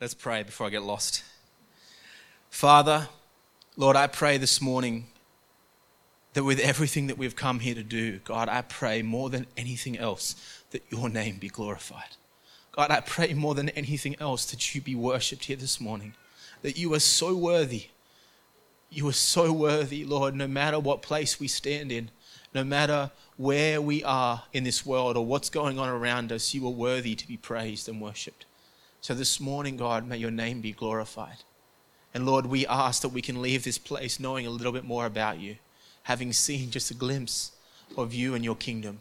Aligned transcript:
Let's 0.00 0.14
pray 0.14 0.44
before 0.44 0.68
I 0.68 0.70
get 0.70 0.84
lost. 0.84 1.24
Father, 2.50 3.08
Lord, 3.76 3.96
I 3.96 4.06
pray 4.06 4.38
this 4.38 4.60
morning 4.60 5.08
that 6.34 6.44
with 6.44 6.60
everything 6.60 7.08
that 7.08 7.18
we've 7.18 7.34
come 7.34 7.58
here 7.58 7.74
to 7.74 7.82
do, 7.82 8.18
God, 8.18 8.48
I 8.48 8.62
pray 8.62 9.02
more 9.02 9.28
than 9.28 9.48
anything 9.56 9.98
else 9.98 10.36
that 10.70 10.84
your 10.88 11.08
name 11.08 11.38
be 11.38 11.48
glorified. 11.48 12.16
God, 12.70 12.92
I 12.92 13.00
pray 13.00 13.34
more 13.34 13.56
than 13.56 13.70
anything 13.70 14.14
else 14.20 14.44
that 14.52 14.72
you 14.72 14.80
be 14.80 14.94
worshipped 14.94 15.46
here 15.46 15.56
this 15.56 15.80
morning, 15.80 16.14
that 16.62 16.78
you 16.78 16.94
are 16.94 17.00
so 17.00 17.34
worthy. 17.34 17.88
You 18.90 19.08
are 19.08 19.12
so 19.12 19.52
worthy, 19.52 20.04
Lord, 20.04 20.36
no 20.36 20.46
matter 20.46 20.78
what 20.78 21.02
place 21.02 21.40
we 21.40 21.48
stand 21.48 21.90
in, 21.90 22.12
no 22.54 22.62
matter 22.62 23.10
where 23.36 23.82
we 23.82 24.04
are 24.04 24.44
in 24.52 24.62
this 24.62 24.86
world 24.86 25.16
or 25.16 25.26
what's 25.26 25.50
going 25.50 25.76
on 25.80 25.88
around 25.88 26.30
us, 26.30 26.54
you 26.54 26.64
are 26.68 26.70
worthy 26.70 27.16
to 27.16 27.26
be 27.26 27.36
praised 27.36 27.88
and 27.88 28.00
worshipped. 28.00 28.44
So 29.00 29.14
this 29.14 29.40
morning, 29.40 29.76
God, 29.76 30.06
may 30.06 30.16
your 30.16 30.30
name 30.30 30.60
be 30.60 30.72
glorified. 30.72 31.38
And 32.12 32.26
Lord, 32.26 32.46
we 32.46 32.66
ask 32.66 33.02
that 33.02 33.10
we 33.10 33.22
can 33.22 33.40
leave 33.40 33.64
this 33.64 33.78
place 33.78 34.18
knowing 34.18 34.46
a 34.46 34.50
little 34.50 34.72
bit 34.72 34.84
more 34.84 35.06
about 35.06 35.38
you, 35.38 35.56
having 36.04 36.32
seen 36.32 36.70
just 36.70 36.90
a 36.90 36.94
glimpse 36.94 37.52
of 37.96 38.12
you 38.12 38.34
and 38.34 38.44
your 38.44 38.56
kingdom. 38.56 39.00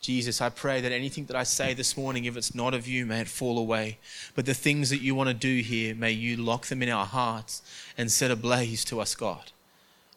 Jesus, 0.00 0.40
I 0.40 0.48
pray 0.48 0.80
that 0.80 0.92
anything 0.92 1.26
that 1.26 1.36
I 1.36 1.42
say 1.42 1.74
this 1.74 1.96
morning, 1.96 2.24
if 2.24 2.36
it's 2.36 2.54
not 2.54 2.74
of 2.74 2.88
you, 2.88 3.04
may 3.04 3.20
it 3.20 3.28
fall 3.28 3.58
away. 3.58 3.98
But 4.34 4.46
the 4.46 4.54
things 4.54 4.88
that 4.90 5.02
you 5.02 5.14
want 5.14 5.28
to 5.28 5.34
do 5.34 5.60
here, 5.60 5.94
may 5.94 6.10
you 6.10 6.36
lock 6.36 6.66
them 6.66 6.82
in 6.82 6.88
our 6.88 7.06
hearts 7.06 7.62
and 7.98 8.10
set 8.10 8.30
ablaze 8.30 8.84
to 8.86 9.00
us, 9.00 9.14
God. 9.14 9.52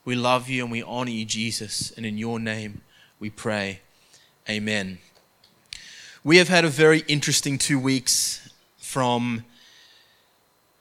We 0.05 0.15
love 0.15 0.49
you 0.49 0.63
and 0.63 0.71
we 0.71 0.83
honor 0.83 1.11
you, 1.11 1.25
Jesus. 1.25 1.91
And 1.95 2.05
in 2.05 2.17
your 2.17 2.39
name 2.39 2.81
we 3.19 3.29
pray. 3.29 3.81
Amen. 4.49 4.99
We 6.23 6.37
have 6.37 6.49
had 6.49 6.63
a 6.63 6.69
very 6.69 6.99
interesting 7.07 7.57
two 7.57 7.79
weeks 7.79 8.42
from 8.93 9.43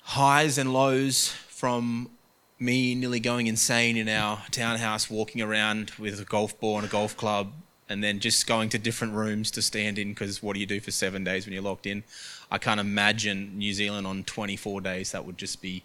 highs 0.03 0.59
and 0.59 0.71
lows, 0.71 1.29
from 1.29 2.11
me 2.59 2.95
nearly 2.95 3.19
going 3.19 3.47
insane 3.47 3.97
in 3.97 4.07
our 4.07 4.43
townhouse, 4.51 5.09
walking 5.09 5.41
around 5.41 5.93
with 5.99 6.21
a 6.21 6.25
golf 6.27 6.61
ball 6.61 6.77
and 6.77 6.87
a 6.87 6.91
golf 6.91 7.17
club, 7.17 7.53
and 7.89 8.05
then 8.05 8.21
just 8.21 8.47
going 8.47 8.69
to 8.69 8.79
different 8.79 9.15
rooms 9.15 9.51
to 9.51 9.63
stand 9.63 9.99
in 9.99 10.11
because 10.11 10.43
what 10.43 10.53
do 10.53 10.61
you 10.61 10.67
do 10.67 10.79
for 10.79 10.91
seven 10.91 11.25
days 11.25 11.47
when 11.47 11.55
you're 11.55 11.63
locked 11.63 11.87
in? 11.87 12.05
I 12.51 12.59
can't 12.59 12.79
imagine 12.79 13.57
New 13.57 13.73
Zealand 13.73 14.07
on 14.07 14.25
24 14.25 14.83
days. 14.83 15.13
That 15.13 15.25
would 15.25 15.39
just 15.39 15.63
be 15.63 15.83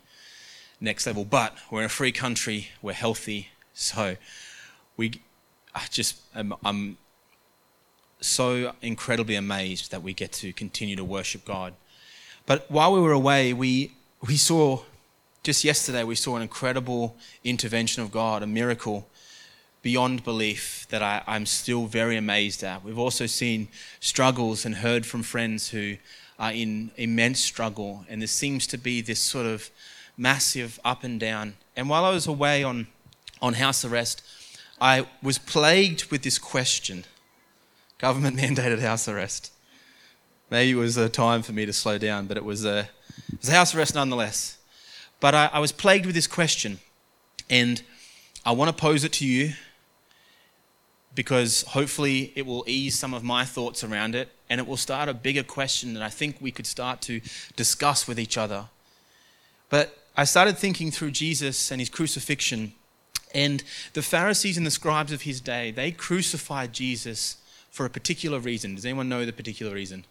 next 0.82 1.08
level. 1.08 1.24
But 1.24 1.56
we're 1.72 1.80
in 1.80 1.86
a 1.86 1.90
free 1.90 2.12
country, 2.12 2.72
we're 2.82 2.92
healthy, 2.92 3.52
so 3.74 4.18
we 4.98 5.22
I 5.74 5.84
just 5.90 6.18
I'm, 6.36 6.54
I'm 6.66 6.98
so 8.20 8.74
incredibly 8.82 9.36
amazed 9.36 9.92
that 9.92 10.04
we 10.04 10.14
get 10.14 10.34
to 10.34 10.52
continue 10.52 10.98
to 10.98 11.06
worship 11.06 11.46
God. 11.46 11.74
But 12.48 12.72
while 12.72 12.94
we 12.94 13.02
were 13.02 13.12
away, 13.12 13.54
we 13.54 13.92
we 14.26 14.38
saw 14.38 14.82
just 15.44 15.64
yesterday 15.64 16.04
we 16.04 16.16
saw 16.16 16.36
an 16.36 16.42
incredible 16.42 17.16
intervention 17.44 18.02
of 18.02 18.10
God, 18.12 18.42
a 18.42 18.48
miracle 18.48 19.08
beyond 19.84 20.24
belief 20.24 20.88
that 20.90 21.04
I, 21.04 21.22
I'm 21.28 21.46
still 21.46 21.86
very 21.86 22.18
amazed 22.18 22.64
at. 22.64 22.84
We've 22.84 22.98
also 22.98 23.26
seen 23.26 23.68
struggles 24.00 24.66
and 24.66 24.76
heard 24.76 25.06
from 25.06 25.24
friends 25.24 25.70
who 25.70 25.98
are 26.40 26.52
in 26.52 26.92
immense 26.96 27.40
struggle, 27.40 28.06
and 28.10 28.22
there 28.22 28.28
seems 28.28 28.66
to 28.68 28.78
be 28.78 29.02
this 29.02 29.20
sort 29.20 29.46
of 29.46 29.70
massive 30.18 30.80
up 30.84 31.04
and 31.04 31.20
down. 31.20 31.56
And 31.76 31.90
while 31.90 32.06
I 32.06 32.12
was 32.12 32.28
away 32.28 32.64
on, 32.64 32.88
on 33.42 33.54
house 33.54 33.86
arrest, 33.86 34.22
I 34.80 35.08
was 35.22 35.38
plagued 35.38 36.06
with 36.12 36.24
this 36.24 36.40
question 36.40 37.06
government 37.98 38.38
mandated 38.42 38.80
house 38.80 39.08
arrest. 39.08 39.52
Maybe 40.50 40.72
it 40.72 40.76
was 40.76 40.98
a 40.98 41.10
time 41.10 41.42
for 41.42 41.52
me 41.52 41.66
to 41.66 41.74
slow 41.74 41.98
down, 41.98 42.28
but 42.28 42.38
it 42.38 42.46
was 42.46 42.66
a, 42.66 42.90
it 43.32 43.40
was 43.40 43.50
a 43.50 43.54
house 43.54 43.76
arrest 43.76 43.96
nonetheless. 43.96 44.58
But 45.20 45.36
I, 45.36 45.50
I 45.52 45.60
was 45.60 45.72
plagued 45.72 46.06
with 46.06 46.16
this 46.16 46.28
question, 46.28 46.80
and 47.50 47.82
I 48.46 48.52
want 48.52 48.70
to 48.70 48.82
pose 48.82 49.04
it 49.04 49.14
to 49.14 49.26
you 49.26 49.54
because 51.16 51.64
hopefully 51.64 52.32
it 52.36 52.46
will 52.46 52.64
ease 52.68 52.98
some 52.98 53.14
of 53.14 53.24
my 53.24 53.44
thoughts 53.44 53.84
around 53.84 54.14
it 54.14 54.30
and 54.50 54.62
it 54.62 54.68
will 54.68 54.78
start 54.78 55.10
a 55.10 55.14
bigger 55.14 55.42
question 55.42 55.96
that 55.96 56.04
I 56.04 56.10
think 56.10 56.38
we 56.40 56.52
could 56.52 56.68
start 56.68 57.02
to 57.02 57.22
discuss 57.56 58.08
with 58.08 58.20
each 58.20 58.38
other. 58.38 58.66
But 59.70 59.98
I 60.16 60.24
started 60.24 60.58
thinking 60.58 60.92
through 60.92 61.12
Jesus 61.12 61.72
and 61.72 61.82
his 61.82 61.90
crucifixion, 61.90 62.74
and 63.34 63.64
the 63.94 64.02
Pharisees 64.02 64.58
and 64.58 64.66
the 64.66 64.72
scribes 64.72 65.12
of 65.12 65.24
his 65.24 65.42
day, 65.42 65.72
they 65.72 65.92
crucified 65.92 66.72
Jesus 66.72 67.38
for 67.70 67.86
a 67.86 67.90
particular 67.90 68.40
reason. 68.40 68.76
Does 68.76 68.86
anyone 68.86 69.10
know 69.10 69.26
the 69.26 69.34
particular 69.34 69.74
reason? 69.74 70.06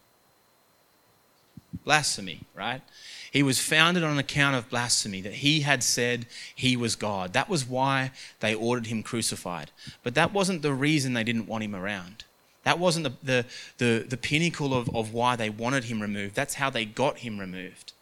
Blasphemy, 1.85 2.41
right? 2.55 2.83
He 3.31 3.43
was 3.43 3.61
founded 3.61 4.03
on 4.03 4.19
account 4.19 4.57
of 4.57 4.71
blasphemy, 4.71 5.21
that 5.21 5.35
he 5.35 5.61
had 5.61 5.83
said 5.83 6.27
he 6.55 6.77
was 6.77 6.97
God. 6.97 7.33
That 7.33 7.49
was 7.49 7.67
why 7.67 8.13
they 8.41 8.55
ordered 8.55 8.87
him 8.87 9.03
crucified. 9.03 9.71
But 10.03 10.15
that 10.15 10.33
wasn't 10.33 10.63
the 10.63 10.73
reason 10.73 11.13
they 11.13 11.25
didn't 11.25 11.47
want 11.47 11.65
him 11.65 11.75
around. 11.75 12.25
That 12.65 12.79
wasn't 12.79 13.05
the, 13.05 13.13
the, 13.23 13.45
the, 13.79 14.07
the 14.09 14.17
pinnacle 14.17 14.75
of, 14.75 14.95
of 14.95 15.13
why 15.13 15.37
they 15.37 15.51
wanted 15.51 15.85
him 15.85 16.03
removed. 16.03 16.35
That's 16.35 16.55
how 16.55 16.71
they 16.71 16.85
got 16.85 17.19
him 17.19 17.39
removed. 17.39 17.93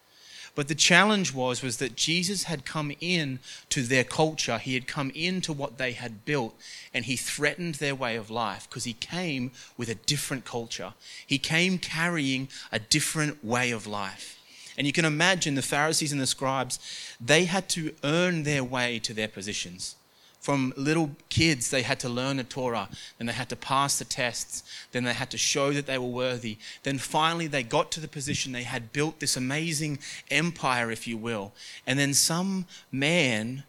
But 0.55 0.69
the 0.69 0.75
challenge 0.75 1.33
was, 1.33 1.61
was 1.61 1.77
that 1.77 1.97
Jesus 1.97 2.43
had 2.43 2.65
come 2.65 2.93
in 3.01 3.39
to 3.69 3.83
their 3.83 4.05
culture. 4.05 4.57
He 4.57 4.73
had 4.73 4.87
come 4.87 5.11
into 5.13 5.51
what 5.51 5.77
they 5.77 5.91
had 5.91 6.23
built 6.23 6.55
and 6.93 7.05
he 7.05 7.17
threatened 7.17 7.75
their 7.75 7.93
way 7.93 8.15
of 8.15 8.29
life 8.29 8.67
because 8.69 8.85
he 8.85 8.93
came 8.93 9.51
with 9.77 9.89
a 9.89 9.95
different 9.95 10.45
culture. 10.45 10.93
He 11.27 11.37
came 11.37 11.77
carrying 11.77 12.47
a 12.71 12.79
different 12.79 13.43
way 13.43 13.71
of 13.71 13.85
life. 13.85 14.39
And 14.77 14.87
you 14.87 14.93
can 14.93 15.05
imagine 15.05 15.55
the 15.55 15.61
Pharisees 15.61 16.11
and 16.11 16.21
the 16.21 16.27
scribes, 16.27 16.79
they 17.19 17.45
had 17.45 17.69
to 17.69 17.93
earn 18.03 18.43
their 18.43 18.63
way 18.63 18.99
to 18.99 19.13
their 19.13 19.27
positions. 19.27 19.95
From 20.45 20.75
little 20.77 21.09
kids, 21.29 21.71
they 21.71 21.81
had 21.81 21.99
to 22.01 22.07
learn 22.07 22.37
the 22.37 22.43
Torah, 22.43 22.87
then 23.17 23.25
they 23.25 23.33
had 23.33 23.49
to 23.49 23.55
pass 23.55 23.97
the 23.97 24.05
tests, 24.05 24.61
then 24.91 25.03
they 25.03 25.13
had 25.13 25.31
to 25.31 25.39
show 25.39 25.73
that 25.73 25.87
they 25.87 25.97
were 25.97 26.05
worthy. 26.05 26.59
Then 26.83 26.99
finally, 26.99 27.47
they 27.47 27.63
got 27.63 27.89
to 27.93 27.99
the 27.99 28.07
position 28.07 28.51
they 28.51 28.61
had 28.61 28.93
built 28.93 29.19
this 29.19 29.35
amazing 29.35 29.97
empire, 30.29 30.91
if 30.91 31.07
you 31.07 31.17
will. 31.17 31.51
And 31.87 31.97
then 31.97 32.13
some 32.13 32.67
man 32.91 33.63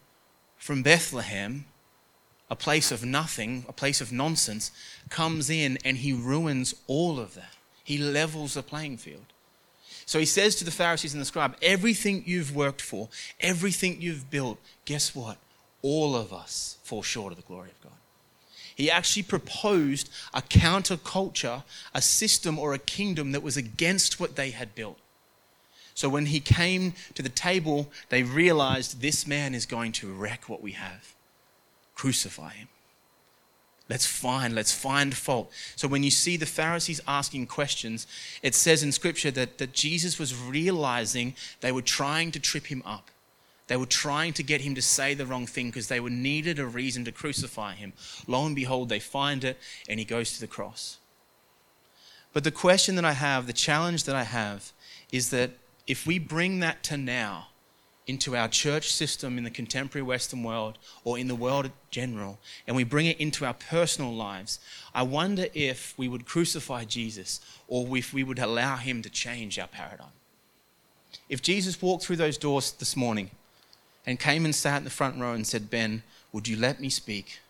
from 0.59 0.83
Bethlehem, 0.83 1.65
a 2.47 2.55
place 2.55 2.91
of 2.91 3.03
nothing, 3.03 3.65
a 3.67 3.73
place 3.73 3.99
of 3.99 4.11
nonsense, 4.11 4.69
comes 5.09 5.49
in 5.49 5.79
and 5.83 5.97
he 5.97 6.13
ruins 6.13 6.75
all 6.85 7.19
of 7.19 7.33
that. 7.33 7.55
He 7.83 7.97
levels 7.97 8.53
the 8.53 8.61
playing 8.61 8.97
field. 8.97 9.25
So 10.05 10.19
he 10.19 10.25
says 10.25 10.55
to 10.57 10.63
the 10.63 10.69
Pharisees 10.69 11.13
and 11.15 11.21
the 11.21 11.25
scribe, 11.25 11.57
everything 11.59 12.21
you've 12.27 12.55
worked 12.55 12.83
for, 12.83 13.09
everything 13.39 13.99
you've 13.99 14.29
built, 14.29 14.59
guess 14.85 15.15
what? 15.15 15.39
All 15.81 16.15
of 16.15 16.33
us 16.33 16.77
fall 16.83 17.03
short 17.03 17.31
of 17.31 17.37
the 17.37 17.43
glory 17.43 17.69
of 17.69 17.81
God. 17.81 17.93
He 18.75 18.91
actually 18.91 19.23
proposed 19.23 20.09
a 20.33 20.41
counterculture, 20.41 21.63
a 21.93 22.01
system 22.01 22.59
or 22.59 22.73
a 22.73 22.79
kingdom 22.79 23.31
that 23.31 23.41
was 23.41 23.57
against 23.57 24.19
what 24.19 24.35
they 24.35 24.51
had 24.51 24.75
built. 24.75 24.99
So 25.95 26.09
when 26.09 26.27
he 26.27 26.39
came 26.39 26.93
to 27.15 27.23
the 27.23 27.29
table, 27.29 27.89
they 28.09 28.21
realized 28.21 29.01
this 29.01 29.25
man 29.25 29.55
is 29.55 29.65
going 29.65 29.93
to 29.93 30.13
wreck 30.13 30.47
what 30.47 30.61
we 30.61 30.73
have. 30.73 31.15
Crucify 31.95 32.51
him. 32.51 32.67
Let's 33.89 34.05
find, 34.05 34.53
let's 34.53 34.71
find 34.71 35.15
fault. 35.15 35.51
So 35.75 35.87
when 35.87 36.03
you 36.03 36.11
see 36.11 36.37
the 36.37 36.45
Pharisees 36.45 37.01
asking 37.07 37.47
questions, 37.47 38.05
it 38.43 38.53
says 38.53 38.83
in 38.83 38.91
Scripture 38.91 39.31
that, 39.31 39.57
that 39.57 39.73
Jesus 39.73 40.19
was 40.19 40.35
realizing 40.35 41.35
they 41.61 41.71
were 41.71 41.81
trying 41.81 42.31
to 42.31 42.39
trip 42.39 42.67
him 42.67 42.83
up. 42.85 43.09
They 43.67 43.77
were 43.77 43.85
trying 43.85 44.33
to 44.33 44.43
get 44.43 44.61
him 44.61 44.75
to 44.75 44.81
say 44.81 45.13
the 45.13 45.25
wrong 45.25 45.45
thing 45.45 45.67
because 45.67 45.87
they 45.87 45.99
were 45.99 46.09
needed 46.09 46.57
a 46.57 46.65
reason 46.65 47.05
to 47.05 47.11
crucify 47.11 47.75
him. 47.75 47.93
Lo 48.25 48.45
and 48.45 48.55
behold, 48.55 48.89
they 48.89 48.99
find 48.99 49.43
it 49.43 49.57
and 49.89 49.99
he 49.99 50.05
goes 50.05 50.33
to 50.33 50.39
the 50.39 50.47
cross. 50.47 50.97
But 52.33 52.43
the 52.43 52.51
question 52.51 52.95
that 52.95 53.05
I 53.05 53.13
have, 53.13 53.47
the 53.47 53.53
challenge 53.53 54.05
that 54.05 54.15
I 54.15 54.23
have, 54.23 54.71
is 55.11 55.29
that 55.31 55.51
if 55.85 56.05
we 56.05 56.19
bring 56.19 56.59
that 56.59 56.83
to 56.83 56.97
now, 56.97 57.47
into 58.07 58.37
our 58.37 58.47
church 58.47 58.91
system 58.91 59.37
in 59.37 59.43
the 59.43 59.49
contemporary 59.49 60.01
Western 60.01 60.41
world 60.41 60.77
or 61.03 61.19
in 61.19 61.27
the 61.27 61.35
world 61.35 61.65
in 61.65 61.71
general, 61.91 62.39
and 62.65 62.75
we 62.75 62.85
bring 62.85 63.05
it 63.05 63.19
into 63.19 63.45
our 63.45 63.53
personal 63.53 64.13
lives, 64.13 64.59
I 64.95 65.03
wonder 65.03 65.47
if 65.53 65.93
we 65.97 66.07
would 66.07 66.25
crucify 66.25 66.85
Jesus 66.85 67.41
or 67.67 67.97
if 67.97 68.13
we 68.13 68.23
would 68.23 68.39
allow 68.39 68.77
him 68.77 69.01
to 69.01 69.09
change 69.09 69.59
our 69.59 69.67
paradigm. 69.67 70.07
If 71.27 71.41
Jesus 71.41 71.81
walked 71.81 72.05
through 72.05 72.15
those 72.15 72.37
doors 72.37 72.71
this 72.71 72.95
morning 72.95 73.29
and 74.07 74.19
came 74.19 74.45
and 74.45 74.55
sat 74.55 74.77
in 74.77 74.83
the 74.85 74.89
front 74.89 75.19
row 75.19 75.33
and 75.33 75.45
said, 75.45 75.69
Ben, 75.69 76.01
would 76.31 76.47
you 76.47 76.55
let 76.55 76.79
me 76.79 76.89
speak? 76.89 77.41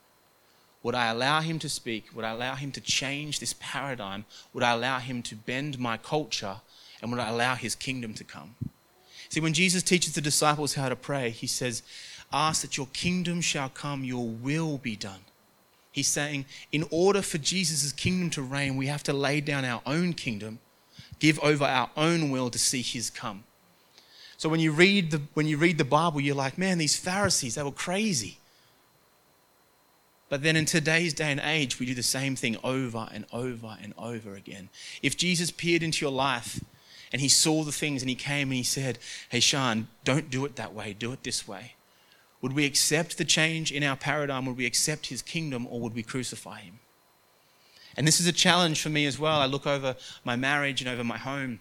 Would 0.81 0.95
I 0.95 1.07
allow 1.07 1.41
him 1.41 1.59
to 1.59 1.69
speak? 1.69 2.07
Would 2.15 2.25
I 2.25 2.31
allow 2.31 2.55
him 2.55 2.71
to 2.71 2.81
change 2.81 3.39
this 3.39 3.55
paradigm? 3.59 4.25
Would 4.53 4.63
I 4.63 4.71
allow 4.71 4.99
him 4.99 5.21
to 5.23 5.35
bend 5.35 5.77
my 5.77 5.97
culture? 5.97 6.57
And 7.01 7.11
would 7.11 7.19
I 7.19 7.29
allow 7.29 7.55
his 7.55 7.75
kingdom 7.75 8.15
to 8.15 8.23
come? 8.23 8.55
See, 9.29 9.39
when 9.39 9.53
Jesus 9.53 9.83
teaches 9.83 10.15
the 10.15 10.21
disciples 10.21 10.73
how 10.73 10.89
to 10.89 10.95
pray, 10.95 11.29
he 11.29 11.47
says, 11.47 11.83
Ask 12.33 12.61
that 12.63 12.77
your 12.77 12.87
kingdom 12.87 13.41
shall 13.41 13.69
come, 13.69 14.03
your 14.03 14.27
will 14.27 14.77
be 14.77 14.95
done. 14.95 15.21
He's 15.91 16.07
saying, 16.07 16.45
in 16.71 16.85
order 16.91 17.21
for 17.21 17.37
Jesus' 17.37 17.91
kingdom 17.91 18.29
to 18.31 18.41
reign, 18.41 18.77
we 18.77 18.87
have 18.87 19.03
to 19.03 19.13
lay 19.13 19.41
down 19.41 19.65
our 19.65 19.81
own 19.85 20.13
kingdom, 20.13 20.59
give 21.19 21.39
over 21.39 21.65
our 21.65 21.89
own 21.97 22.29
will 22.29 22.49
to 22.49 22.59
see 22.59 22.81
his 22.81 23.09
come. 23.09 23.43
So 24.37 24.49
when 24.49 24.59
you 24.59 24.71
read 24.71 25.11
the, 25.11 25.21
when 25.33 25.47
you 25.47 25.57
read 25.57 25.77
the 25.77 25.83
Bible, 25.83 26.21
you're 26.21 26.35
like, 26.35 26.57
man, 26.57 26.77
these 26.77 26.95
Pharisees, 26.95 27.55
they 27.55 27.63
were 27.63 27.71
crazy. 27.71 28.37
But 30.29 30.43
then 30.43 30.55
in 30.55 30.65
today's 30.65 31.13
day 31.13 31.31
and 31.31 31.39
age, 31.39 31.79
we 31.79 31.85
do 31.85 31.95
the 31.95 32.03
same 32.03 32.35
thing 32.35 32.57
over 32.63 33.07
and 33.11 33.25
over 33.31 33.77
and 33.81 33.93
over 33.97 34.35
again. 34.35 34.69
If 35.01 35.17
Jesus 35.17 35.51
peered 35.51 35.83
into 35.83 36.05
your 36.05 36.11
life 36.11 36.63
and 37.11 37.21
he 37.21 37.29
saw 37.29 37.63
the 37.63 37.71
things 37.71 38.01
and 38.01 38.09
he 38.09 38.15
came 38.15 38.49
and 38.49 38.57
he 38.57 38.63
said, 38.63 38.99
Hey, 39.29 39.39
Sean, 39.39 39.87
don't 40.03 40.29
do 40.29 40.45
it 40.45 40.55
that 40.57 40.73
way, 40.73 40.93
do 40.93 41.13
it 41.13 41.23
this 41.23 41.47
way. 41.47 41.73
Would 42.41 42.53
we 42.53 42.65
accept 42.65 43.17
the 43.17 43.25
change 43.25 43.71
in 43.71 43.83
our 43.83 43.95
paradigm? 43.95 44.45
Would 44.45 44.57
we 44.57 44.65
accept 44.65 45.07
his 45.07 45.21
kingdom 45.21 45.65
or 45.69 45.79
would 45.79 45.95
we 45.95 46.03
crucify 46.03 46.59
him? 46.59 46.79
And 47.95 48.05
this 48.05 48.19
is 48.19 48.27
a 48.27 48.31
challenge 48.31 48.81
for 48.81 48.89
me 48.89 49.07
as 49.07 49.17
well. 49.17 49.39
I 49.39 49.47
look 49.47 49.65
over 49.65 49.95
my 50.23 50.35
marriage 50.35 50.81
and 50.81 50.89
over 50.89 51.03
my 51.03 51.17
home. 51.17 51.59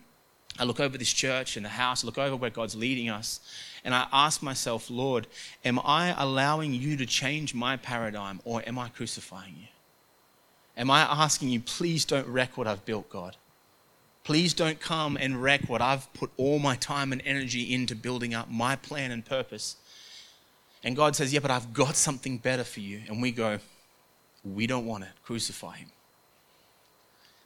I 0.59 0.65
look 0.65 0.81
over 0.81 0.97
this 0.97 1.13
church 1.13 1.57
and 1.57 1.65
the 1.65 1.71
house, 1.71 2.03
I 2.03 2.07
look 2.07 2.19
over 2.19 2.37
where 2.37 2.51
God's 2.51 2.75
leading 2.75 3.09
us, 3.09 3.41
and 3.85 3.95
I 3.95 4.07
ask 4.13 4.43
myself, 4.43 4.91
Lord, 4.91 5.27
am 5.65 5.79
I 5.85 6.15
allowing 6.17 6.73
you 6.75 6.97
to 6.97 7.07
change 7.07 7.55
my 7.55 7.77
paradigm 7.77 8.41
or 8.45 8.63
am 8.67 8.79
I 8.79 8.89
crucifying 8.89 9.55
you? 9.59 9.69
Am 10.77 10.91
I 10.91 11.03
asking 11.03 11.49
you, 11.49 11.61
please 11.61 12.05
don't 12.05 12.27
wreck 12.27 12.59
what 12.59 12.67
I've 12.67 12.85
built, 12.85 13.09
God? 13.09 13.37
Please 14.25 14.53
don't 14.55 14.81
come 14.81 15.17
and 15.17 15.41
wreck 15.41 15.69
what 15.69 15.81
I've 15.81 16.13
put 16.13 16.31
all 16.37 16.59
my 16.59 16.75
time 16.77 17.13
and 17.13 17.23
energy 17.25 17.73
into 17.73 17.95
building 17.95 18.35
up 18.35 18.51
my 18.51 18.75
plan 18.75 19.13
and 19.13 19.25
purpose. 19.25 19.77
And 20.83 20.97
God 20.97 21.15
says, 21.15 21.33
Yeah, 21.33 21.39
but 21.39 21.53
I've 21.53 21.73
got 21.73 21.95
something 21.95 22.39
better 22.39 22.65
for 22.65 22.81
you. 22.81 23.03
And 23.07 23.23
we 23.23 23.31
go, 23.31 23.61
We 24.45 24.67
don't 24.67 24.85
want 24.85 25.05
it. 25.05 25.11
Crucify 25.23 25.77
him. 25.77 25.89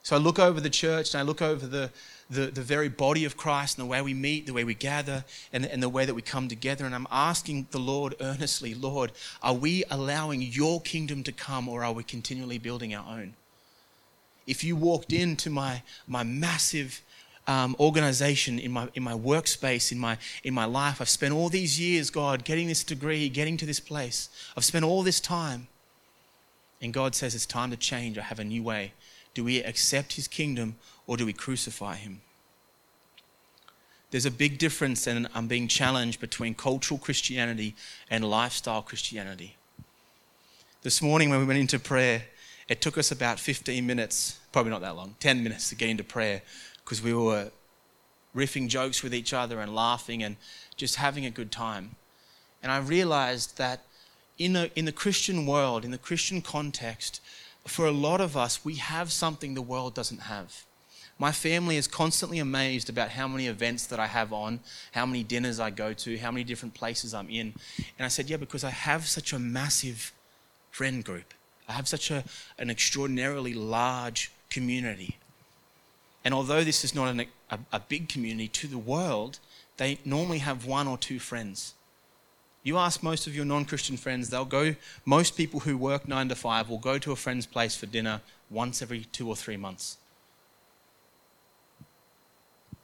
So 0.03 0.17
I 0.17 0.19
look 0.19 0.39
over 0.39 0.59
the 0.61 0.71
church 0.71 1.13
and 1.13 1.21
I 1.21 1.23
look 1.23 1.43
over 1.43 1.67
the, 1.67 1.91
the, 2.31 2.47
the 2.47 2.63
very 2.63 2.89
body 2.89 3.25
of 3.25 3.37
Christ 3.37 3.77
and 3.77 3.87
the 3.87 3.91
way 3.91 4.01
we 4.01 4.15
meet, 4.15 4.47
the 4.47 4.53
way 4.53 4.63
we 4.63 4.75
gather, 4.75 5.25
and, 5.53 5.67
and 5.67 5.83
the 5.83 5.89
way 5.89 6.07
that 6.07 6.15
we 6.15 6.23
come 6.23 6.49
together. 6.49 6.87
And 6.87 6.95
I'm 6.95 7.09
asking 7.11 7.67
the 7.73 7.81
Lord 7.81 8.15
earnestly, 8.21 8.75
Lord, 8.75 9.13
are 9.43 9.55
we 9.55 9.85
allowing 9.91 10.41
your 10.41 10.81
kingdom 10.81 11.25
to 11.25 11.33
come 11.33 11.69
or 11.69 11.83
are 11.83 11.93
we 11.93 12.05
continually 12.05 12.59
building 12.59 12.95
our 12.95 13.19
own? 13.19 13.35
If 14.47 14.63
you 14.63 14.77
walked 14.77 15.13
into 15.13 15.51
my, 15.51 15.83
my 16.07 16.23
massive 16.23 17.03
um, 17.47 17.75
organization 17.81 18.59
in 18.61 18.71
my, 18.71 18.89
in 18.95 19.03
my 19.03 19.15
workspace, 19.15 19.91
in 19.91 19.99
my, 19.99 20.17
in 20.45 20.55
my 20.55 20.67
life, 20.67 21.01
I've 21.01 21.09
spent 21.09 21.35
all 21.35 21.49
these 21.49 21.81
years, 21.81 22.11
God, 22.11 22.45
getting 22.45 22.69
this 22.69 22.85
degree, 22.85 23.29
getting 23.29 23.57
to 23.57 23.67
this 23.67 23.81
place. 23.81 24.29
I've 24.57 24.65
spent 24.65 24.85
all 24.85 25.03
this 25.03 25.21
time. 25.21 25.67
And 26.83 26.95
God 26.95 27.15
says 27.15 27.35
it's 27.35 27.45
time 27.45 27.71
to 27.73 27.77
change. 27.77 28.17
I 28.17 28.23
have 28.23 28.39
a 28.39 28.45
new 28.45 28.63
way 28.63 28.93
do 29.35 29.45
we 29.45 29.63
accept 29.63 30.15
his 30.15 30.29
kingdom 30.29 30.77
or 31.07 31.17
do 31.17 31.27
we 31.27 31.33
crucify 31.33 31.97
him? 31.97 32.21
There's 34.11 34.27
a 34.27 34.31
big 34.31 34.59
difference, 34.59 35.07
and 35.07 35.27
I'm 35.29 35.33
um, 35.37 35.47
being 35.47 35.69
challenged 35.69 36.21
between 36.21 36.55
cultural 36.55 36.99
Christianity 36.99 37.77
and 38.11 38.29
lifestyle 38.29 38.83
Christianity. 38.83 39.57
This 40.83 41.01
morning, 41.01 41.31
when 41.31 41.39
we 41.39 41.47
went 41.47 41.61
into 41.61 41.79
prayer, 41.79 42.25
it 42.69 42.81
took 42.81 42.99
us 42.99 43.13
about 43.13 43.39
15 43.39 43.87
minutes, 43.87 44.41
probably 44.51 44.71
not 44.71 44.81
that 44.81 44.97
long, 44.97 45.15
10 45.21 45.43
minutes 45.43 45.69
to 45.69 45.77
get 45.77 45.91
into 45.91 46.03
prayer 46.03 46.43
because 46.85 47.03
we 47.03 47.15
were 47.15 47.51
riffing 48.35 48.69
jokes 48.69 49.03
with 49.03 49.15
each 49.15 49.33
other 49.33 49.61
and 49.61 49.75
laughing 49.75 50.23
and 50.23 50.37
just 50.77 50.97
having 50.97 51.25
a 51.25 51.31
good 51.31 51.53
time. 51.53 51.97
And 52.63 52.73
I 52.73 52.79
realized 52.79 53.59
that 53.59 53.85
in, 54.39 54.57
a, 54.57 54.71
in 54.75 54.87
the 54.87 54.93
Christian 54.93 55.47
world, 55.47 55.85
in 55.85 55.91
the 55.91 55.99
Christian 55.99 56.43
context, 56.43 57.21
for 57.67 57.87
a 57.87 57.93
lot 57.93 58.21
of 58.21 58.37
us, 58.37 58.65
we 58.65 58.77
have 58.77 59.13
something 59.13 59.55
the 59.55 59.63
world 59.63 59.95
doesn't 59.95 60.23
have. 60.23 60.65
My 61.19 61.33
family 61.33 61.77
is 61.77 61.87
constantly 61.87 62.39
amazed 62.39 62.89
about 62.89 63.11
how 63.11 63.29
many 63.29 63.47
events 63.47 63.87
that 63.89 64.01
I 64.01 64.07
have 64.07 64.33
on, 64.33 64.61
how 64.93 65.05
many 65.05 65.23
dinners 65.23 65.61
I 65.61 65.69
go 65.69 65.93
to, 65.93 66.17
how 66.17 66.31
many 66.31 66.45
different 66.45 66.73
places 66.73 67.13
I'm 67.13 67.29
in. 67.29 67.53
And 67.99 68.07
I 68.07 68.09
said, 68.09 68.31
Yeah, 68.31 68.39
because 68.39 68.65
I 68.65 68.71
have 68.71 69.07
such 69.07 69.35
a 69.35 69.39
massive 69.39 70.13
friend 70.71 71.05
group. 71.05 71.35
I 71.69 71.73
have 71.73 71.87
such 71.87 72.11
a, 72.11 72.25
an 72.59 72.71
extraordinarily 72.71 73.53
large 73.53 74.33
community. 74.49 75.19
And 76.25 76.33
although 76.33 76.65
this 76.65 76.85
is 76.85 76.95
not 76.95 77.09
an, 77.09 77.27
a, 77.51 77.59
a 77.73 77.81
big 77.81 78.09
community 78.09 78.49
to 78.49 78.67
the 78.67 78.79
world, 78.79 79.39
they 79.77 79.99
normally 80.05 80.39
have 80.39 80.65
one 80.65 80.89
or 80.89 80.97
two 80.97 81.19
friends. 81.19 81.75
You 82.63 82.77
ask 82.77 83.03
most 83.03 83.27
of 83.27 83.35
your 83.35 83.45
non 83.45 83.65
Christian 83.65 83.97
friends, 83.97 84.29
they'll 84.29 84.45
go, 84.45 84.75
most 85.05 85.37
people 85.37 85.61
who 85.61 85.79
work 85.79 86.07
nine 86.07 86.29
to 86.29 86.35
five 86.35 86.69
will 86.69 86.79
go 86.79 86.99
to 86.99 87.13
a 87.13 87.17
friend's 87.17 87.47
place 87.47 87.75
for 87.75 87.87
dinner 87.87 88.21
once 88.51 88.83
every 88.83 89.05
two 89.05 89.29
or 89.29 89.37
three 89.37 89.57
months. 89.57 89.97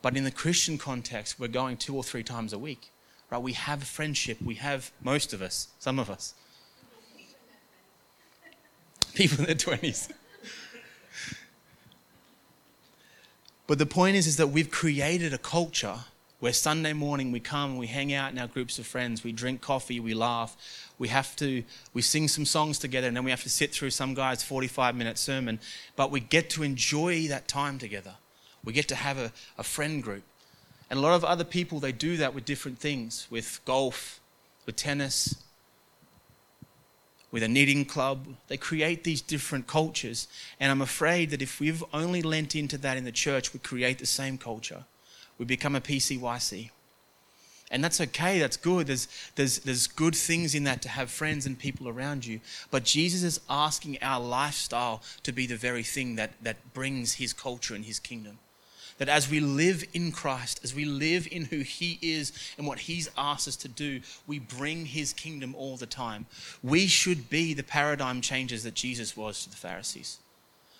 But 0.00 0.16
in 0.16 0.24
the 0.24 0.30
Christian 0.30 0.78
context, 0.78 1.38
we're 1.38 1.48
going 1.48 1.76
two 1.76 1.94
or 1.94 2.04
three 2.04 2.22
times 2.22 2.52
a 2.52 2.58
week. 2.58 2.90
Right? 3.30 3.42
We 3.42 3.52
have 3.54 3.82
friendship. 3.82 4.40
We 4.40 4.54
have, 4.54 4.92
most 5.02 5.32
of 5.32 5.42
us, 5.42 5.68
some 5.78 5.98
of 5.98 6.08
us. 6.08 6.34
People 9.14 9.40
in 9.40 9.46
their 9.46 9.54
20s. 9.56 10.12
but 13.66 13.78
the 13.78 13.86
point 13.86 14.16
is, 14.16 14.26
is 14.26 14.36
that 14.36 14.48
we've 14.48 14.70
created 14.70 15.34
a 15.34 15.38
culture 15.38 15.96
where 16.38 16.52
Sunday 16.52 16.92
morning 16.92 17.32
we 17.32 17.40
come, 17.40 17.70
and 17.70 17.78
we 17.78 17.86
hang 17.86 18.12
out 18.12 18.30
in 18.30 18.38
our 18.38 18.46
groups 18.46 18.78
of 18.78 18.86
friends, 18.86 19.24
we 19.24 19.32
drink 19.32 19.62
coffee, 19.62 20.00
we 20.00 20.12
laugh, 20.12 20.56
we 20.98 21.08
have 21.08 21.34
to, 21.36 21.64
we 21.94 22.02
sing 22.02 22.28
some 22.28 22.44
songs 22.44 22.78
together, 22.78 23.08
and 23.08 23.16
then 23.16 23.24
we 23.24 23.30
have 23.30 23.42
to 23.42 23.48
sit 23.48 23.72
through 23.72 23.90
some 23.90 24.12
guy's 24.12 24.42
45 24.42 24.94
minute 24.94 25.16
sermon. 25.16 25.58
But 25.96 26.10
we 26.10 26.20
get 26.20 26.50
to 26.50 26.62
enjoy 26.62 27.28
that 27.28 27.48
time 27.48 27.78
together. 27.78 28.14
We 28.64 28.72
get 28.72 28.88
to 28.88 28.94
have 28.94 29.16
a, 29.16 29.32
a 29.56 29.62
friend 29.62 30.02
group. 30.02 30.24
And 30.90 30.98
a 30.98 31.02
lot 31.02 31.14
of 31.14 31.24
other 31.24 31.44
people, 31.44 31.80
they 31.80 31.92
do 31.92 32.16
that 32.18 32.34
with 32.34 32.44
different 32.44 32.78
things, 32.78 33.26
with 33.30 33.60
golf, 33.64 34.20
with 34.66 34.76
tennis, 34.76 35.42
with 37.30 37.42
a 37.42 37.48
knitting 37.48 37.86
club. 37.86 38.26
They 38.48 38.56
create 38.56 39.04
these 39.04 39.22
different 39.22 39.66
cultures. 39.66 40.28
And 40.60 40.70
I'm 40.70 40.82
afraid 40.82 41.30
that 41.30 41.40
if 41.40 41.60
we've 41.60 41.82
only 41.92 42.22
lent 42.22 42.54
into 42.54 42.76
that 42.78 42.96
in 42.96 43.04
the 43.04 43.12
church, 43.12 43.52
we 43.54 43.58
create 43.58 43.98
the 43.98 44.06
same 44.06 44.36
culture 44.36 44.84
we 45.38 45.44
become 45.44 45.76
a 45.76 45.80
PCYC. 45.80 46.70
And 47.70 47.82
that's 47.82 48.00
okay, 48.00 48.38
that's 48.38 48.56
good. 48.56 48.86
There's, 48.86 49.08
there's, 49.34 49.58
there's 49.60 49.86
good 49.88 50.14
things 50.14 50.54
in 50.54 50.64
that 50.64 50.82
to 50.82 50.88
have 50.88 51.10
friends 51.10 51.46
and 51.46 51.58
people 51.58 51.88
around 51.88 52.24
you. 52.24 52.40
But 52.70 52.84
Jesus 52.84 53.24
is 53.24 53.40
asking 53.50 53.98
our 54.02 54.20
lifestyle 54.20 55.02
to 55.24 55.32
be 55.32 55.46
the 55.46 55.56
very 55.56 55.82
thing 55.82 56.14
that, 56.16 56.32
that 56.42 56.74
brings 56.74 57.14
his 57.14 57.32
culture 57.32 57.74
and 57.74 57.84
his 57.84 57.98
kingdom. 57.98 58.38
That 58.98 59.08
as 59.08 59.28
we 59.28 59.40
live 59.40 59.84
in 59.92 60.12
Christ, 60.12 60.60
as 60.62 60.74
we 60.74 60.84
live 60.84 61.26
in 61.30 61.46
who 61.46 61.58
he 61.58 61.98
is 62.00 62.32
and 62.56 62.66
what 62.66 62.78
he's 62.78 63.10
asked 63.18 63.48
us 63.48 63.56
to 63.56 63.68
do, 63.68 64.00
we 64.26 64.38
bring 64.38 64.86
his 64.86 65.12
kingdom 65.12 65.54
all 65.54 65.76
the 65.76 65.86
time. 65.86 66.26
We 66.62 66.86
should 66.86 67.28
be 67.28 67.52
the 67.52 67.64
paradigm 67.64 68.20
changers 68.20 68.62
that 68.62 68.74
Jesus 68.74 69.16
was 69.16 69.42
to 69.42 69.50
the 69.50 69.56
Pharisees. 69.56 70.18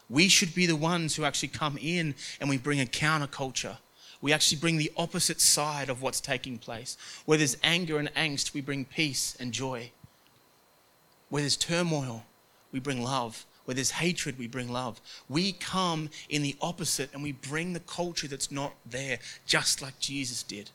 We 0.08 0.28
should 0.28 0.54
be 0.54 0.66
the 0.66 0.76
ones 0.76 1.16
who 1.16 1.24
actually 1.24 1.48
come 1.48 1.76
in 1.82 2.14
and 2.40 2.48
we 2.48 2.58
bring 2.58 2.80
a 2.80 2.84
counterculture 2.84 3.78
we 4.20 4.32
actually 4.32 4.58
bring 4.58 4.78
the 4.78 4.92
opposite 4.96 5.40
side 5.40 5.88
of 5.88 6.02
what's 6.02 6.20
taking 6.20 6.58
place. 6.58 6.96
Where 7.24 7.38
there's 7.38 7.56
anger 7.62 7.98
and 7.98 8.12
angst, 8.14 8.54
we 8.54 8.60
bring 8.60 8.84
peace 8.84 9.36
and 9.38 9.52
joy. 9.52 9.90
Where 11.28 11.42
there's 11.42 11.56
turmoil, 11.56 12.24
we 12.72 12.80
bring 12.80 13.02
love. 13.02 13.44
Where 13.64 13.74
there's 13.74 13.90
hatred, 13.90 14.38
we 14.38 14.46
bring 14.46 14.72
love. 14.72 15.00
We 15.28 15.52
come 15.52 16.10
in 16.28 16.42
the 16.42 16.56
opposite 16.60 17.12
and 17.12 17.22
we 17.22 17.32
bring 17.32 17.72
the 17.72 17.80
culture 17.80 18.28
that's 18.28 18.52
not 18.52 18.74
there, 18.88 19.18
just 19.44 19.82
like 19.82 19.98
Jesus 19.98 20.44
did. 20.44 20.70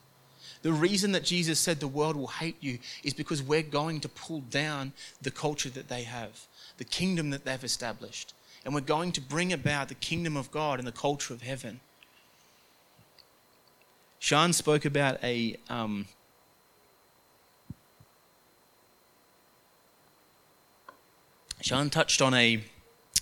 The 0.60 0.72
reason 0.72 1.12
that 1.12 1.24
Jesus 1.24 1.58
said 1.58 1.80
the 1.80 1.88
world 1.88 2.16
will 2.16 2.28
hate 2.28 2.56
you 2.60 2.78
is 3.02 3.14
because 3.14 3.42
we're 3.42 3.62
going 3.62 4.00
to 4.00 4.08
pull 4.08 4.40
down 4.42 4.92
the 5.20 5.30
culture 5.30 5.70
that 5.70 5.88
they 5.88 6.02
have, 6.02 6.46
the 6.76 6.84
kingdom 6.84 7.30
that 7.30 7.44
they've 7.44 7.64
established. 7.64 8.34
And 8.64 8.74
we're 8.74 8.82
going 8.82 9.10
to 9.12 9.20
bring 9.20 9.52
about 9.52 9.88
the 9.88 9.94
kingdom 9.94 10.36
of 10.36 10.52
God 10.52 10.78
and 10.78 10.86
the 10.86 10.92
culture 10.92 11.34
of 11.34 11.42
heaven. 11.42 11.80
Sean 14.22 14.52
spoke 14.52 14.84
about 14.84 15.18
a. 15.24 15.56
Um, 15.68 16.06
Sean 21.60 21.90
touched 21.90 22.22
on 22.22 22.32
a, 22.32 22.62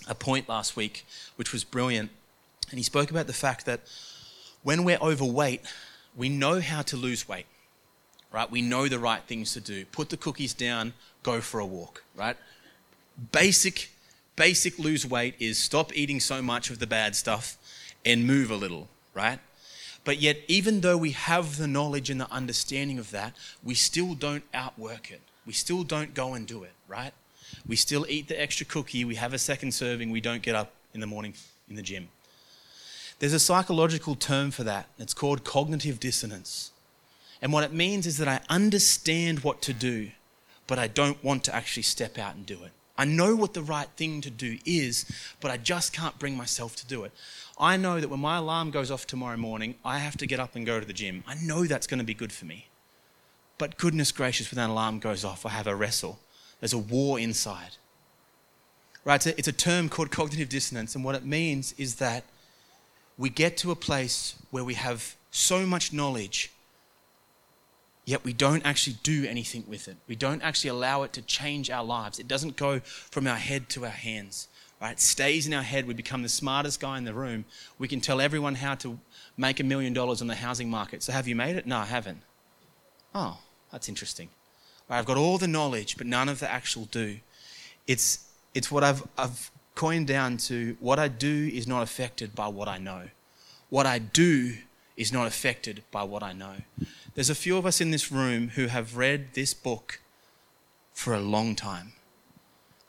a 0.06 0.14
point 0.14 0.46
last 0.46 0.76
week, 0.76 1.06
which 1.36 1.54
was 1.54 1.64
brilliant. 1.64 2.10
And 2.68 2.78
he 2.78 2.82
spoke 2.82 3.10
about 3.10 3.26
the 3.26 3.32
fact 3.32 3.64
that 3.64 3.80
when 4.62 4.84
we're 4.84 4.98
overweight, 4.98 5.62
we 6.14 6.28
know 6.28 6.60
how 6.60 6.82
to 6.82 6.98
lose 6.98 7.26
weight, 7.26 7.46
right? 8.30 8.50
We 8.50 8.60
know 8.60 8.86
the 8.86 8.98
right 8.98 9.22
things 9.22 9.54
to 9.54 9.60
do. 9.62 9.86
Put 9.86 10.10
the 10.10 10.18
cookies 10.18 10.52
down, 10.52 10.92
go 11.22 11.40
for 11.40 11.60
a 11.60 11.66
walk, 11.66 12.04
right? 12.14 12.36
Basic, 13.32 13.90
basic 14.36 14.78
lose 14.78 15.06
weight 15.06 15.34
is 15.38 15.56
stop 15.56 15.96
eating 15.96 16.20
so 16.20 16.42
much 16.42 16.68
of 16.68 16.78
the 16.78 16.86
bad 16.86 17.16
stuff 17.16 17.56
and 18.04 18.26
move 18.26 18.50
a 18.50 18.56
little, 18.56 18.88
right? 19.14 19.38
But 20.04 20.18
yet, 20.18 20.38
even 20.48 20.80
though 20.80 20.96
we 20.96 21.10
have 21.10 21.56
the 21.56 21.66
knowledge 21.66 22.10
and 22.10 22.20
the 22.20 22.30
understanding 22.32 22.98
of 22.98 23.10
that, 23.10 23.34
we 23.62 23.74
still 23.74 24.14
don't 24.14 24.44
outwork 24.54 25.10
it. 25.10 25.20
We 25.46 25.52
still 25.52 25.82
don't 25.82 26.14
go 26.14 26.34
and 26.34 26.46
do 26.46 26.62
it, 26.62 26.72
right? 26.88 27.12
We 27.66 27.76
still 27.76 28.06
eat 28.08 28.28
the 28.28 28.40
extra 28.40 28.64
cookie, 28.64 29.04
we 29.04 29.16
have 29.16 29.34
a 29.34 29.38
second 29.38 29.72
serving, 29.72 30.10
we 30.10 30.20
don't 30.20 30.42
get 30.42 30.54
up 30.54 30.72
in 30.94 31.00
the 31.00 31.06
morning 31.06 31.34
in 31.68 31.76
the 31.76 31.82
gym. 31.82 32.08
There's 33.18 33.32
a 33.34 33.40
psychological 33.40 34.14
term 34.14 34.50
for 34.50 34.64
that. 34.64 34.86
It's 34.98 35.12
called 35.12 35.44
cognitive 35.44 36.00
dissonance. 36.00 36.72
And 37.42 37.52
what 37.52 37.64
it 37.64 37.72
means 37.72 38.06
is 38.06 38.18
that 38.18 38.28
I 38.28 38.40
understand 38.48 39.40
what 39.40 39.60
to 39.62 39.72
do, 39.72 40.10
but 40.66 40.78
I 40.78 40.86
don't 40.86 41.22
want 41.22 41.44
to 41.44 41.54
actually 41.54 41.82
step 41.82 42.18
out 42.18 42.34
and 42.34 42.46
do 42.46 42.62
it. 42.64 42.72
I 43.00 43.06
know 43.06 43.34
what 43.34 43.54
the 43.54 43.62
right 43.62 43.88
thing 43.96 44.20
to 44.20 44.30
do 44.30 44.58
is, 44.66 45.06
but 45.40 45.50
I 45.50 45.56
just 45.56 45.94
can't 45.94 46.18
bring 46.18 46.36
myself 46.36 46.76
to 46.76 46.86
do 46.86 47.04
it. 47.04 47.12
I 47.58 47.78
know 47.78 47.98
that 47.98 48.10
when 48.10 48.20
my 48.20 48.36
alarm 48.36 48.70
goes 48.70 48.90
off 48.90 49.06
tomorrow 49.06 49.38
morning, 49.38 49.76
I 49.82 50.00
have 50.00 50.18
to 50.18 50.26
get 50.26 50.38
up 50.38 50.54
and 50.54 50.66
go 50.66 50.78
to 50.78 50.84
the 50.84 50.92
gym. 50.92 51.24
I 51.26 51.34
know 51.36 51.64
that's 51.64 51.86
going 51.86 52.00
to 52.00 52.04
be 52.04 52.12
good 52.12 52.30
for 52.30 52.44
me. 52.44 52.66
But 53.56 53.78
goodness 53.78 54.12
gracious, 54.12 54.50
when 54.50 54.56
that 54.56 54.68
alarm 54.68 54.98
goes 54.98 55.24
off, 55.24 55.46
I 55.46 55.48
have 55.48 55.66
a 55.66 55.74
wrestle. 55.74 56.18
There's 56.60 56.74
a 56.74 56.78
war 56.78 57.18
inside. 57.18 57.78
Right? 59.06 59.14
It's 59.14 59.26
a, 59.26 59.38
it's 59.38 59.48
a 59.48 59.52
term 59.52 59.88
called 59.88 60.10
cognitive 60.10 60.50
dissonance, 60.50 60.94
and 60.94 61.02
what 61.02 61.14
it 61.14 61.24
means 61.24 61.72
is 61.78 61.94
that 61.94 62.24
we 63.16 63.30
get 63.30 63.56
to 63.58 63.70
a 63.70 63.76
place 63.76 64.34
where 64.50 64.62
we 64.62 64.74
have 64.74 65.16
so 65.30 65.64
much 65.64 65.90
knowledge, 65.90 66.52
yet 68.04 68.24
we 68.24 68.32
don't 68.32 68.64
actually 68.64 68.96
do 69.02 69.26
anything 69.26 69.64
with 69.66 69.88
it. 69.88 69.96
We 70.06 70.16
don't 70.16 70.42
actually 70.42 70.70
allow 70.70 71.02
it 71.02 71.12
to 71.14 71.22
change 71.22 71.70
our 71.70 71.84
lives. 71.84 72.18
It 72.18 72.28
doesn't 72.28 72.56
go 72.56 72.80
from 72.80 73.26
our 73.26 73.36
head 73.36 73.68
to 73.70 73.84
our 73.84 73.90
hands. 73.90 74.48
Right? 74.80 74.92
It 74.92 75.00
stays 75.00 75.46
in 75.46 75.52
our 75.52 75.62
head. 75.62 75.86
We 75.86 75.94
become 75.94 76.22
the 76.22 76.28
smartest 76.28 76.80
guy 76.80 76.96
in 76.96 77.04
the 77.04 77.12
room. 77.12 77.44
We 77.78 77.86
can 77.86 78.00
tell 78.00 78.20
everyone 78.20 78.54
how 78.54 78.74
to 78.76 78.98
make 79.36 79.60
a 79.60 79.64
million 79.64 79.92
dollars 79.92 80.22
on 80.22 80.28
the 80.28 80.34
housing 80.34 80.70
market. 80.70 81.02
So 81.02 81.12
have 81.12 81.28
you 81.28 81.36
made 81.36 81.56
it? 81.56 81.66
No, 81.66 81.78
I 81.78 81.84
haven't. 81.84 82.22
Oh, 83.14 83.38
that's 83.70 83.88
interesting. 83.88 84.30
Right, 84.88 84.98
I've 84.98 85.06
got 85.06 85.18
all 85.18 85.38
the 85.38 85.48
knowledge, 85.48 85.96
but 85.96 86.06
none 86.06 86.28
of 86.28 86.40
the 86.40 86.50
actual 86.50 86.86
do. 86.86 87.18
It's, 87.86 88.26
it's 88.54 88.70
what 88.70 88.82
I've, 88.82 89.06
I've 89.18 89.50
coined 89.74 90.06
down 90.06 90.36
to 90.36 90.76
what 90.80 90.98
I 90.98 91.08
do 91.08 91.50
is 91.52 91.66
not 91.66 91.82
affected 91.82 92.34
by 92.34 92.48
what 92.48 92.68
I 92.68 92.78
know. 92.78 93.08
What 93.68 93.86
I 93.86 93.98
do 93.98 94.54
is 95.00 95.12
not 95.14 95.26
affected 95.26 95.82
by 95.90 96.02
what 96.02 96.22
I 96.22 96.34
know. 96.34 96.56
There's 97.14 97.30
a 97.30 97.34
few 97.34 97.56
of 97.56 97.64
us 97.64 97.80
in 97.80 97.90
this 97.90 98.12
room 98.12 98.50
who 98.50 98.66
have 98.66 98.98
read 98.98 99.32
this 99.32 99.54
book 99.54 100.02
for 100.92 101.14
a 101.14 101.20
long 101.20 101.56
time. 101.56 101.94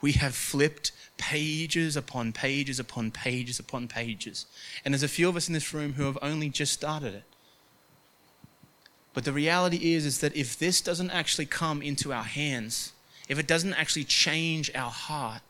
We 0.01 0.12
have 0.13 0.36
flipped 0.36 0.91
pages 1.18 1.96
upon 1.96 2.34
pages 2.34 2.82
upon 2.82 3.12
pages 3.12 3.60
upon 3.60 3.88
pages. 3.88 4.46
And 4.84 4.94
there's 4.94 5.03
a 5.03 5.08
few 5.08 5.30
of 5.30 5.38
us 5.38 5.48
in 5.48 5.53
this 5.53 5.74
room 5.74 5.94
who 5.94 6.03
have 6.03 6.18
only 6.22 6.50
just 6.50 6.74
started 6.74 7.13
it. 7.13 7.24
But 9.13 9.24
the 9.24 9.32
reality 9.32 9.94
is, 9.94 10.06
is 10.06 10.20
that 10.20 10.36
if 10.36 10.60
this 10.60 10.82
doesn't 10.82 11.12
actually 11.12 11.46
come 11.46 11.82
into 11.82 12.12
our 12.12 12.24
hands, 12.24 12.91
if 13.30 13.39
it 13.39 13.48
doesn't 13.48 13.75
actually 13.75 14.03
change 14.03 14.70
our 14.75 14.91
heart, 14.91 15.44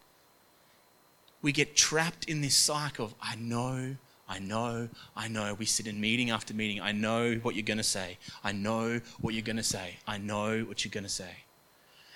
we 1.41 1.51
get 1.51 1.75
trapped 1.75 2.25
in 2.25 2.41
this 2.41 2.55
cycle 2.55 3.05
of, 3.05 3.15
I 3.19 3.35
know, 3.35 3.95
I 4.31 4.39
know, 4.39 4.87
I 5.13 5.27
know. 5.27 5.53
We 5.55 5.65
sit 5.65 5.87
in 5.87 5.99
meeting 5.99 6.29
after 6.29 6.53
meeting. 6.53 6.79
I 6.79 6.93
know 6.93 7.35
what 7.41 7.53
you're 7.53 7.63
going 7.63 7.79
to 7.79 7.83
say. 7.83 8.17
I 8.45 8.53
know 8.53 9.01
what 9.19 9.33
you're 9.33 9.43
going 9.43 9.57
to 9.57 9.63
say. 9.63 9.97
I 10.07 10.19
know 10.19 10.61
what 10.61 10.85
you're 10.85 10.89
going 10.89 11.03
to 11.03 11.09
say. 11.09 11.43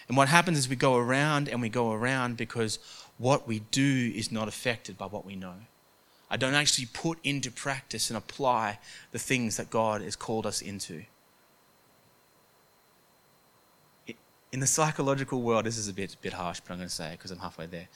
And 0.08 0.16
what 0.16 0.30
happens 0.30 0.58
is 0.58 0.70
we 0.70 0.78
go 0.78 0.96
around 0.96 1.50
and 1.50 1.62
we 1.62 1.68
go 1.68 1.92
around 1.92 2.38
because 2.38 2.80
what 3.18 3.50
we 3.50 3.60
do 3.70 4.14
is 4.16 4.32
not 4.32 4.48
affected 4.48 4.98
by 4.98 5.08
what 5.08 5.26
we 5.26 5.36
know. 5.36 5.56
I 6.30 6.38
don't 6.38 6.54
actually 6.54 6.86
put 6.86 7.20
into 7.22 7.52
practice 7.52 8.10
and 8.10 8.16
apply 8.16 8.80
the 9.12 9.20
things 9.20 9.58
that 9.58 9.70
God 9.70 10.02
has 10.02 10.16
called 10.16 10.46
us 10.46 10.62
into. 10.62 11.04
In 14.54 14.62
the 14.62 14.68
psychological 14.68 15.42
world, 15.42 15.66
this 15.66 15.78
is 15.78 15.90
a 15.90 15.94
bit, 15.94 16.16
bit 16.22 16.32
harsh, 16.32 16.62
but 16.62 16.72
I'm 16.72 16.80
going 16.80 16.88
to 16.88 16.96
say 16.96 17.10
it 17.10 17.18
because 17.18 17.32
I'm 17.32 17.40
halfway 17.40 17.66
there. 17.66 17.90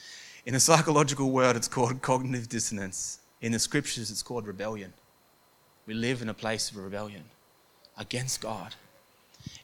In 0.46 0.56
the 0.56 0.60
psychological 0.60 1.32
world, 1.32 1.56
it's 1.56 1.70
called 1.70 2.02
cognitive 2.02 2.50
dissonance. 2.50 3.20
In 3.42 3.52
the 3.52 3.60
scriptures, 3.60 4.12
it's 4.12 4.24
called 4.24 4.48
rebellion. 4.48 4.94
We 5.86 5.94
live 5.94 6.22
in 6.22 6.30
a 6.30 6.34
place 6.34 6.70
of 6.70 6.78
rebellion 6.78 7.24
against 7.98 8.42
God. 8.42 8.76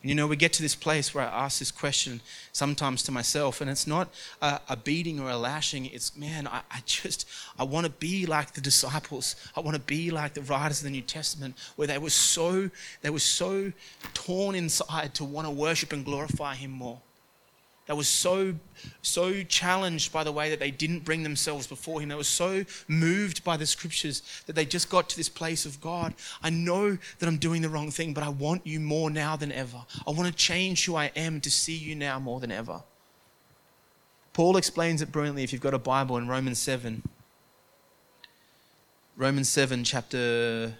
And 0.01 0.09
you 0.09 0.15
know, 0.15 0.27
we 0.27 0.37
get 0.37 0.53
to 0.53 0.61
this 0.61 0.75
place 0.75 1.13
where 1.13 1.27
I 1.27 1.45
ask 1.45 1.59
this 1.59 1.71
question 1.71 2.21
sometimes 2.53 3.03
to 3.03 3.11
myself, 3.11 3.59
and 3.59 3.69
it's 3.69 3.85
not 3.85 4.13
a, 4.41 4.61
a 4.69 4.77
beating 4.77 5.19
or 5.19 5.29
a 5.29 5.37
lashing. 5.37 5.87
It's, 5.87 6.15
man, 6.15 6.47
I, 6.47 6.61
I 6.71 6.81
just, 6.85 7.27
I 7.59 7.63
want 7.63 7.85
to 7.85 7.91
be 7.91 8.25
like 8.25 8.53
the 8.53 8.61
disciples. 8.61 9.35
I 9.55 9.59
want 9.59 9.75
to 9.75 9.81
be 9.81 10.11
like 10.11 10.33
the 10.33 10.43
writers 10.43 10.79
of 10.79 10.85
the 10.85 10.91
New 10.91 11.01
Testament, 11.01 11.57
where 11.75 11.87
they 11.87 11.97
were 11.97 12.09
so, 12.09 12.69
they 13.01 13.09
were 13.09 13.19
so 13.19 13.73
torn 14.13 14.55
inside 14.55 15.13
to 15.15 15.25
want 15.25 15.47
to 15.47 15.51
worship 15.51 15.91
and 15.91 16.05
glorify 16.05 16.55
Him 16.55 16.71
more 16.71 17.01
that 17.87 17.95
was 17.95 18.07
so 18.07 18.55
so 19.01 19.43
challenged 19.43 20.11
by 20.11 20.23
the 20.23 20.31
way 20.31 20.49
that 20.49 20.59
they 20.59 20.71
didn't 20.71 21.05
bring 21.05 21.23
themselves 21.23 21.67
before 21.67 22.01
him. 22.01 22.09
They 22.09 22.15
were 22.15 22.23
so 22.23 22.65
moved 22.87 23.43
by 23.43 23.57
the 23.57 23.65
scriptures 23.65 24.23
that 24.47 24.53
they 24.53 24.65
just 24.65 24.89
got 24.89 25.09
to 25.09 25.17
this 25.17 25.29
place 25.29 25.65
of 25.65 25.79
god. 25.81 26.13
I 26.41 26.49
know 26.49 26.97
that 27.19 27.27
i'm 27.27 27.37
doing 27.37 27.61
the 27.61 27.69
wrong 27.69 27.91
thing 27.91 28.13
but 28.13 28.23
i 28.23 28.29
want 28.29 28.65
you 28.65 28.79
more 28.79 29.09
now 29.09 29.35
than 29.35 29.51
ever. 29.51 29.85
I 30.07 30.11
want 30.11 30.27
to 30.27 30.33
change 30.33 30.85
who 30.85 30.95
i 30.95 31.11
am 31.15 31.41
to 31.41 31.51
see 31.51 31.75
you 31.75 31.95
now 31.95 32.19
more 32.19 32.39
than 32.39 32.51
ever. 32.51 32.81
Paul 34.33 34.57
explains 34.57 35.01
it 35.01 35.11
brilliantly 35.11 35.43
if 35.43 35.53
you've 35.53 35.61
got 35.61 35.73
a 35.73 35.79
bible 35.79 36.17
in 36.17 36.27
romans 36.27 36.59
7 36.59 37.03
romans 39.15 39.47
7 39.47 39.83
chapter 39.83 40.75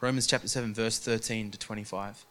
romans 0.00 0.26
chapter 0.26 0.46
7 0.46 0.74
verse 0.74 0.98
13 0.98 1.50
to 1.50 1.58
25 1.58 2.26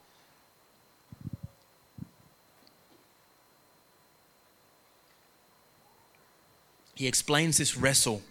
he 7.03 7.07
explains 7.09 7.57
this 7.57 7.75
wrestle 7.75 8.21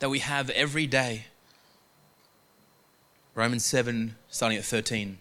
that 0.00 0.10
we 0.10 0.18
have 0.18 0.50
every 0.50 0.84
day. 0.84 1.26
Romans 3.36 3.64
7, 3.64 4.16
starting 4.28 4.58
at 4.58 4.64
13. 4.64 5.18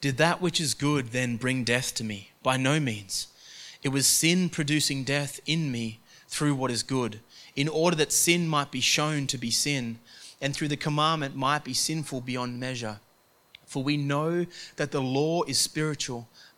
Did 0.00 0.16
that 0.16 0.40
which 0.40 0.62
is 0.62 0.72
good 0.72 1.08
then 1.08 1.36
bring 1.36 1.62
death 1.62 1.94
to 1.96 2.02
me? 2.02 2.30
By 2.42 2.56
no 2.56 2.80
means. 2.80 3.26
It 3.82 3.90
was 3.90 4.06
sin 4.06 4.48
producing 4.48 5.04
death 5.04 5.38
in 5.44 5.70
me 5.70 6.00
through 6.26 6.54
what 6.54 6.70
is 6.70 6.82
good, 6.82 7.20
in 7.54 7.68
order 7.68 7.98
that 7.98 8.12
sin 8.12 8.48
might 8.48 8.70
be 8.70 8.80
shown 8.80 9.26
to 9.26 9.36
be 9.36 9.50
sin, 9.50 9.98
and 10.40 10.56
through 10.56 10.68
the 10.68 10.76
commandment 10.78 11.36
might 11.36 11.64
be 11.64 11.74
sinful 11.74 12.22
beyond 12.22 12.58
measure. 12.58 13.00
For 13.66 13.82
we 13.84 13.98
know 13.98 14.46
that 14.76 14.90
the 14.90 15.02
law 15.02 15.42
is 15.42 15.58
spiritual 15.58 16.28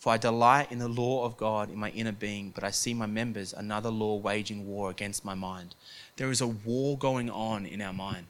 For 0.00 0.14
I 0.14 0.16
delight 0.16 0.72
in 0.72 0.78
the 0.78 0.88
law 0.88 1.26
of 1.26 1.36
God 1.36 1.68
in 1.68 1.76
my 1.76 1.90
inner 1.90 2.10
being, 2.10 2.52
but 2.54 2.64
I 2.64 2.70
see 2.70 2.94
my 2.94 3.04
members 3.04 3.52
another 3.52 3.90
law 3.90 4.16
waging 4.16 4.66
war 4.66 4.88
against 4.88 5.26
my 5.26 5.34
mind. 5.34 5.74
There 6.16 6.30
is 6.30 6.40
a 6.40 6.46
war 6.46 6.96
going 6.96 7.28
on 7.28 7.66
in 7.66 7.82
our 7.82 7.92
mind. 7.92 8.28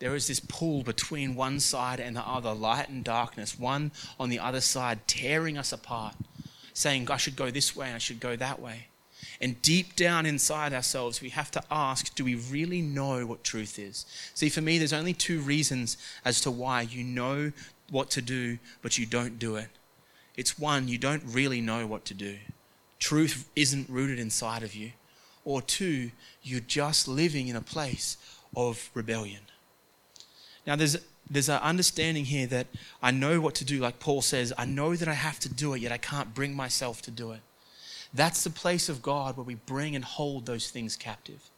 There 0.00 0.16
is 0.16 0.26
this 0.26 0.40
pull 0.40 0.82
between 0.82 1.36
one 1.36 1.60
side 1.60 2.00
and 2.00 2.16
the 2.16 2.26
other, 2.26 2.52
light 2.52 2.88
and 2.88 3.04
darkness, 3.04 3.56
one 3.56 3.92
on 4.18 4.28
the 4.28 4.40
other 4.40 4.60
side 4.60 5.06
tearing 5.06 5.56
us 5.56 5.72
apart, 5.72 6.16
saying, 6.72 7.08
I 7.12 7.16
should 7.16 7.36
go 7.36 7.52
this 7.52 7.76
way 7.76 7.92
I 7.92 7.98
should 7.98 8.18
go 8.18 8.34
that 8.34 8.60
way. 8.60 8.88
And 9.40 9.62
deep 9.62 9.94
down 9.94 10.26
inside 10.26 10.72
ourselves, 10.72 11.22
we 11.22 11.28
have 11.28 11.52
to 11.52 11.62
ask 11.70 12.12
do 12.16 12.24
we 12.24 12.34
really 12.34 12.82
know 12.82 13.24
what 13.24 13.44
truth 13.44 13.78
is? 13.78 14.04
See, 14.34 14.48
for 14.48 14.60
me, 14.60 14.78
there's 14.78 14.92
only 14.92 15.14
two 15.14 15.38
reasons 15.38 15.96
as 16.24 16.40
to 16.40 16.50
why 16.50 16.80
you 16.80 17.04
know 17.04 17.52
what 17.88 18.10
to 18.10 18.20
do, 18.20 18.58
but 18.82 18.98
you 18.98 19.06
don't 19.06 19.38
do 19.38 19.54
it. 19.54 19.68
It's 20.36 20.58
one, 20.58 20.88
you 20.88 20.98
don't 20.98 21.22
really 21.26 21.60
know 21.60 21.86
what 21.86 22.04
to 22.06 22.14
do. 22.14 22.36
Truth 22.98 23.48
isn't 23.54 23.88
rooted 23.88 24.18
inside 24.18 24.62
of 24.62 24.74
you. 24.74 24.92
Or 25.44 25.60
two, 25.60 26.10
you're 26.42 26.60
just 26.60 27.06
living 27.06 27.48
in 27.48 27.56
a 27.56 27.60
place 27.60 28.16
of 28.56 28.90
rebellion. 28.94 29.42
Now, 30.66 30.76
there's, 30.76 30.96
there's 31.28 31.48
an 31.48 31.60
understanding 31.60 32.24
here 32.24 32.46
that 32.46 32.66
I 33.02 33.10
know 33.10 33.40
what 33.40 33.54
to 33.56 33.64
do, 33.64 33.78
like 33.78 34.00
Paul 34.00 34.22
says, 34.22 34.52
I 34.56 34.64
know 34.64 34.96
that 34.96 35.08
I 35.08 35.14
have 35.14 35.38
to 35.40 35.48
do 35.48 35.74
it, 35.74 35.82
yet 35.82 35.92
I 35.92 35.98
can't 35.98 36.34
bring 36.34 36.54
myself 36.54 37.02
to 37.02 37.10
do 37.10 37.32
it. 37.32 37.40
That's 38.14 38.44
the 38.44 38.50
place 38.50 38.88
of 38.88 39.02
God 39.02 39.36
where 39.36 39.44
we 39.44 39.56
bring 39.56 39.94
and 39.94 40.04
hold 40.04 40.46
those 40.46 40.70
things 40.70 40.96
captive. 40.96 41.50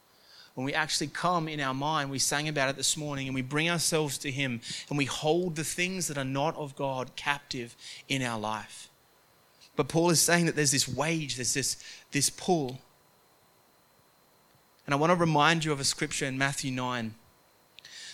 When 0.57 0.65
we 0.65 0.73
actually 0.73 1.09
come 1.09 1.47
in 1.47 1.59
our 1.59 1.75
mind, 1.75 2.09
we 2.09 2.17
sang 2.17 2.47
about 2.47 2.67
it 2.67 2.77
this 2.77 2.97
morning, 2.97 3.27
and 3.27 3.35
we 3.35 3.43
bring 3.43 3.69
ourselves 3.69 4.17
to 4.17 4.31
Him 4.31 4.59
and 4.89 4.97
we 4.97 5.05
hold 5.05 5.55
the 5.55 5.63
things 5.63 6.07
that 6.07 6.17
are 6.17 6.25
not 6.25 6.55
of 6.55 6.75
God 6.75 7.15
captive 7.15 7.75
in 8.09 8.23
our 8.23 8.39
life. 8.39 8.89
But 9.75 9.87
Paul 9.87 10.09
is 10.09 10.19
saying 10.19 10.47
that 10.47 10.55
there's 10.55 10.71
this 10.71 10.87
wage, 10.87 11.35
there's 11.35 11.53
this, 11.53 11.77
this 12.11 12.31
pull. 12.31 12.79
And 14.87 14.95
I 14.95 14.97
want 14.97 15.11
to 15.11 15.15
remind 15.15 15.63
you 15.63 15.71
of 15.71 15.79
a 15.79 15.83
scripture 15.83 16.25
in 16.25 16.39
Matthew 16.39 16.71
9 16.71 17.13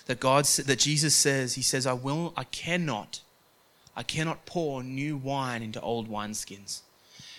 that 0.07 0.19
God 0.19 0.43
that 0.43 0.79
Jesus 0.79 1.15
says, 1.15 1.55
He 1.55 1.61
says, 1.61 1.87
I 1.87 1.93
will, 1.93 2.33
I 2.35 2.43
cannot, 2.43 3.21
I 3.95 4.03
cannot 4.03 4.45
pour 4.45 4.83
new 4.83 5.15
wine 5.15 5.63
into 5.63 5.79
old 5.79 6.09
wineskins. 6.09 6.81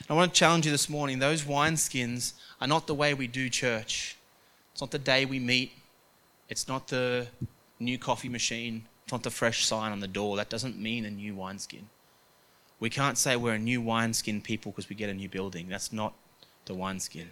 I 0.08 0.14
want 0.14 0.32
to 0.32 0.38
challenge 0.38 0.64
you 0.64 0.72
this 0.72 0.88
morning 0.88 1.18
those 1.18 1.42
wineskins 1.42 2.32
are 2.58 2.66
not 2.66 2.86
the 2.86 2.94
way 2.94 3.12
we 3.12 3.26
do 3.26 3.50
church. 3.50 4.16
It's 4.74 4.80
not 4.80 4.90
the 4.90 4.98
day 4.98 5.24
we 5.24 5.38
meet. 5.38 5.70
It's 6.48 6.66
not 6.66 6.88
the 6.88 7.28
new 7.78 7.96
coffee 7.96 8.28
machine. 8.28 8.86
It's 9.04 9.12
not 9.12 9.22
the 9.22 9.30
fresh 9.30 9.64
sign 9.64 9.92
on 9.92 10.00
the 10.00 10.08
door. 10.08 10.36
That 10.36 10.50
doesn't 10.50 10.76
mean 10.76 11.04
a 11.04 11.10
new 11.12 11.36
wineskin. 11.36 11.88
We 12.80 12.90
can't 12.90 13.16
say 13.16 13.36
we're 13.36 13.54
a 13.54 13.58
new 13.58 13.80
wineskin 13.80 14.40
people 14.40 14.72
because 14.72 14.88
we 14.88 14.96
get 14.96 15.08
a 15.10 15.14
new 15.14 15.28
building. 15.28 15.68
That's 15.68 15.92
not 15.92 16.14
the 16.64 16.74
wineskin. 16.74 17.30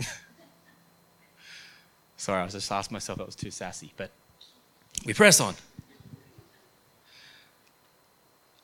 Sorry, 2.16 2.40
I 2.40 2.44
was 2.44 2.54
just 2.54 2.72
asking 2.72 2.94
myself 2.94 3.18
that 3.18 3.26
was 3.26 3.36
too 3.36 3.50
sassy, 3.50 3.92
but 3.98 4.10
we 5.04 5.12
press 5.12 5.38
on. 5.38 5.54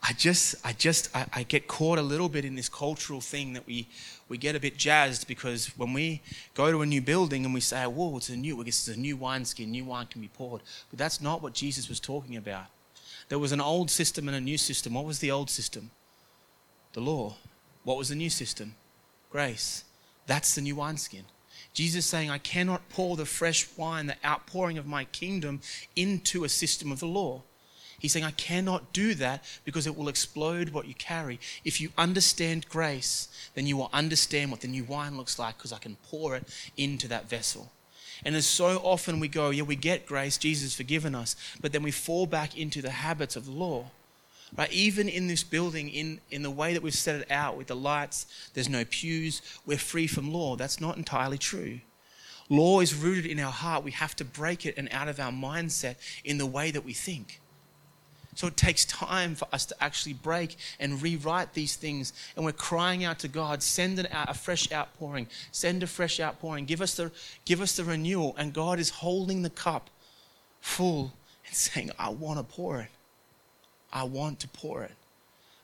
I 0.05 0.11
just, 0.11 0.55
I 0.65 0.73
just, 0.73 1.15
I, 1.15 1.25
I, 1.33 1.43
get 1.43 1.69
caught 1.69 1.97
a 1.97 2.01
little 2.01 2.27
bit 2.27 2.43
in 2.43 2.55
this 2.55 2.67
cultural 2.67 3.21
thing 3.21 3.53
that 3.53 3.65
we, 3.65 3.87
we 4.27 4.37
get 4.37 4.53
a 4.53 4.59
bit 4.59 4.75
jazzed 4.77 5.27
because 5.29 5.67
when 5.77 5.93
we 5.93 6.21
go 6.53 6.69
to 6.71 6.81
a 6.81 6.85
new 6.85 7.01
building 7.01 7.45
and 7.45 7.53
we 7.53 7.61
say, 7.61 7.85
whoa, 7.85 8.17
it's 8.17 8.27
a 8.27 8.35
new, 8.35 8.59
it's 8.61 8.89
a 8.89 8.99
new 8.99 9.15
wineskin, 9.15 9.71
new 9.71 9.85
wine 9.85 10.07
can 10.07 10.19
be 10.19 10.27
poured. 10.27 10.61
But 10.89 10.99
that's 10.99 11.21
not 11.21 11.41
what 11.41 11.53
Jesus 11.53 11.87
was 11.87 12.01
talking 12.01 12.35
about. 12.35 12.65
There 13.29 13.39
was 13.39 13.53
an 13.53 13.61
old 13.61 13.89
system 13.89 14.27
and 14.27 14.35
a 14.35 14.41
new 14.41 14.57
system. 14.57 14.93
What 14.93 15.05
was 15.05 15.19
the 15.19 15.31
old 15.31 15.49
system? 15.49 15.91
The 16.91 16.99
law. 16.99 17.35
What 17.85 17.97
was 17.97 18.09
the 18.09 18.15
new 18.15 18.29
system? 18.29 18.75
Grace. 19.31 19.85
That's 20.27 20.53
the 20.53 20.61
new 20.61 20.75
wineskin. 20.75 21.23
Jesus 21.73 22.05
saying, 22.05 22.29
I 22.29 22.39
cannot 22.39 22.89
pour 22.89 23.15
the 23.15 23.25
fresh 23.25 23.67
wine, 23.77 24.07
the 24.07 24.17
outpouring 24.25 24.77
of 24.77 24.85
my 24.85 25.05
kingdom, 25.05 25.61
into 25.95 26.43
a 26.43 26.49
system 26.49 26.91
of 26.91 26.99
the 26.99 27.07
law. 27.07 27.41
He's 28.03 28.11
saying, 28.11 28.25
I 28.25 28.31
cannot 28.31 28.91
do 28.91 29.13
that 29.13 29.45
because 29.63 29.87
it 29.87 29.97
will 29.97 30.09
explode 30.09 30.71
what 30.71 30.89
you 30.89 30.93
carry. 30.93 31.39
If 31.63 31.79
you 31.79 31.89
understand 31.97 32.67
grace, 32.67 33.29
then 33.55 33.65
you 33.65 33.77
will 33.77 33.89
understand 33.93 34.51
what 34.51 34.59
the 34.59 34.67
new 34.67 34.83
wine 34.83 35.15
looks 35.15 35.39
like 35.39 35.57
because 35.57 35.71
I 35.71 35.77
can 35.77 35.95
pour 36.09 36.35
it 36.35 36.43
into 36.75 37.07
that 37.07 37.29
vessel. 37.29 37.71
And 38.25 38.35
as 38.35 38.45
so 38.45 38.81
often 38.83 39.21
we 39.21 39.29
go, 39.29 39.51
yeah, 39.51 39.63
we 39.63 39.77
get 39.77 40.05
grace, 40.05 40.37
Jesus 40.37 40.63
has 40.63 40.75
forgiven 40.75 41.15
us, 41.15 41.37
but 41.61 41.71
then 41.71 41.81
we 41.81 41.91
fall 41.91 42.25
back 42.25 42.57
into 42.57 42.81
the 42.81 42.89
habits 42.89 43.37
of 43.37 43.47
law. 43.47 43.85
Right? 44.57 44.71
Even 44.73 45.07
in 45.07 45.29
this 45.29 45.45
building, 45.45 45.87
in, 45.87 46.19
in 46.29 46.43
the 46.43 46.51
way 46.51 46.73
that 46.73 46.83
we've 46.83 46.93
set 46.93 47.21
it 47.21 47.31
out 47.31 47.55
with 47.55 47.67
the 47.67 47.75
lights, 47.75 48.25
there's 48.53 48.67
no 48.67 48.83
pews, 48.83 49.41
we're 49.65 49.77
free 49.77 50.07
from 50.07 50.33
law. 50.33 50.57
That's 50.57 50.81
not 50.81 50.97
entirely 50.97 51.37
true. 51.37 51.79
Law 52.49 52.81
is 52.81 52.93
rooted 52.93 53.25
in 53.25 53.39
our 53.39 53.49
heart. 53.49 53.85
We 53.85 53.91
have 53.91 54.13
to 54.17 54.25
break 54.25 54.65
it 54.65 54.77
and 54.77 54.89
out 54.91 55.07
of 55.07 55.21
our 55.21 55.31
mindset 55.31 55.95
in 56.25 56.37
the 56.37 56.45
way 56.45 56.69
that 56.69 56.83
we 56.83 56.91
think. 56.91 57.39
So 58.35 58.47
it 58.47 58.57
takes 58.57 58.85
time 58.85 59.35
for 59.35 59.47
us 59.51 59.65
to 59.67 59.83
actually 59.83 60.13
break 60.13 60.57
and 60.79 61.01
rewrite 61.01 61.53
these 61.53 61.75
things. 61.75 62.13
And 62.35 62.43
we're 62.43 62.51
crying 62.51 63.03
out 63.03 63.19
to 63.19 63.27
God, 63.27 63.61
send 63.61 63.99
an 63.99 64.07
out, 64.11 64.29
a 64.29 64.33
fresh 64.33 64.71
outpouring, 64.71 65.27
send 65.51 65.83
a 65.83 65.87
fresh 65.87 66.19
outpouring, 66.19 66.65
give 66.65 66.81
us, 66.81 66.95
the, 66.95 67.11
give 67.45 67.61
us 67.61 67.75
the 67.75 67.83
renewal. 67.83 68.35
And 68.37 68.53
God 68.53 68.79
is 68.79 68.89
holding 68.89 69.43
the 69.43 69.49
cup 69.49 69.89
full 70.61 71.13
and 71.45 71.55
saying, 71.55 71.91
I 71.99 72.09
want 72.09 72.39
to 72.39 72.43
pour 72.43 72.79
it. 72.79 72.89
I 73.91 74.03
want 74.03 74.39
to 74.39 74.47
pour 74.47 74.83
it. 74.83 74.91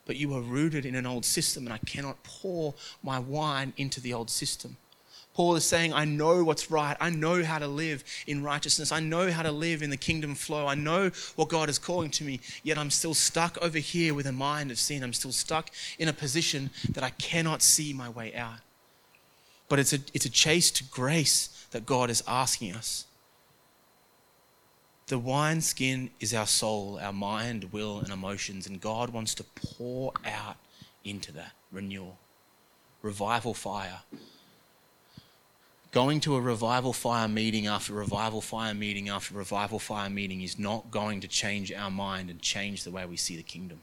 But 0.06 0.16
you 0.16 0.34
are 0.34 0.40
rooted 0.40 0.86
in 0.86 0.94
an 0.94 1.06
old 1.06 1.24
system, 1.24 1.66
and 1.66 1.72
I 1.72 1.78
cannot 1.78 2.22
pour 2.22 2.74
my 3.02 3.18
wine 3.18 3.72
into 3.76 4.00
the 4.00 4.14
old 4.14 4.30
system. 4.30 4.76
Paul 5.40 5.56
is 5.56 5.64
saying, 5.64 5.94
I 5.94 6.04
know 6.04 6.44
what's 6.44 6.70
right. 6.70 6.98
I 7.00 7.08
know 7.08 7.42
how 7.42 7.58
to 7.58 7.66
live 7.66 8.04
in 8.26 8.42
righteousness. 8.42 8.92
I 8.92 9.00
know 9.00 9.30
how 9.30 9.42
to 9.42 9.50
live 9.50 9.80
in 9.80 9.88
the 9.88 9.96
kingdom 9.96 10.34
flow. 10.34 10.66
I 10.66 10.74
know 10.74 11.10
what 11.34 11.48
God 11.48 11.70
is 11.70 11.78
calling 11.78 12.10
to 12.10 12.24
me, 12.24 12.40
yet 12.62 12.76
I'm 12.76 12.90
still 12.90 13.14
stuck 13.14 13.56
over 13.62 13.78
here 13.78 14.12
with 14.12 14.26
a 14.26 14.32
mind 14.32 14.70
of 14.70 14.78
sin. 14.78 15.02
I'm 15.02 15.14
still 15.14 15.32
stuck 15.32 15.70
in 15.98 16.08
a 16.08 16.12
position 16.12 16.68
that 16.90 17.02
I 17.02 17.08
cannot 17.08 17.62
see 17.62 17.94
my 17.94 18.10
way 18.10 18.34
out. 18.34 18.58
But 19.70 19.78
it's 19.78 19.94
a, 19.94 20.00
it's 20.12 20.26
a 20.26 20.30
chase 20.30 20.70
to 20.72 20.84
grace 20.84 21.66
that 21.70 21.86
God 21.86 22.10
is 22.10 22.22
asking 22.28 22.74
us. 22.74 23.06
The 25.06 25.18
wineskin 25.18 26.10
is 26.20 26.34
our 26.34 26.46
soul, 26.46 26.98
our 27.00 27.14
mind, 27.14 27.72
will, 27.72 28.00
and 28.00 28.10
emotions, 28.10 28.66
and 28.66 28.78
God 28.78 29.08
wants 29.08 29.34
to 29.36 29.44
pour 29.44 30.12
out 30.22 30.58
into 31.02 31.32
that 31.32 31.52
renewal, 31.72 32.18
revival 33.00 33.54
fire 33.54 34.00
Going 35.92 36.20
to 36.20 36.36
a 36.36 36.40
revival 36.40 36.92
fire 36.92 37.26
meeting 37.26 37.66
after 37.66 37.92
revival 37.92 38.40
fire 38.40 38.74
meeting 38.74 39.08
after 39.08 39.34
revival 39.34 39.80
fire 39.80 40.08
meeting 40.08 40.40
is 40.40 40.56
not 40.58 40.90
going 40.92 41.20
to 41.20 41.28
change 41.28 41.72
our 41.72 41.90
mind 41.90 42.30
and 42.30 42.40
change 42.40 42.84
the 42.84 42.92
way 42.92 43.04
we 43.06 43.16
see 43.16 43.36
the 43.36 43.42
kingdom. 43.42 43.80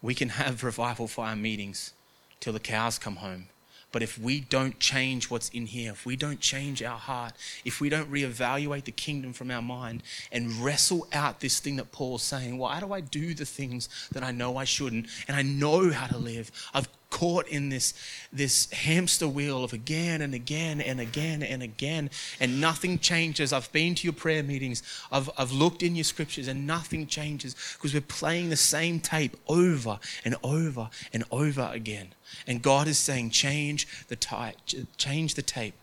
We 0.00 0.14
can 0.14 0.30
have 0.30 0.62
revival 0.64 1.08
fire 1.08 1.34
meetings 1.34 1.94
till 2.38 2.52
the 2.52 2.60
cows 2.60 2.98
come 2.98 3.16
home. 3.16 3.48
But 3.90 4.02
if 4.02 4.18
we 4.18 4.40
don't 4.40 4.78
change 4.80 5.30
what's 5.30 5.50
in 5.50 5.66
here, 5.66 5.92
if 5.92 6.06
we 6.06 6.16
don't 6.16 6.40
change 6.40 6.82
our 6.82 6.96
heart, 6.96 7.34
if 7.62 7.78
we 7.78 7.90
don't 7.90 8.10
reevaluate 8.10 8.84
the 8.84 8.92
kingdom 8.92 9.34
from 9.34 9.50
our 9.50 9.60
mind 9.60 10.02
and 10.32 10.50
wrestle 10.64 11.06
out 11.12 11.40
this 11.40 11.60
thing 11.60 11.76
that 11.76 11.92
Paul's 11.92 12.22
saying, 12.22 12.56
why 12.56 12.80
do 12.80 12.92
I 12.92 13.00
do 13.02 13.34
the 13.34 13.44
things 13.44 13.90
that 14.12 14.22
I 14.22 14.30
know 14.30 14.56
I 14.56 14.64
shouldn't? 14.64 15.08
And 15.28 15.36
I 15.36 15.42
know 15.42 15.90
how 15.90 16.06
to 16.06 16.16
live. 16.16 16.50
I've 16.72 16.88
caught 17.12 17.46
in 17.46 17.68
this, 17.68 17.92
this 18.32 18.68
hamster 18.72 19.28
wheel 19.28 19.62
of 19.62 19.72
again 19.72 20.22
and 20.22 20.34
again 20.34 20.80
and 20.80 20.98
again 20.98 21.42
and 21.42 21.62
again, 21.62 22.10
and 22.40 22.60
nothing 22.60 22.98
changes. 22.98 23.52
I've 23.52 23.70
been 23.70 23.94
to 23.96 24.04
your 24.04 24.14
prayer 24.14 24.42
meetings, 24.42 24.82
I've, 25.12 25.30
I've 25.38 25.52
looked 25.52 25.82
in 25.82 25.94
your 25.94 26.04
scriptures, 26.04 26.48
and 26.48 26.66
nothing 26.66 27.06
changes 27.06 27.54
because 27.74 27.94
we're 27.94 28.00
playing 28.00 28.48
the 28.48 28.56
same 28.56 28.98
tape 28.98 29.36
over 29.46 30.00
and 30.24 30.34
over 30.42 30.88
and 31.12 31.22
over 31.30 31.70
again. 31.72 32.08
And 32.46 32.62
God 32.62 32.88
is 32.88 32.98
saying, 32.98 33.30
change 33.30 33.86
the 34.08 34.16
type, 34.16 34.56
change 34.96 35.34
the 35.34 35.42
tape. 35.42 35.74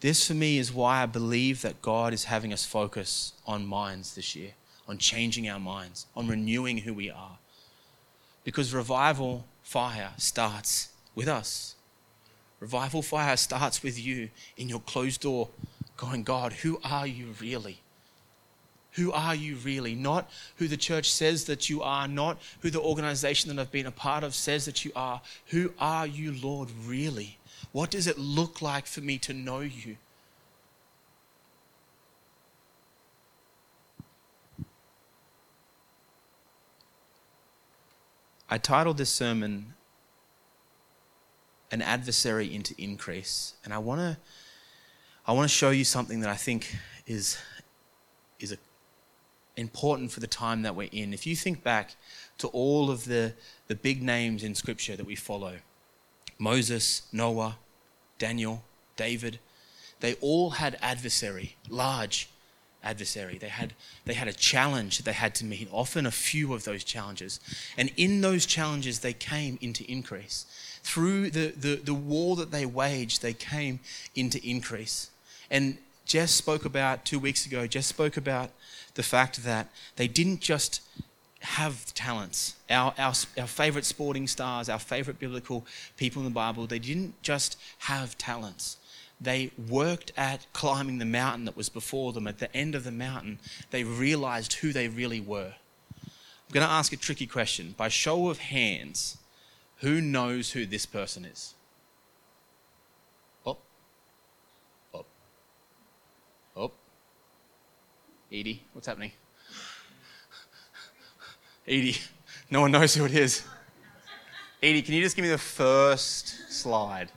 This 0.00 0.26
for 0.26 0.34
me 0.34 0.58
is 0.58 0.72
why 0.72 1.02
I 1.02 1.06
believe 1.06 1.60
that 1.62 1.82
God 1.82 2.12
is 2.12 2.24
having 2.24 2.52
us 2.52 2.64
focus 2.64 3.34
on 3.46 3.66
minds 3.66 4.14
this 4.14 4.34
year, 4.34 4.52
on 4.88 4.96
changing 4.98 5.48
our 5.48 5.60
minds, 5.60 6.06
on 6.16 6.28
renewing 6.28 6.78
who 6.78 6.94
we 6.94 7.10
are. 7.10 7.38
Because 8.44 8.74
revival 8.74 9.46
fire 9.62 10.12
starts 10.18 10.90
with 11.14 11.28
us. 11.28 11.74
Revival 12.60 13.02
fire 13.02 13.36
starts 13.36 13.82
with 13.82 13.98
you 13.98 14.30
in 14.56 14.68
your 14.68 14.80
closed 14.80 15.22
door, 15.22 15.48
going, 15.96 16.22
God, 16.22 16.52
who 16.52 16.80
are 16.84 17.06
you 17.06 17.34
really? 17.40 17.80
Who 18.92 19.10
are 19.10 19.34
you 19.34 19.56
really? 19.56 19.94
Not 19.94 20.30
who 20.56 20.68
the 20.68 20.76
church 20.76 21.10
says 21.10 21.44
that 21.46 21.68
you 21.68 21.82
are, 21.82 22.06
not 22.06 22.38
who 22.60 22.70
the 22.70 22.80
organization 22.80 23.54
that 23.54 23.60
I've 23.60 23.72
been 23.72 23.86
a 23.86 23.90
part 23.90 24.22
of 24.22 24.34
says 24.34 24.66
that 24.66 24.84
you 24.84 24.92
are. 24.94 25.20
Who 25.46 25.72
are 25.80 26.06
you, 26.06 26.32
Lord, 26.32 26.70
really? 26.86 27.38
What 27.72 27.90
does 27.90 28.06
it 28.06 28.18
look 28.18 28.62
like 28.62 28.86
for 28.86 29.00
me 29.00 29.18
to 29.18 29.32
know 29.32 29.60
you? 29.60 29.96
I 38.54 38.58
titled 38.58 38.98
this 38.98 39.10
sermon 39.10 39.74
An 41.72 41.82
Adversary 41.82 42.54
into 42.54 42.72
Increase, 42.78 43.54
and 43.64 43.74
I 43.74 43.78
want 43.78 44.00
to 44.00 44.16
I 45.26 45.32
want 45.32 45.50
to 45.50 45.52
show 45.52 45.70
you 45.70 45.82
something 45.82 46.20
that 46.20 46.30
I 46.30 46.36
think 46.36 46.76
is 47.04 47.36
is 48.38 48.52
a 48.52 48.56
important 49.56 50.12
for 50.12 50.20
the 50.20 50.28
time 50.28 50.62
that 50.62 50.76
we're 50.76 50.88
in. 50.92 51.12
If 51.12 51.26
you 51.26 51.34
think 51.34 51.64
back 51.64 51.96
to 52.38 52.46
all 52.46 52.92
of 52.92 53.06
the, 53.06 53.32
the 53.66 53.74
big 53.74 54.04
names 54.04 54.44
in 54.44 54.54
Scripture 54.54 54.94
that 54.94 55.04
we 55.04 55.16
follow 55.16 55.54
Moses, 56.38 57.02
Noah, 57.12 57.58
Daniel, 58.18 58.62
David 58.94 59.40
they 59.98 60.14
all 60.20 60.50
had 60.50 60.76
adversary, 60.80 61.56
large 61.68 62.28
adversary. 62.84 63.38
They 63.38 63.48
had, 63.48 63.74
they 64.04 64.14
had 64.14 64.28
a 64.28 64.32
challenge 64.32 64.98
that 64.98 65.04
they 65.04 65.12
had 65.12 65.34
to 65.36 65.44
meet, 65.44 65.68
often 65.72 66.06
a 66.06 66.10
few 66.10 66.54
of 66.54 66.64
those 66.64 66.84
challenges. 66.84 67.40
And 67.76 67.90
in 67.96 68.20
those 68.20 68.46
challenges, 68.46 69.00
they 69.00 69.12
came 69.12 69.58
into 69.60 69.90
increase. 69.90 70.46
Through 70.82 71.30
the, 71.30 71.48
the, 71.48 71.76
the 71.76 71.94
war 71.94 72.36
that 72.36 72.50
they 72.50 72.66
waged, 72.66 73.22
they 73.22 73.32
came 73.32 73.80
into 74.14 74.38
increase. 74.46 75.10
And 75.50 75.78
Jess 76.04 76.30
spoke 76.30 76.64
about 76.64 77.04
two 77.04 77.18
weeks 77.18 77.46
ago, 77.46 77.66
Jess 77.66 77.86
spoke 77.86 78.16
about 78.16 78.50
the 78.94 79.02
fact 79.02 79.42
that 79.44 79.68
they 79.96 80.06
didn't 80.06 80.40
just 80.40 80.80
have 81.40 81.92
talents. 81.94 82.54
Our, 82.70 82.94
our, 82.98 83.12
our 83.38 83.46
favorite 83.46 83.84
sporting 83.84 84.26
stars, 84.26 84.68
our 84.68 84.78
favorite 84.78 85.18
biblical 85.18 85.66
people 85.96 86.20
in 86.20 86.24
the 86.26 86.34
Bible, 86.34 86.66
they 86.66 86.78
didn't 86.78 87.20
just 87.22 87.58
have 87.78 88.16
talents. 88.16 88.76
They 89.20 89.52
worked 89.68 90.12
at 90.16 90.46
climbing 90.52 90.98
the 90.98 91.04
mountain 91.04 91.44
that 91.46 91.56
was 91.56 91.68
before 91.68 92.12
them. 92.12 92.26
At 92.26 92.38
the 92.38 92.54
end 92.54 92.74
of 92.74 92.84
the 92.84 92.90
mountain, 92.90 93.38
they 93.70 93.84
realized 93.84 94.54
who 94.54 94.72
they 94.72 94.88
really 94.88 95.20
were. 95.20 95.54
I'm 96.02 96.52
going 96.52 96.66
to 96.66 96.72
ask 96.72 96.92
a 96.92 96.96
tricky 96.96 97.26
question. 97.26 97.74
By 97.76 97.88
show 97.88 98.28
of 98.28 98.38
hands, 98.38 99.18
who 99.76 100.00
knows 100.00 100.52
who 100.52 100.66
this 100.66 100.86
person 100.86 101.24
is? 101.24 101.54
Oh, 103.46 103.58
oh, 104.92 105.04
oh, 106.56 106.72
Edie, 108.30 108.62
what's 108.72 108.86
happening? 108.86 109.12
Edie, 111.66 111.96
no 112.50 112.60
one 112.60 112.72
knows 112.72 112.94
who 112.94 113.06
it 113.06 113.14
is. 113.14 113.42
Edie, 114.62 114.82
can 114.82 114.94
you 114.94 115.02
just 115.02 115.16
give 115.16 115.24
me 115.24 115.30
the 115.30 115.38
first 115.38 116.52
slide? 116.52 117.10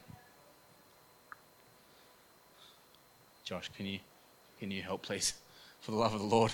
Josh, 3.47 3.71
can 3.77 3.85
you, 3.85 3.99
can 4.59 4.71
you 4.71 4.81
help, 4.81 5.03
please? 5.03 5.33
For 5.79 5.91
the 5.91 5.97
love 5.97 6.13
of 6.13 6.19
the 6.19 6.25
Lord. 6.25 6.53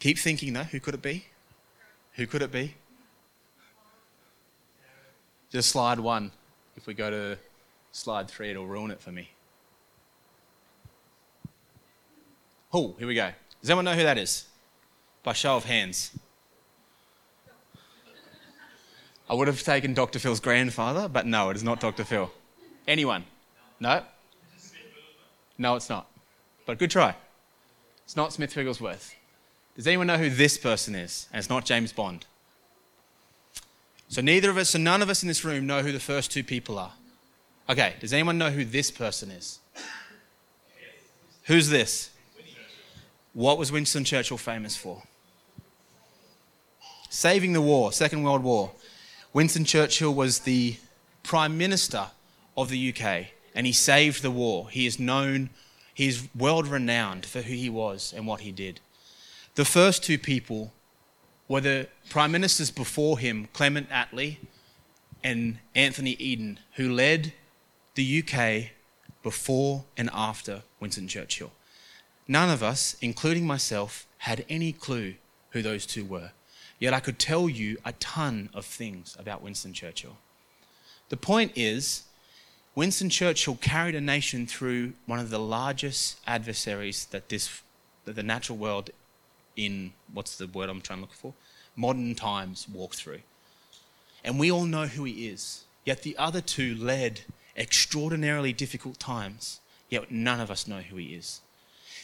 Keep 0.00 0.18
thinking, 0.18 0.52
though. 0.52 0.64
Who 0.64 0.80
could 0.80 0.94
it 0.94 1.02
be? 1.02 1.26
Who 2.14 2.26
could 2.26 2.42
it 2.42 2.50
be? 2.50 2.74
Just 5.52 5.68
slide 5.68 6.00
one. 6.00 6.32
If 6.76 6.88
we 6.88 6.94
go 6.94 7.08
to 7.08 7.38
slide 7.92 8.28
three, 8.28 8.50
it'll 8.50 8.66
ruin 8.66 8.90
it 8.90 9.00
for 9.00 9.12
me. 9.12 9.30
Oh, 12.72 12.96
here 12.98 13.06
we 13.06 13.14
go. 13.14 13.30
Does 13.60 13.70
anyone 13.70 13.84
know 13.84 13.94
who 13.94 14.02
that 14.02 14.18
is? 14.18 14.46
By 15.22 15.34
show 15.34 15.54
of 15.54 15.66
hands. 15.66 16.18
I 19.28 19.34
would 19.34 19.46
have 19.46 19.62
taken 19.62 19.94
Dr. 19.94 20.18
Phil's 20.18 20.40
grandfather, 20.40 21.08
but 21.08 21.26
no, 21.26 21.50
it 21.50 21.56
is 21.56 21.62
not 21.62 21.78
Dr. 21.78 22.02
Phil. 22.02 22.32
Anyone? 22.86 23.24
No? 23.78 24.02
No, 25.58 25.76
it's 25.76 25.88
not. 25.88 26.06
But 26.66 26.78
good 26.78 26.90
try. 26.90 27.14
It's 28.04 28.16
not 28.16 28.32
Smith 28.32 28.54
Wigglesworth. 28.56 29.14
Does 29.76 29.86
anyone 29.86 30.06
know 30.06 30.16
who 30.16 30.30
this 30.30 30.58
person 30.58 30.94
is? 30.94 31.28
And 31.32 31.38
it's 31.38 31.48
not 31.48 31.64
James 31.64 31.92
Bond. 31.92 32.26
So 34.08 34.20
neither 34.20 34.50
of 34.50 34.56
us, 34.56 34.70
so 34.70 34.78
none 34.78 35.02
of 35.02 35.08
us 35.08 35.22
in 35.22 35.28
this 35.28 35.44
room 35.44 35.66
know 35.66 35.82
who 35.82 35.92
the 35.92 36.00
first 36.00 36.32
two 36.32 36.42
people 36.42 36.78
are. 36.78 36.92
Okay, 37.68 37.94
does 38.00 38.12
anyone 38.12 38.38
know 38.38 38.50
who 38.50 38.64
this 38.64 38.90
person 38.90 39.30
is? 39.30 39.60
Who's 41.44 41.68
this? 41.68 42.10
What 43.32 43.58
was 43.58 43.70
Winston 43.70 44.04
Churchill 44.04 44.38
famous 44.38 44.76
for? 44.76 45.02
Saving 47.08 47.52
the 47.52 47.60
war, 47.60 47.92
Second 47.92 48.22
World 48.24 48.42
War. 48.42 48.72
Winston 49.32 49.64
Churchill 49.64 50.12
was 50.12 50.40
the 50.40 50.76
Prime 51.22 51.56
Minister 51.56 52.08
of 52.62 52.68
the 52.68 52.94
UK 52.94 53.26
and 53.54 53.66
he 53.66 53.72
saved 53.72 54.22
the 54.22 54.30
war. 54.30 54.68
He 54.70 54.86
is 54.86 54.98
known, 54.98 55.50
he 55.94 56.08
is 56.08 56.28
world 56.34 56.66
renowned 56.66 57.26
for 57.26 57.42
who 57.42 57.54
he 57.54 57.70
was 57.70 58.12
and 58.16 58.26
what 58.26 58.40
he 58.40 58.52
did. 58.52 58.80
The 59.54 59.64
first 59.64 60.04
two 60.04 60.18
people 60.18 60.72
were 61.48 61.60
the 61.60 61.88
Prime 62.08 62.32
Ministers 62.32 62.70
before 62.70 63.18
him, 63.18 63.48
Clement 63.52 63.88
Attlee 63.90 64.38
and 65.24 65.58
Anthony 65.74 66.12
Eden, 66.12 66.60
who 66.74 66.92
led 66.92 67.32
the 67.94 68.22
UK 68.22 68.70
before 69.22 69.84
and 69.96 70.08
after 70.12 70.62
Winston 70.78 71.08
Churchill. 71.08 71.52
None 72.28 72.48
of 72.48 72.62
us, 72.62 72.96
including 73.00 73.46
myself, 73.46 74.06
had 74.18 74.44
any 74.48 74.72
clue 74.72 75.14
who 75.50 75.62
those 75.62 75.84
two 75.84 76.04
were. 76.04 76.30
Yet 76.78 76.94
I 76.94 77.00
could 77.00 77.18
tell 77.18 77.48
you 77.48 77.76
a 77.84 77.92
ton 77.94 78.48
of 78.54 78.64
things 78.64 79.16
about 79.18 79.42
Winston 79.42 79.72
Churchill. 79.72 80.16
The 81.08 81.16
point 81.16 81.52
is, 81.56 82.04
Winston 82.74 83.10
Churchill 83.10 83.56
carried 83.56 83.94
a 83.96 84.00
nation 84.00 84.46
through 84.46 84.92
one 85.06 85.18
of 85.18 85.30
the 85.30 85.40
largest 85.40 86.18
adversaries 86.26 87.06
that 87.06 87.28
this 87.28 87.62
that 88.04 88.14
the 88.14 88.22
natural 88.22 88.56
world 88.56 88.90
in 89.56 89.92
what's 90.12 90.36
the 90.36 90.46
word 90.46 90.70
I'm 90.70 90.80
trying 90.80 90.98
to 90.98 91.02
look 91.02 91.12
for? 91.12 91.34
Modern 91.76 92.14
times 92.14 92.66
walk 92.72 92.94
through. 92.94 93.20
And 94.24 94.38
we 94.38 94.50
all 94.50 94.64
know 94.64 94.86
who 94.86 95.04
he 95.04 95.28
is. 95.28 95.64
Yet 95.84 96.02
the 96.02 96.16
other 96.16 96.40
two 96.40 96.74
led 96.74 97.22
extraordinarily 97.56 98.52
difficult 98.52 98.98
times, 98.98 99.60
yet 99.88 100.10
none 100.10 100.40
of 100.40 100.50
us 100.50 100.68
know 100.68 100.80
who 100.80 100.96
he 100.96 101.14
is. 101.14 101.40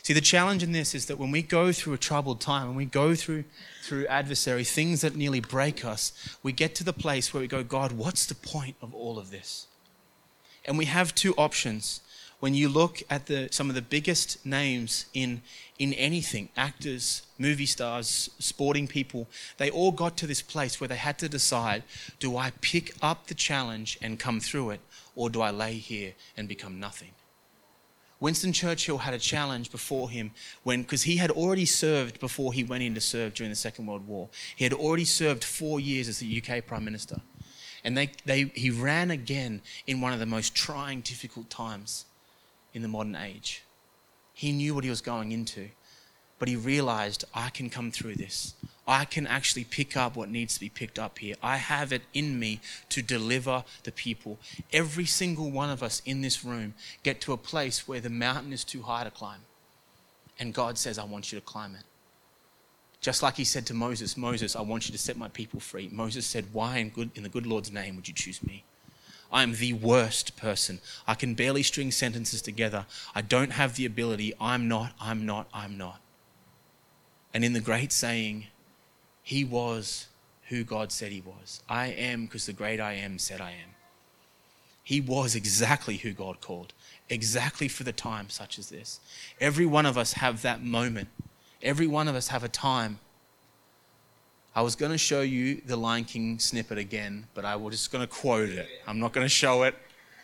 See, 0.03 0.13
the 0.13 0.21
challenge 0.21 0.63
in 0.63 0.73
this 0.73 0.95
is 0.95 1.07
that 1.07 1.19
when 1.19 1.31
we 1.31 1.43
go 1.43 1.73
through 1.73 1.95
a 1.95 1.99
troubled 1.99 2.41
time, 2.41 2.69
when 2.69 2.77
we 2.77 2.85
go 2.85 3.15
through, 3.15 3.45
through 3.83 4.07
adversary, 4.07 4.65
things 4.65 5.01
that 5.01 5.17
nearly 5.17 5.41
break 5.41 5.85
us, 5.85 6.13
we 6.43 6.53
get 6.53 6.75
to 6.77 6.85
the 6.85 6.93
place 6.93 7.33
where 7.35 7.41
we 7.41 7.49
go, 7.49 7.65
God, 7.65 7.93
what's 7.93 8.27
the 8.27 8.35
point 8.35 8.77
of 8.81 8.95
all 8.95 9.19
of 9.19 9.31
this? 9.31 9.67
And 10.67 10.77
we 10.77 10.87
have 10.87 11.15
two 11.15 11.35
options. 11.37 12.01
When 12.39 12.53
you 12.53 12.69
look 12.69 13.03
at 13.09 13.27
the, 13.27 13.49
some 13.51 13.71
of 13.71 13.75
the 13.75 13.83
biggest 13.83 14.45
names 14.45 15.07
in, 15.15 15.41
in 15.79 15.95
anything, 15.95 16.51
actors, 16.57 17.23
movie 17.39 17.67
stars, 17.67 18.29
sporting 18.39 18.87
people, 18.87 19.27
they 19.57 19.71
all 19.71 19.91
got 19.91 20.19
to 20.19 20.27
this 20.27 20.43
place 20.43 20.79
where 20.79 20.89
they 20.89 20.97
had 20.97 21.19
to 21.21 21.29
decide 21.31 21.83
do 22.19 22.37
I 22.37 22.53
pick 22.61 22.95
up 23.01 23.29
the 23.29 23.35
challenge 23.35 23.99
and 24.03 24.19
come 24.19 24.41
through 24.41 24.71
it, 24.71 24.81
or 25.15 25.31
do 25.31 25.41
I 25.41 25.51
lay 25.51 25.75
here 25.75 26.13
and 26.37 26.47
become 26.47 26.79
nothing? 26.79 27.13
Winston 28.19 28.53
Churchill 28.53 28.99
had 28.99 29.13
a 29.13 29.19
challenge 29.19 29.71
before 29.71 30.09
him 30.09 30.31
when, 30.63 30.83
because 30.83 31.03
he 31.03 31.17
had 31.17 31.31
already 31.31 31.67
served 31.67 32.19
before 32.19 32.53
he 32.53 32.65
went 32.65 32.83
in 32.83 32.95
to 32.95 33.01
serve 33.01 33.35
during 33.35 33.51
the 33.51 33.57
Second 33.57 33.87
World 33.87 34.07
War. 34.07 34.29
He 34.57 34.65
had 34.65 34.73
already 34.73 35.05
served 35.05 35.45
four 35.45 35.81
years 35.81 36.09
as 36.09 36.19
the 36.19 36.43
UK 36.43 36.67
Prime 36.67 36.85
Minister. 36.85 37.21
And 37.87 37.97
they, 37.97 38.11
they, 38.25 38.51
he 38.55 38.71
ran 38.71 39.13
again 39.13 39.63
in 39.87 40.01
one 40.01 40.13
of 40.13 40.19
the 40.19 40.27
most 40.27 40.57
trying, 40.57 41.03
difficult 41.03 41.49
times 41.49 42.05
in 42.75 42.83
the 42.83 42.89
modern 42.89 43.15
age. 43.15 43.63
He 44.35 44.51
knew 44.51 44.75
what 44.75 44.83
he 44.83 44.91
was 44.91 45.01
going 45.01 45.31
into, 45.31 45.69
but 46.41 46.49
he 46.49 46.57
realized, 46.57 47.25
I 47.33 47.49
can 47.49 47.71
come 47.71 47.93
through 47.93 48.17
this. 48.17 48.55
I 48.89 49.05
can 49.05 49.25
actually 49.29 49.63
pick 49.63 49.97
up 49.97 50.17
what 50.17 50.29
needs 50.29 50.55
to 50.55 50.61
be 50.61 50.69
picked 50.69 50.99
up 50.99 51.21
here. 51.21 51.37
I 51.45 51.59
have 51.59 51.93
it 51.93 52.03
in 52.13 52.41
me 52.41 52.61
to 52.89 53.03
deliver 53.03 53.63
the 53.85 53.93
people. 53.93 54.41
Every 54.73 55.07
single 55.07 55.53
one 55.53 55.71
of 55.71 55.81
us 55.81 56.03
in 56.05 56.23
this 56.23 56.45
room 56.45 56.75
get 57.05 57.21
to 57.21 57.33
a 57.33 57.37
place 57.37 57.87
where 57.87 58.01
the 58.01 58.11
mountain 58.11 58.53
is 58.53 58.65
too 58.65 58.83
high 58.83 59.05
to 59.05 59.13
climb. 59.13 59.43
And 60.41 60.53
God 60.53 60.77
says, 60.77 60.99
I 60.99 61.05
want 61.05 61.31
you 61.31 61.39
to 61.39 61.45
climb 61.45 61.77
it. 61.77 61.85
Just 63.01 63.23
like 63.23 63.37
he 63.37 63.45
said 63.45 63.67
to 63.67 63.75
Moses, 63.75 64.17
Moses, 64.17 64.57
I 64.57 64.63
want 64.63 64.89
you 64.89 64.93
to 64.93 64.99
set 64.99 65.17
my 65.17 65.29
people 65.29 65.61
free. 65.61 65.89
Moses 65.93 66.27
said, 66.27 66.47
Why 66.53 66.79
in, 66.79 66.91
good, 66.91 67.11
in 67.15 67.23
the 67.23 67.29
good 67.29 67.47
Lord's 67.47 67.71
name 67.71 67.97
would 67.97 68.09
you 68.09 68.15
choose 68.15 68.43
me? 68.43 68.65
I 69.33 69.43
am 69.43 69.55
the 69.55 69.73
worst 69.73 70.37
person. 70.37 70.81
I 71.07 71.15
can 71.15 71.35
barely 71.35 71.63
string 71.63 71.91
sentences 71.91 72.43
together. 72.43 72.87
I 73.15 73.23
don't 73.23 73.53
have 73.53 73.77
the 73.77 73.87
ability. 73.87 74.35
I'm 74.41 74.69
not, 74.69 74.93
I'm 75.01 75.27
not, 75.27 75.49
I'm 75.53 75.77
not. 75.77 76.01
And 77.35 77.45
in 77.45 77.53
the 77.53 77.61
great 77.61 77.93
saying, 77.93 78.47
he 79.23 79.45
was 79.45 80.07
who 80.49 80.65
God 80.65 80.93
said 80.93 81.13
he 81.13 81.21
was. 81.21 81.63
I 81.69 81.89
am 81.89 82.27
because 82.27 82.47
the 82.47 82.53
great 82.53 82.81
I 82.81 82.95
am 82.95 83.19
said 83.19 83.41
I 83.41 83.51
am. 83.51 83.75
He 84.83 85.01
was 85.01 85.35
exactly 85.35 85.97
who 85.97 86.13
God 86.13 86.41
called, 86.41 86.73
exactly 87.11 87.67
for 87.67 87.83
the 87.83 87.93
time 87.93 88.31
such 88.31 88.57
as 88.57 88.69
this. 88.69 89.01
Every 89.41 89.67
one 89.67 89.85
of 89.85 89.99
us 89.99 90.13
have 90.15 90.43
that 90.43 90.63
moment. 90.63 91.09
Every 91.67 91.89
one 91.89 92.07
of 92.07 92.15
us 92.15 92.29
have 92.29 92.45
a 92.45 92.49
time. 92.49 93.01
I 94.55 94.63
was 94.63 94.77
going 94.77 94.93
to 94.93 94.99
show 94.99 95.23
you 95.23 95.61
the 95.67 95.77
Lion 95.77 96.05
King 96.05 96.39
snippet 96.39 96.79
again, 96.79 97.27
but 97.35 97.45
I 97.45 97.57
was 97.57 97.75
just 97.75 97.91
going 97.91 98.07
to 98.07 98.07
quote 98.07 98.51
it. 98.51 98.69
I'm 98.87 99.01
not 99.01 99.13
going 99.13 99.25
to 99.25 99.29
show 99.29 99.65
it 99.65 99.75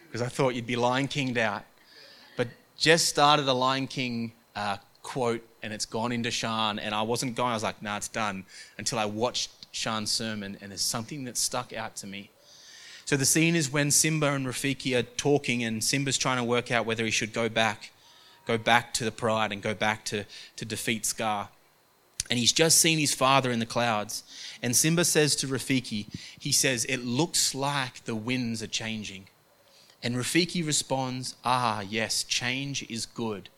because 0.06 0.22
I 0.22 0.28
thought 0.28 0.54
you'd 0.54 0.68
be 0.68 0.76
Lion 0.76 1.08
Kinged 1.08 1.38
out. 1.38 1.64
But 2.36 2.46
just 2.78 3.08
started 3.08 3.48
a 3.48 3.52
Lion 3.52 3.88
King 3.88 4.30
uh, 4.54 4.76
quote 5.02 5.42
and 5.64 5.72
it's 5.72 5.84
gone 5.84 6.12
into 6.12 6.30
Sean. 6.30 6.78
And 6.78 6.94
I 6.94 7.02
wasn't 7.02 7.34
going, 7.34 7.50
I 7.50 7.54
was 7.54 7.64
like, 7.64 7.82
nah, 7.82 7.96
it's 7.96 8.06
done 8.06 8.44
until 8.78 9.00
I 9.00 9.06
watched 9.06 9.50
Sean's 9.72 10.12
sermon 10.12 10.56
and 10.60 10.70
there's 10.70 10.80
something 10.80 11.24
that 11.24 11.36
stuck 11.36 11.72
out 11.72 11.96
to 11.96 12.06
me. 12.06 12.30
So 13.04 13.16
the 13.16 13.26
scene 13.26 13.56
is 13.56 13.68
when 13.68 13.90
Simba 13.90 14.32
and 14.32 14.46
Rafiki 14.46 14.96
are 14.96 15.02
talking 15.02 15.64
and 15.64 15.82
Simba's 15.82 16.16
trying 16.16 16.36
to 16.36 16.44
work 16.44 16.70
out 16.70 16.86
whether 16.86 17.04
he 17.04 17.10
should 17.10 17.32
go 17.32 17.48
back 17.48 17.90
go 18.46 18.58
back 18.58 18.92
to 18.94 19.04
the 19.04 19.12
pride 19.12 19.52
and 19.52 19.62
go 19.62 19.74
back 19.74 20.04
to, 20.06 20.24
to 20.56 20.64
defeat 20.64 21.06
Scar. 21.06 21.48
And 22.30 22.38
he's 22.38 22.52
just 22.52 22.78
seen 22.78 22.98
his 22.98 23.14
father 23.14 23.50
in 23.50 23.58
the 23.58 23.66
clouds. 23.66 24.22
And 24.62 24.74
Simba 24.74 25.04
says 25.04 25.36
to 25.36 25.46
Rafiki, 25.46 26.06
he 26.38 26.52
says, 26.52 26.84
It 26.86 27.04
looks 27.04 27.54
like 27.54 28.04
the 28.04 28.14
winds 28.14 28.62
are 28.62 28.68
changing. 28.68 29.28
And 30.02 30.16
Rafiki 30.16 30.64
responds, 30.64 31.34
Ah, 31.44 31.80
yes, 31.80 32.24
change 32.24 32.84
is 32.88 33.06
good. 33.06 33.48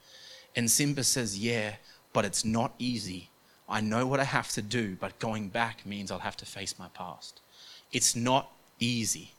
And 0.57 0.71
Simba 0.71 1.05
says, 1.05 1.39
Yeah, 1.39 1.77
but 2.13 2.25
it's 2.25 2.45
not 2.45 2.75
easy. 2.79 3.31
I 3.69 3.81
know 3.81 4.07
what 4.07 4.21
I 4.21 4.25
have 4.25 4.51
to 4.51 4.63
do, 4.63 4.97
but 5.01 5.19
going 5.19 5.49
back 5.49 5.87
means 5.87 6.11
I'll 6.11 6.19
have 6.19 6.37
to 6.39 6.47
face 6.47 6.79
my 6.79 6.89
past. 6.89 7.41
It's 7.93 8.15
not 8.15 8.51
easy. 8.79 9.33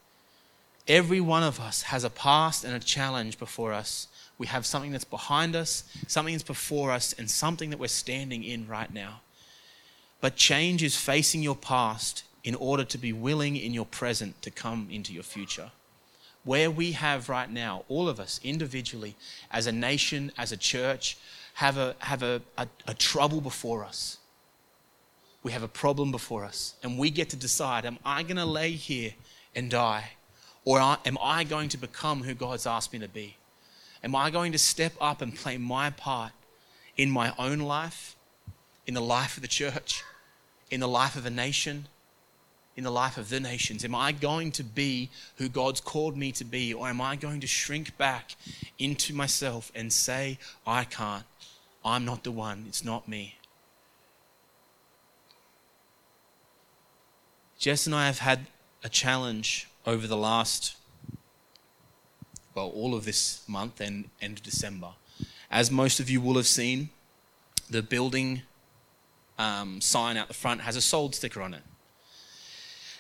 Every 0.88 1.22
one 1.22 1.44
of 1.44 1.60
us 1.60 1.84
has 1.84 2.04
a 2.04 2.10
past 2.10 2.64
and 2.64 2.76
a 2.76 2.80
challenge 2.80 3.38
before 3.40 3.74
us. 3.74 4.08
We 4.38 4.48
have 4.48 4.66
something 4.66 4.92
that's 4.92 5.06
behind 5.06 5.56
us, 5.56 5.84
something 6.08 6.34
that's 6.34 6.44
before 6.44 6.92
us, 6.92 7.14
and 7.14 7.30
something 7.30 7.70
that 7.70 7.80
we're 7.80 7.88
standing 7.88 8.44
in 8.44 8.68
right 8.68 8.94
now. 8.94 9.22
But 10.20 10.36
change 10.36 10.84
is 10.84 10.98
facing 10.98 11.42
your 11.42 11.56
past 11.56 12.24
in 12.44 12.56
order 12.56 12.84
to 12.84 12.98
be 12.98 13.14
willing 13.14 13.56
in 13.56 13.74
your 13.74 13.86
present 13.86 14.42
to 14.42 14.52
come 14.52 14.88
into 14.92 15.14
your 15.14 15.24
future. 15.24 15.72
Where 16.44 16.70
we 16.70 16.92
have 16.92 17.28
right 17.28 17.50
now, 17.50 17.86
all 17.88 18.08
of 18.08 18.20
us 18.20 18.40
individually, 18.44 19.16
as 19.52 19.68
a 19.68 19.72
nation, 19.72 20.32
as 20.38 20.52
a 20.52 20.58
church, 20.58 21.18
have 21.56 21.78
a, 21.78 21.96
have 22.00 22.22
a, 22.22 22.42
a, 22.58 22.68
a 22.88 22.94
trouble 22.94 23.42
before 23.42 23.84
us. 23.84 24.18
We 25.42 25.54
have 25.54 25.64
a 25.64 25.68
problem 25.68 26.12
before 26.12 26.44
us, 26.44 26.76
and 26.84 27.00
we 27.00 27.10
get 27.10 27.30
to 27.30 27.36
decide 27.36 27.86
am 27.86 28.00
I 28.06 28.24
going 28.24 28.38
to 28.38 28.46
lay 28.46 28.72
here 28.72 29.14
and 29.56 29.72
die? 29.72 30.12
Or 30.66 30.80
uh, 30.80 30.98
am 31.06 31.18
I 31.22 31.44
going 31.44 31.70
to 31.70 31.78
become 31.78 32.24
who 32.24 32.34
God's 32.34 32.68
asked 32.68 32.92
me 32.92 33.00
to 33.00 33.08
be? 33.08 33.38
Am 34.06 34.16
I 34.16 34.30
going 34.30 34.52
to 34.52 34.60
step 34.60 34.94
up 35.02 35.20
and 35.24 35.36
play 35.36 35.58
my 35.58 35.90
part 35.90 36.32
in 36.96 37.10
my 37.10 37.34
own 37.40 37.58
life, 37.58 38.16
in 38.86 38.94
the 38.94 39.02
life 39.02 39.36
of 39.36 39.42
the 39.42 39.48
church, 39.48 40.04
in 40.70 40.80
the 40.80 40.88
life 40.88 41.16
of 41.16 41.26
a 41.26 41.32
nation, 41.32 41.88
in 42.78 42.84
the 42.84 42.92
life 42.92 43.18
of 43.18 43.30
the 43.30 43.40
nations? 43.40 43.84
Am 43.84 43.96
I 43.96 44.12
going 44.12 44.52
to 44.52 44.64
be 44.64 45.10
who 45.38 45.50
God's 45.50 45.82
called 45.82 46.16
me 46.16 46.32
to 46.34 46.46
be, 46.46 46.72
or 46.72 46.88
am 46.88 47.02
I 47.02 47.16
going 47.16 47.42
to 47.42 47.48
shrink 47.48 47.98
back 47.98 48.36
into 48.78 49.12
myself 49.12 49.72
and 49.74 49.92
say, 49.92 50.38
I 50.68 50.84
can't? 50.84 51.26
I'm 51.84 52.06
not 52.06 52.24
the 52.24 52.32
one, 52.32 52.66
it's 52.68 52.86
not 52.86 53.08
me. 53.08 53.36
Jess 57.58 57.88
and 57.88 57.96
I 57.96 58.06
have 58.06 58.20
had 58.20 58.46
a 58.84 58.90
challenge 58.90 59.68
over 59.88 60.06
the 60.06 60.18
last, 60.18 60.76
well, 62.56 62.70
all 62.70 62.96
of 62.96 63.06
this 63.06 63.44
month 63.48 63.82
and 63.82 64.10
end 64.22 64.42
December. 64.42 64.90
As 65.52 65.70
most 65.70 66.00
of 66.00 66.10
you 66.10 66.22
will 66.22 66.36
have 66.36 66.48
seen, 66.48 66.90
the 67.70 67.84
building 67.84 68.42
um, 69.38 69.82
sign 69.82 70.18
out 70.18 70.30
the 70.30 70.34
front 70.34 70.62
has 70.62 70.76
a 70.76 70.82
sold 70.82 71.14
sticker 71.14 71.42
on 71.42 71.54
it. 71.54 71.62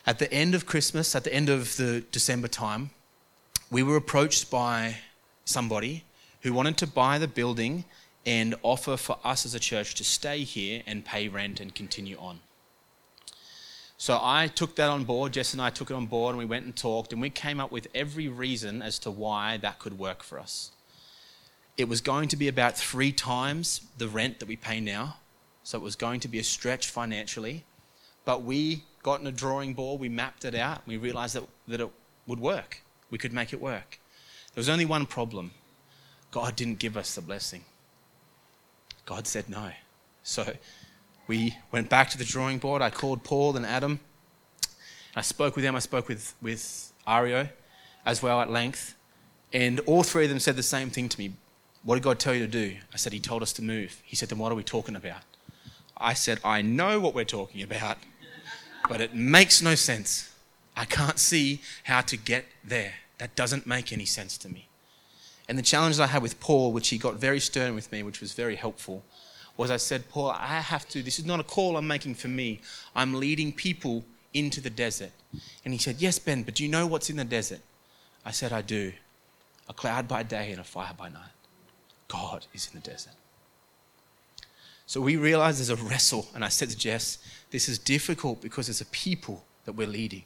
At 0.05 0.19
the 0.19 0.31
end 0.31 0.53
of 0.53 0.65
Christmas, 0.65 1.15
at 1.15 1.23
the 1.23 1.33
end 1.33 1.49
of 1.49 1.77
the 1.77 2.03
December 2.11 2.47
time, 2.47 2.91
we 3.71 3.81
were 3.81 3.95
approached 3.95 4.51
by 4.51 4.97
somebody 5.45 6.03
who 6.41 6.53
wanted 6.53 6.77
to 6.77 6.87
buy 6.87 7.17
the 7.17 7.27
building 7.27 7.85
and 8.25 8.55
offer 8.61 8.97
for 8.97 9.17
us 9.23 9.45
as 9.45 9.55
a 9.55 9.59
church 9.59 9.95
to 9.95 10.03
stay 10.03 10.43
here 10.43 10.83
and 10.85 11.05
pay 11.05 11.27
rent 11.27 11.59
and 11.59 11.73
continue 11.73 12.17
on. 12.17 12.39
So 13.97 14.19
I 14.21 14.47
took 14.47 14.75
that 14.75 14.89
on 14.89 15.03
board. 15.05 15.33
Jess 15.33 15.53
and 15.53 15.61
I 15.61 15.69
took 15.69 15.89
it 15.89 15.93
on 15.93 16.05
board, 16.05 16.31
and 16.31 16.39
we 16.39 16.45
went 16.45 16.65
and 16.65 16.75
talked, 16.75 17.13
and 17.13 17.21
we 17.21 17.29
came 17.29 17.59
up 17.59 17.71
with 17.71 17.87
every 17.95 18.27
reason 18.27 18.81
as 18.81 18.99
to 18.99 19.11
why 19.11 19.57
that 19.57 19.79
could 19.79 19.97
work 19.97 20.21
for 20.23 20.39
us. 20.39 20.71
It 21.77 21.87
was 21.89 22.01
going 22.01 22.29
to 22.29 22.37
be 22.37 22.47
about 22.47 22.77
three 22.77 23.11
times 23.11 23.81
the 23.97 24.07
rent 24.07 24.39
that 24.39 24.47
we 24.47 24.55
pay 24.55 24.79
now, 24.79 25.17
so 25.63 25.77
it 25.77 25.83
was 25.83 25.95
going 25.95 26.19
to 26.21 26.27
be 26.27 26.39
a 26.39 26.43
stretch 26.43 26.89
financially. 26.89 27.63
But 28.25 28.43
we 28.43 28.83
got 29.03 29.21
in 29.21 29.27
a 29.27 29.31
drawing 29.31 29.73
board, 29.73 29.99
we 29.99 30.09
mapped 30.09 30.45
it 30.45 30.55
out, 30.55 30.81
we 30.87 30.97
realized 30.97 31.35
that, 31.35 31.43
that 31.67 31.81
it 31.81 31.89
would 32.27 32.39
work. 32.39 32.81
We 33.09 33.17
could 33.17 33.33
make 33.33 33.53
it 33.53 33.61
work. 33.61 33.99
There 34.53 34.61
was 34.61 34.69
only 34.69 34.85
one 34.85 35.05
problem 35.05 35.51
God 36.31 36.55
didn't 36.55 36.79
give 36.79 36.97
us 36.97 37.15
the 37.15 37.21
blessing. 37.21 37.63
God 39.05 39.27
said 39.27 39.47
no. 39.47 39.71
So 40.23 40.55
we 41.27 41.55
went 41.71 41.89
back 41.89 42.09
to 42.11 42.17
the 42.17 42.25
drawing 42.25 42.59
board. 42.59 42.81
I 42.81 42.89
called 42.89 43.23
Paul 43.23 43.55
and 43.57 43.65
Adam. 43.65 43.99
I 45.15 45.21
spoke 45.21 45.55
with 45.55 45.63
them. 45.63 45.75
I 45.75 45.79
spoke 45.79 46.07
with, 46.07 46.35
with 46.41 46.91
Ario 47.07 47.49
as 48.05 48.21
well 48.21 48.41
at 48.41 48.49
length. 48.49 48.95
And 49.53 49.79
all 49.81 50.03
three 50.03 50.25
of 50.25 50.29
them 50.29 50.39
said 50.39 50.55
the 50.55 50.63
same 50.63 50.89
thing 50.89 51.09
to 51.09 51.19
me. 51.19 51.33
What 51.83 51.95
did 51.95 52.03
God 52.03 52.19
tell 52.19 52.33
you 52.33 52.45
to 52.45 52.51
do? 52.51 52.75
I 52.93 52.97
said, 52.97 53.13
He 53.13 53.19
told 53.19 53.41
us 53.41 53.53
to 53.53 53.61
move. 53.61 54.01
He 54.03 54.15
said, 54.15 54.29
Then 54.29 54.39
what 54.39 54.51
are 54.51 54.55
we 54.55 54.63
talking 54.63 54.95
about? 54.95 55.21
I 55.97 56.13
said, 56.13 56.39
I 56.43 56.61
know 56.61 56.99
what 56.99 57.15
we're 57.15 57.23
talking 57.23 57.61
about, 57.61 57.97
but 58.89 59.01
it 59.01 59.15
makes 59.15 59.61
no 59.61 59.75
sense. 59.75 60.33
I 60.75 60.85
can't 60.85 61.17
see 61.17 61.61
how 61.83 62.01
to 62.01 62.17
get 62.17 62.45
there. 62.63 62.95
That 63.17 63.35
doesn't 63.35 63.65
make 63.65 63.93
any 63.93 64.05
sense 64.05 64.37
to 64.39 64.49
me. 64.49 64.67
And 65.47 65.57
the 65.57 65.63
challenge 65.63 65.99
I 65.99 66.07
had 66.07 66.21
with 66.21 66.39
Paul, 66.39 66.73
which 66.73 66.89
he 66.89 66.97
got 66.97 67.15
very 67.15 67.39
stern 67.39 67.75
with 67.75 67.91
me, 67.91 68.03
which 68.03 68.19
was 68.19 68.33
very 68.33 68.55
helpful, 68.55 69.03
was 69.57 69.71
I 69.71 69.77
said, 69.77 70.09
Paul, 70.09 70.31
I 70.31 70.59
have 70.59 70.87
to, 70.89 71.01
this 71.01 71.19
is 71.19 71.25
not 71.25 71.39
a 71.39 71.43
call 71.43 71.77
I'm 71.77 71.87
making 71.87 72.15
for 72.15 72.27
me. 72.27 72.61
I'm 72.95 73.13
leading 73.13 73.53
people 73.53 74.03
into 74.33 74.59
the 74.59 74.69
desert. 74.69 75.11
And 75.63 75.73
he 75.73 75.79
said, 75.79 75.97
Yes, 75.99 76.19
Ben, 76.19 76.43
but 76.43 76.55
do 76.55 76.63
you 76.63 76.69
know 76.69 76.85
what's 76.85 77.09
in 77.09 77.17
the 77.17 77.23
desert? 77.23 77.61
I 78.25 78.31
said, 78.31 78.51
I 78.51 78.61
do. 78.61 78.91
A 79.69 79.73
cloud 79.73 80.07
by 80.07 80.23
day 80.23 80.51
and 80.51 80.59
a 80.59 80.63
fire 80.63 80.93
by 80.97 81.09
night. 81.09 81.31
God 82.07 82.45
is 82.53 82.69
in 82.71 82.79
the 82.79 82.87
desert. 82.87 83.13
So 84.85 85.01
we 85.01 85.15
realized 85.15 85.59
there's 85.59 85.69
a 85.69 85.83
wrestle. 85.83 86.27
And 86.35 86.43
I 86.43 86.49
said 86.49 86.69
to 86.69 86.77
Jess, 86.77 87.17
This 87.51 87.69
is 87.69 87.79
difficult 87.79 88.41
because 88.41 88.69
it's 88.69 88.81
a 88.81 88.85
people 88.87 89.45
that 89.63 89.73
we're 89.73 89.87
leading. 89.87 90.23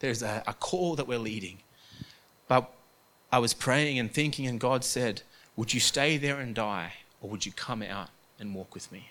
There's 0.00 0.22
a, 0.22 0.42
a 0.46 0.52
call 0.52 0.96
that 0.96 1.08
we're 1.08 1.18
leading. 1.18 1.58
But 2.46 2.70
I 3.32 3.38
was 3.38 3.54
praying 3.54 3.98
and 3.98 4.12
thinking, 4.12 4.46
and 4.46 4.60
God 4.60 4.84
said, 4.84 5.22
Would 5.56 5.72
you 5.72 5.80
stay 5.80 6.18
there 6.18 6.38
and 6.38 6.54
die, 6.54 6.92
or 7.20 7.30
would 7.30 7.46
you 7.46 7.52
come 7.52 7.82
out 7.82 8.10
and 8.38 8.54
walk 8.54 8.74
with 8.74 8.90
me? 8.92 9.10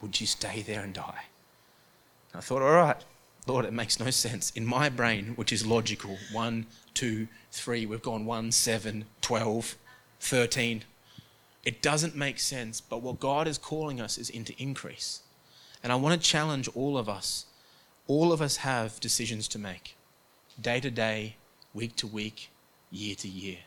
Would 0.00 0.20
you 0.20 0.26
stay 0.26 0.62
there 0.62 0.82
and 0.82 0.94
die? 0.94 1.24
And 2.32 2.38
I 2.38 2.40
thought, 2.40 2.62
all 2.62 2.72
right, 2.72 3.02
Lord, 3.46 3.64
it 3.64 3.72
makes 3.72 3.98
no 3.98 4.10
sense. 4.10 4.50
In 4.50 4.66
my 4.66 4.88
brain, 4.88 5.32
which 5.36 5.52
is 5.52 5.66
logical, 5.66 6.18
one, 6.32 6.66
two, 6.94 7.28
three, 7.50 7.86
we've 7.86 8.02
gone 8.02 8.26
one, 8.26 8.52
seven, 8.52 9.06
twelve, 9.20 9.76
thirteen. 10.20 10.84
It 11.64 11.82
doesn't 11.82 12.14
make 12.14 12.38
sense, 12.38 12.80
but 12.80 13.02
what 13.02 13.20
God 13.20 13.48
is 13.48 13.58
calling 13.58 14.00
us 14.00 14.18
is 14.18 14.30
into 14.30 14.54
increase. 14.58 15.22
And 15.82 15.92
I 15.92 15.96
want 15.96 16.20
to 16.20 16.28
challenge 16.28 16.68
all 16.74 16.98
of 16.98 17.08
us. 17.08 17.46
All 18.06 18.32
of 18.32 18.40
us 18.40 18.58
have 18.58 19.00
decisions 19.00 19.48
to 19.48 19.58
make 19.58 19.96
day 20.60 20.80
to 20.80 20.90
day, 20.90 21.36
week 21.72 21.94
to 21.96 22.06
week, 22.06 22.50
year 22.90 23.14
to 23.16 23.28
year. 23.28 23.58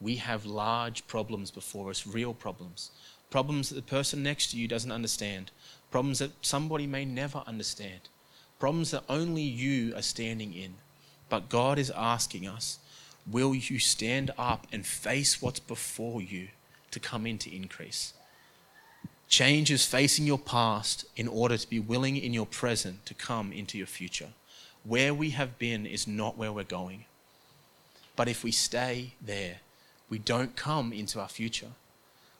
We 0.00 0.16
have 0.16 0.44
large 0.44 1.06
problems 1.06 1.50
before 1.50 1.90
us, 1.90 2.06
real 2.06 2.34
problems 2.34 2.90
problems 3.32 3.70
that 3.70 3.74
the 3.76 3.82
person 3.82 4.22
next 4.22 4.50
to 4.50 4.58
you 4.58 4.68
doesn't 4.68 4.92
understand, 4.92 5.50
problems 5.90 6.18
that 6.18 6.30
somebody 6.42 6.86
may 6.86 7.04
never 7.04 7.42
understand, 7.46 8.02
problems 8.60 8.90
that 8.90 9.02
only 9.08 9.42
you 9.42 9.96
are 9.96 10.02
standing 10.02 10.52
in. 10.52 10.74
But 11.30 11.48
God 11.48 11.78
is 11.78 11.90
asking 11.90 12.46
us, 12.46 12.78
will 13.26 13.54
you 13.54 13.78
stand 13.78 14.30
up 14.36 14.66
and 14.70 14.84
face 14.84 15.40
what's 15.40 15.60
before 15.60 16.20
you 16.20 16.48
to 16.90 17.00
come 17.00 17.26
into 17.26 17.50
increase? 17.50 18.12
Change 19.28 19.70
is 19.70 19.86
facing 19.86 20.26
your 20.26 20.38
past 20.38 21.06
in 21.16 21.26
order 21.26 21.56
to 21.56 21.70
be 21.70 21.80
willing 21.80 22.18
in 22.18 22.34
your 22.34 22.44
present 22.44 23.06
to 23.06 23.14
come 23.14 23.50
into 23.50 23.78
your 23.78 23.86
future. 23.86 24.28
Where 24.84 25.14
we 25.14 25.30
have 25.30 25.58
been 25.58 25.86
is 25.86 26.06
not 26.06 26.36
where 26.36 26.52
we're 26.52 26.64
going. 26.64 27.06
But 28.14 28.28
if 28.28 28.44
we 28.44 28.52
stay 28.52 29.14
there, 29.22 29.60
we 30.10 30.18
don't 30.18 30.54
come 30.54 30.92
into 30.92 31.18
our 31.18 31.28
future. 31.28 31.70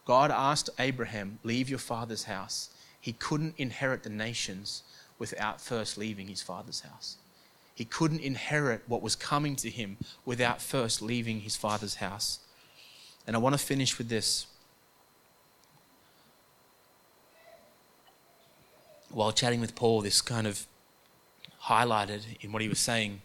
God 0.04 0.30
asked 0.30 0.70
Abraham, 0.78 1.38
Leave 1.42 1.68
your 1.68 1.78
father's 1.78 2.24
house. 2.24 2.70
He 3.00 3.12
couldn't 3.12 3.54
inherit 3.58 4.02
the 4.02 4.10
nations 4.10 4.82
without 5.18 5.60
first 5.60 5.96
leaving 5.96 6.28
his 6.28 6.42
father's 6.42 6.80
house. 6.80 7.16
He 7.74 7.84
couldn't 7.84 8.20
inherit 8.20 8.82
what 8.86 9.02
was 9.02 9.16
coming 9.16 9.56
to 9.56 9.70
him 9.70 9.96
without 10.24 10.60
first 10.60 11.00
leaving 11.00 11.40
his 11.40 11.56
father's 11.56 11.96
house. 11.96 12.40
And 13.26 13.34
I 13.34 13.38
want 13.38 13.54
to 13.54 13.58
finish 13.58 13.98
with 13.98 14.08
this. 14.08 14.46
While 19.10 19.32
chatting 19.32 19.60
with 19.60 19.74
Paul, 19.74 20.00
this 20.00 20.20
kind 20.20 20.46
of 20.46 20.66
highlighted 21.64 22.22
in 22.40 22.52
what 22.52 22.62
he 22.62 22.68
was 22.68 22.80
saying. 22.80 23.20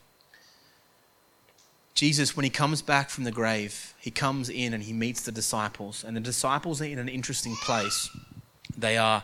Jesus, 1.97 2.37
when 2.37 2.43
he 2.43 2.51
comes 2.51 2.83
back 2.83 3.09
from 3.09 3.23
the 3.23 3.31
grave, 3.31 3.95
he 3.99 4.11
comes 4.11 4.49
in 4.49 4.75
and 4.75 4.83
he 4.83 4.93
meets 4.93 5.23
the 5.23 5.31
disciples. 5.31 6.03
And 6.03 6.15
the 6.15 6.21
disciples 6.21 6.79
are 6.79 6.85
in 6.85 6.99
an 6.99 7.09
interesting 7.09 7.55
place. 7.55 8.15
They 8.77 8.97
are 8.97 9.23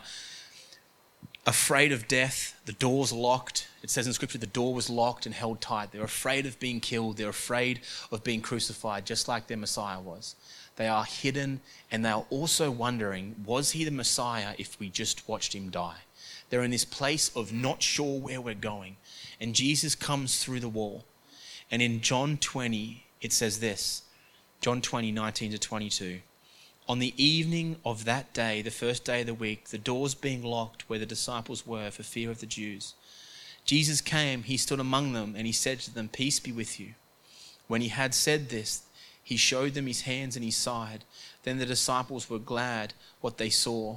afraid 1.46 1.92
of 1.92 2.08
death, 2.08 2.60
the 2.64 2.72
door's 2.72 3.12
locked. 3.12 3.68
It 3.84 3.90
says 3.90 4.08
in 4.08 4.12
Scripture 4.12 4.38
the 4.38 4.48
door 4.48 4.74
was 4.74 4.90
locked 4.90 5.24
and 5.24 5.32
held 5.32 5.60
tight. 5.60 5.92
They're 5.92 6.02
afraid 6.02 6.46
of 6.46 6.58
being 6.58 6.80
killed, 6.80 7.16
they're 7.16 7.28
afraid 7.28 7.82
of 8.10 8.24
being 8.24 8.40
crucified, 8.40 9.06
just 9.06 9.28
like 9.28 9.46
their 9.46 9.56
Messiah 9.56 10.00
was. 10.00 10.34
They 10.74 10.88
are 10.88 11.04
hidden 11.04 11.60
and 11.92 12.04
they 12.04 12.10
are 12.10 12.26
also 12.28 12.72
wondering 12.72 13.36
was 13.46 13.70
he 13.70 13.84
the 13.84 13.92
Messiah 13.92 14.56
if 14.58 14.80
we 14.80 14.88
just 14.88 15.28
watched 15.28 15.54
him 15.54 15.70
die? 15.70 15.98
They're 16.50 16.64
in 16.64 16.72
this 16.72 16.84
place 16.84 17.30
of 17.36 17.52
not 17.52 17.84
sure 17.84 18.18
where 18.18 18.40
we're 18.40 18.54
going. 18.54 18.96
And 19.40 19.54
Jesus 19.54 19.94
comes 19.94 20.42
through 20.42 20.58
the 20.58 20.68
wall. 20.68 21.04
And 21.70 21.82
in 21.82 22.00
John 22.00 22.36
20, 22.36 23.04
it 23.20 23.32
says 23.32 23.60
this 23.60 24.02
John 24.60 24.80
20, 24.80 25.12
19 25.12 25.52
to 25.52 25.58
22. 25.58 26.20
On 26.86 26.98
the 26.98 27.14
evening 27.22 27.76
of 27.84 28.04
that 28.04 28.34
day, 28.34 28.60
the 28.60 28.70
first 28.70 29.04
day 29.04 29.22
of 29.22 29.26
the 29.26 29.34
week, 29.34 29.68
the 29.68 29.78
doors 29.78 30.14
being 30.14 30.42
locked 30.42 30.88
where 30.88 30.98
the 30.98 31.06
disciples 31.06 31.66
were 31.66 31.90
for 31.90 32.02
fear 32.02 32.30
of 32.30 32.40
the 32.40 32.46
Jews, 32.46 32.94
Jesus 33.64 34.02
came, 34.02 34.42
he 34.42 34.58
stood 34.58 34.80
among 34.80 35.14
them, 35.14 35.34
and 35.36 35.46
he 35.46 35.52
said 35.52 35.80
to 35.80 35.94
them, 35.94 36.08
Peace 36.08 36.38
be 36.40 36.52
with 36.52 36.78
you. 36.78 36.94
When 37.66 37.80
he 37.80 37.88
had 37.88 38.12
said 38.14 38.50
this, 38.50 38.82
he 39.22 39.38
showed 39.38 39.72
them 39.72 39.86
his 39.86 40.02
hands 40.02 40.36
and 40.36 40.44
his 40.44 40.56
side. 40.56 41.04
Then 41.44 41.56
the 41.56 41.64
disciples 41.64 42.28
were 42.28 42.38
glad 42.38 42.92
what 43.22 43.38
they 43.38 43.48
saw 43.48 43.96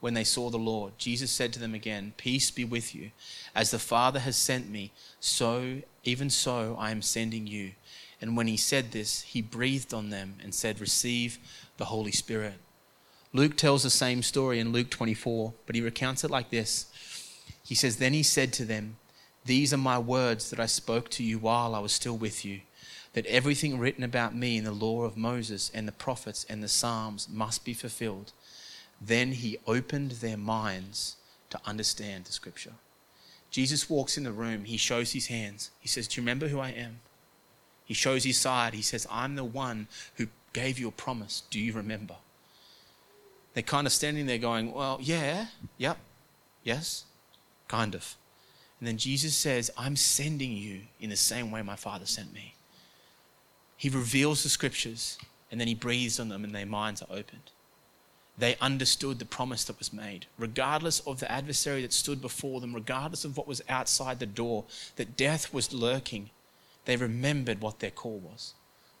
when 0.00 0.14
they 0.14 0.24
saw 0.24 0.50
the 0.50 0.58
Lord. 0.58 0.92
Jesus 0.98 1.30
said 1.30 1.52
to 1.52 1.58
them 1.58 1.74
again, 1.74 2.12
Peace 2.16 2.50
be 2.50 2.64
with 2.64 2.94
you. 2.94 3.10
As 3.54 3.70
the 3.70 3.78
Father 3.78 4.20
has 4.20 4.36
sent 4.36 4.70
me, 4.70 4.92
so 5.20 5.82
even 6.04 6.30
so 6.30 6.76
I 6.78 6.90
am 6.90 7.02
sending 7.02 7.46
you. 7.46 7.72
And 8.20 8.36
when 8.36 8.46
he 8.46 8.56
said 8.56 8.92
this, 8.92 9.22
he 9.22 9.42
breathed 9.42 9.92
on 9.92 10.10
them 10.10 10.36
and 10.42 10.54
said, 10.54 10.80
Receive 10.80 11.38
the 11.76 11.86
Holy 11.86 12.12
Spirit. 12.12 12.54
Luke 13.32 13.56
tells 13.56 13.82
the 13.82 13.90
same 13.90 14.22
story 14.22 14.60
in 14.60 14.72
Luke 14.72 14.90
24, 14.90 15.52
but 15.66 15.74
he 15.74 15.82
recounts 15.82 16.24
it 16.24 16.30
like 16.30 16.50
this 16.50 16.86
he 17.66 17.74
says, 17.74 17.96
Then 17.96 18.12
he 18.12 18.22
said 18.22 18.52
to 18.54 18.64
them, 18.64 18.96
These 19.44 19.74
are 19.74 19.78
my 19.78 19.98
words 19.98 20.50
that 20.50 20.60
I 20.60 20.66
spoke 20.66 21.08
to 21.10 21.24
you 21.24 21.38
while 21.38 21.74
I 21.74 21.80
was 21.80 21.92
still 21.92 22.16
with 22.16 22.44
you, 22.44 22.60
that 23.12 23.26
everything 23.26 23.78
written 23.78 24.04
about 24.04 24.36
me 24.36 24.56
in 24.56 24.64
the 24.64 24.72
law 24.72 25.02
of 25.02 25.16
Moses 25.16 25.70
and 25.74 25.86
the 25.86 25.92
prophets 25.92 26.46
and 26.48 26.62
the 26.62 26.68
Psalms 26.68 27.28
must 27.28 27.64
be 27.64 27.74
fulfilled. 27.74 28.32
Then 29.00 29.32
he 29.32 29.58
opened 29.66 30.12
their 30.12 30.36
minds 30.36 31.16
to 31.50 31.60
understand 31.64 32.24
the 32.24 32.32
scripture. 32.32 32.72
Jesus 33.50 33.88
walks 33.88 34.18
in 34.18 34.24
the 34.24 34.32
room, 34.32 34.64
he 34.64 34.76
shows 34.76 35.12
his 35.12 35.26
hands. 35.28 35.70
He 35.80 35.88
says, 35.88 36.08
Do 36.08 36.20
you 36.20 36.22
remember 36.22 36.48
who 36.48 36.60
I 36.60 36.70
am? 36.70 37.00
He 37.84 37.94
shows 37.94 38.24
his 38.24 38.38
side. 38.38 38.74
He 38.74 38.82
says, 38.82 39.06
I'm 39.10 39.36
the 39.36 39.44
one 39.44 39.86
who 40.16 40.26
gave 40.52 40.78
you 40.78 40.88
a 40.88 40.92
promise. 40.92 41.42
Do 41.50 41.60
you 41.60 41.72
remember? 41.72 42.16
They're 43.54 43.62
kind 43.62 43.86
of 43.86 43.92
standing 43.92 44.26
there 44.26 44.38
going, 44.38 44.72
Well, 44.72 44.98
yeah, 45.00 45.46
yep, 45.78 45.98
yes. 46.64 47.04
Kind 47.68 47.94
of. 47.94 48.16
And 48.80 48.86
then 48.86 48.98
Jesus 48.98 49.34
says, 49.34 49.70
I'm 49.76 49.96
sending 49.96 50.52
you 50.52 50.82
in 51.00 51.10
the 51.10 51.16
same 51.16 51.50
way 51.50 51.62
my 51.62 51.76
Father 51.76 52.06
sent 52.06 52.34
me. 52.34 52.54
He 53.76 53.88
reveals 53.88 54.42
the 54.42 54.48
scriptures 54.48 55.18
and 55.50 55.60
then 55.60 55.68
he 55.68 55.74
breathes 55.74 56.20
on 56.20 56.28
them 56.28 56.44
and 56.44 56.54
their 56.54 56.66
minds 56.66 57.02
are 57.02 57.10
opened. 57.10 57.50
They 58.38 58.56
understood 58.60 59.18
the 59.18 59.24
promise 59.24 59.64
that 59.64 59.78
was 59.78 59.92
made, 59.92 60.26
regardless 60.38 61.00
of 61.00 61.20
the 61.20 61.30
adversary 61.30 61.82
that 61.82 61.92
stood 61.92 62.20
before 62.20 62.60
them, 62.60 62.74
regardless 62.74 63.24
of 63.24 63.36
what 63.36 63.48
was 63.48 63.62
outside 63.68 64.18
the 64.18 64.26
door, 64.26 64.64
that 64.96 65.16
death 65.16 65.54
was 65.54 65.72
lurking. 65.72 66.30
They 66.84 66.96
remembered 66.96 67.60
what 67.60 67.80
their 67.80 67.90
call 67.90 68.18
was. 68.18 68.54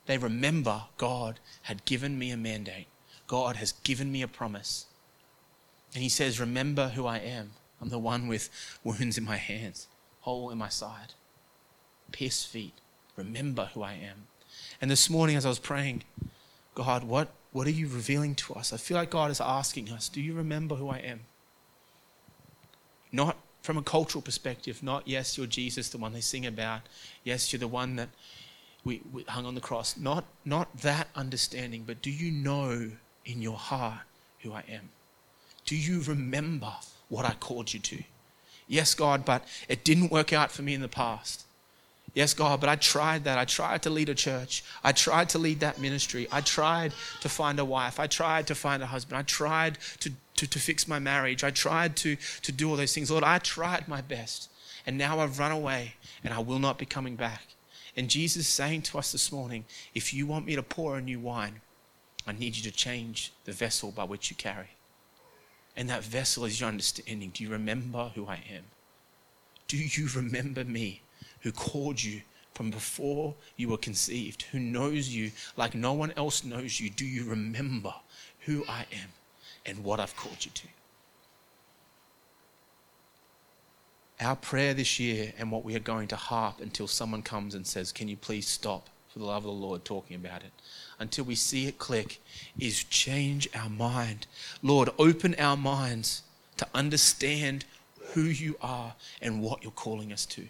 They 0.06 0.16
remember 0.16 0.84
God 0.96 1.40
had 1.62 1.84
given 1.84 2.18
me 2.18 2.30
a 2.30 2.36
mandate, 2.36 2.86
God 3.26 3.56
has 3.56 3.72
given 3.72 4.10
me 4.10 4.22
a 4.22 4.28
promise. 4.28 4.86
And 5.92 6.02
he 6.02 6.08
says, 6.08 6.40
Remember 6.40 6.88
who 6.88 7.06
I 7.06 7.18
am. 7.18 7.52
I'm 7.80 7.88
the 7.90 7.98
one 7.98 8.28
with 8.28 8.48
wounds 8.82 9.18
in 9.18 9.24
my 9.24 9.36
hands, 9.36 9.88
hole 10.20 10.50
in 10.50 10.58
my 10.58 10.68
side, 10.68 11.12
pierced 12.10 12.48
feet. 12.48 12.74
Remember 13.16 13.70
who 13.74 13.82
I 13.82 13.92
am. 13.92 14.28
And 14.80 14.90
this 14.90 15.10
morning, 15.10 15.36
as 15.36 15.44
I 15.44 15.50
was 15.50 15.58
praying, 15.58 16.04
God, 16.74 17.04
what, 17.04 17.32
what 17.56 17.66
are 17.66 17.70
you 17.70 17.88
revealing 17.88 18.34
to 18.34 18.52
us? 18.52 18.74
I 18.74 18.76
feel 18.76 18.98
like 18.98 19.08
God 19.08 19.30
is 19.30 19.40
asking 19.40 19.90
us, 19.90 20.10
Do 20.10 20.20
you 20.20 20.34
remember 20.34 20.74
who 20.74 20.90
I 20.90 20.98
am? 20.98 21.20
Not 23.10 23.38
from 23.62 23.78
a 23.78 23.82
cultural 23.82 24.20
perspective, 24.20 24.82
not, 24.82 25.08
yes, 25.08 25.38
you're 25.38 25.46
Jesus, 25.46 25.88
the 25.88 25.96
one 25.96 26.12
they 26.12 26.20
sing 26.20 26.44
about. 26.44 26.82
Yes, 27.24 27.50
you're 27.50 27.58
the 27.58 27.66
one 27.66 27.96
that 27.96 28.10
we, 28.84 29.00
we 29.10 29.22
hung 29.22 29.46
on 29.46 29.54
the 29.54 29.62
cross. 29.62 29.96
Not, 29.96 30.26
not 30.44 30.76
that 30.82 31.08
understanding, 31.14 31.84
but 31.86 32.02
do 32.02 32.10
you 32.10 32.30
know 32.30 32.90
in 33.24 33.40
your 33.40 33.56
heart 33.56 34.02
who 34.42 34.52
I 34.52 34.62
am? 34.68 34.90
Do 35.64 35.76
you 35.76 36.02
remember 36.02 36.74
what 37.08 37.24
I 37.24 37.34
called 37.34 37.72
you 37.72 37.80
to. 37.80 38.02
Yes, 38.68 38.94
God, 38.94 39.24
but 39.24 39.44
it 39.66 39.82
didn't 39.84 40.10
work 40.10 40.32
out 40.32 40.50
for 40.50 40.62
me 40.62 40.74
in 40.74 40.80
the 40.80 40.88
past. 40.88 41.45
Yes, 42.16 42.32
God, 42.32 42.60
but 42.60 42.70
I 42.70 42.76
tried 42.76 43.24
that. 43.24 43.36
I 43.36 43.44
tried 43.44 43.82
to 43.82 43.90
lead 43.90 44.08
a 44.08 44.14
church. 44.14 44.64
I 44.82 44.92
tried 44.92 45.28
to 45.28 45.38
lead 45.38 45.60
that 45.60 45.78
ministry. 45.78 46.26
I 46.32 46.40
tried 46.40 46.94
to 47.20 47.28
find 47.28 47.58
a 47.58 47.64
wife. 47.64 48.00
I 48.00 48.06
tried 48.06 48.46
to 48.46 48.54
find 48.54 48.82
a 48.82 48.86
husband. 48.86 49.18
I 49.18 49.22
tried 49.22 49.76
to, 50.00 50.10
to, 50.36 50.46
to 50.46 50.58
fix 50.58 50.88
my 50.88 50.98
marriage. 50.98 51.44
I 51.44 51.50
tried 51.50 51.94
to, 51.96 52.16
to 52.40 52.52
do 52.52 52.70
all 52.70 52.76
those 52.76 52.94
things. 52.94 53.10
Lord, 53.10 53.22
I 53.22 53.38
tried 53.38 53.86
my 53.86 54.00
best. 54.00 54.48
And 54.86 54.96
now 54.96 55.18
I've 55.18 55.38
run 55.38 55.52
away 55.52 55.96
and 56.24 56.32
I 56.32 56.38
will 56.38 56.58
not 56.58 56.78
be 56.78 56.86
coming 56.86 57.16
back. 57.16 57.48
And 57.94 58.08
Jesus 58.08 58.46
is 58.46 58.48
saying 58.48 58.82
to 58.82 58.98
us 58.98 59.12
this 59.12 59.30
morning 59.30 59.66
if 59.94 60.14
you 60.14 60.26
want 60.26 60.46
me 60.46 60.56
to 60.56 60.62
pour 60.62 60.96
a 60.96 61.02
new 61.02 61.20
wine, 61.20 61.60
I 62.26 62.32
need 62.32 62.56
you 62.56 62.62
to 62.62 62.72
change 62.72 63.30
the 63.44 63.52
vessel 63.52 63.90
by 63.90 64.04
which 64.04 64.30
you 64.30 64.36
carry. 64.36 64.70
And 65.76 65.90
that 65.90 66.02
vessel 66.02 66.46
is 66.46 66.60
your 66.60 66.70
understanding. 66.70 67.30
Do 67.34 67.44
you 67.44 67.50
remember 67.50 68.12
who 68.14 68.26
I 68.26 68.40
am? 68.50 68.64
Do 69.68 69.76
you 69.76 70.08
remember 70.14 70.64
me 70.64 71.02
who 71.46 71.52
called 71.52 72.02
you 72.02 72.22
from 72.54 72.72
before 72.72 73.32
you 73.56 73.68
were 73.68 73.76
conceived, 73.76 74.42
who 74.50 74.58
knows 74.58 75.08
you 75.08 75.30
like 75.56 75.76
no 75.76 75.92
one 75.92 76.12
else 76.16 76.42
knows 76.42 76.80
you? 76.80 76.90
Do 76.90 77.06
you 77.06 77.24
remember 77.24 77.94
who 78.40 78.64
I 78.68 78.80
am 78.80 79.10
and 79.64 79.84
what 79.84 80.00
I've 80.00 80.16
called 80.16 80.44
you 80.44 80.50
to? 80.52 80.66
Our 84.18 84.34
prayer 84.34 84.74
this 84.74 84.98
year 84.98 85.32
and 85.38 85.52
what 85.52 85.64
we 85.64 85.76
are 85.76 85.78
going 85.78 86.08
to 86.08 86.16
harp 86.16 86.60
until 86.60 86.88
someone 86.88 87.22
comes 87.22 87.54
and 87.54 87.64
says, 87.64 87.92
Can 87.92 88.08
you 88.08 88.16
please 88.16 88.48
stop 88.48 88.88
for 89.08 89.20
the 89.20 89.26
love 89.26 89.44
of 89.44 89.44
the 89.44 89.50
Lord 89.52 89.84
talking 89.84 90.16
about 90.16 90.42
it? 90.42 90.50
until 90.98 91.26
we 91.26 91.34
see 91.34 91.66
it 91.66 91.78
click 91.78 92.22
is 92.58 92.82
change 92.84 93.46
our 93.54 93.68
mind. 93.68 94.26
Lord, 94.62 94.88
open 94.98 95.34
our 95.34 95.54
minds 95.54 96.22
to 96.56 96.66
understand 96.74 97.66
who 98.14 98.22
you 98.22 98.56
are 98.62 98.94
and 99.20 99.42
what 99.42 99.62
you're 99.62 99.72
calling 99.72 100.10
us 100.10 100.24
to. 100.24 100.48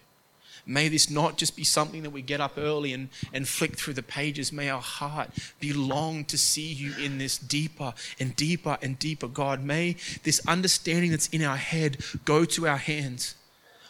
May 0.67 0.89
this 0.89 1.09
not 1.09 1.37
just 1.37 1.55
be 1.55 1.63
something 1.63 2.03
that 2.03 2.09
we 2.09 2.21
get 2.21 2.41
up 2.41 2.57
early 2.57 2.91
and, 2.91 3.07
and 3.31 3.47
flick 3.47 3.77
through 3.77 3.93
the 3.93 4.03
pages. 4.03 4.51
May 4.51 4.69
our 4.69 4.81
heart 4.81 5.29
be 5.61 5.71
long 5.71 6.25
to 6.25 6.37
see 6.37 6.67
you 6.67 6.93
in 7.01 7.17
this 7.17 7.37
deeper 7.37 7.93
and 8.19 8.35
deeper 8.35 8.77
and 8.81 8.99
deeper, 8.99 9.29
God. 9.29 9.63
May 9.63 9.95
this 10.23 10.41
understanding 10.45 11.11
that's 11.11 11.27
in 11.29 11.41
our 11.41 11.55
head 11.55 11.97
go 12.25 12.43
to 12.43 12.67
our 12.67 12.77
hands. 12.77 13.35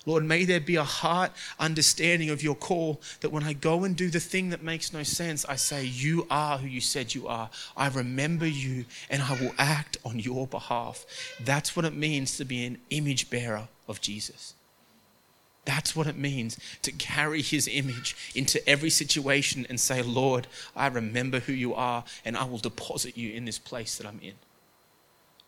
Lord, 0.06 0.24
may 0.24 0.46
there 0.46 0.62
be 0.62 0.78
a 0.78 0.86
heart 0.86 1.34
understanding 1.60 2.30
of 2.30 2.42
your 2.42 2.56
call 2.56 3.02
that 3.20 3.32
when 3.32 3.44
I 3.44 3.52
go 3.52 3.84
and 3.84 3.94
do 3.94 4.10
the 4.10 4.22
thing 4.22 4.52
that 4.52 4.64
makes 4.64 4.94
no 4.94 5.04
sense, 5.04 5.44
I 5.46 5.58
say, 5.58 5.84
You 5.84 6.26
are 6.30 6.60
who 6.60 6.68
you 6.68 6.80
said 6.80 7.14
you 7.14 7.28
are. 7.28 7.50
I 7.76 7.90
remember 7.90 8.48
you 8.48 8.86
and 9.10 9.22
I 9.22 9.34
will 9.34 9.54
act 9.58 9.98
on 10.06 10.20
your 10.20 10.48
behalf. 10.48 11.06
That's 11.42 11.76
what 11.76 11.84
it 11.84 11.94
means 11.94 12.38
to 12.38 12.46
be 12.46 12.66
an 12.66 12.78
image 12.90 13.30
bearer 13.30 13.68
of 13.90 14.00
Jesus. 14.00 14.54
That's 15.68 15.98
what 15.98 16.08
it 16.08 16.18
means 16.18 16.58
to 16.84 16.94
carry 16.94 17.42
his 17.42 17.68
image 17.68 18.16
into 18.34 18.66
every 18.68 18.90
situation 18.90 19.68
and 19.68 19.78
say, 19.78 20.02
Lord, 20.02 20.48
I 20.78 20.88
remember 20.88 21.42
who 21.42 21.52
you 21.52 21.74
are 21.74 22.06
and 22.24 22.38
I 22.38 22.46
will 22.46 22.58
deposit 22.58 23.18
you 23.18 23.34
in 23.34 23.44
this 23.44 23.60
place 23.60 23.98
that 23.98 24.08
I'm 24.08 24.22
in. 24.24 24.36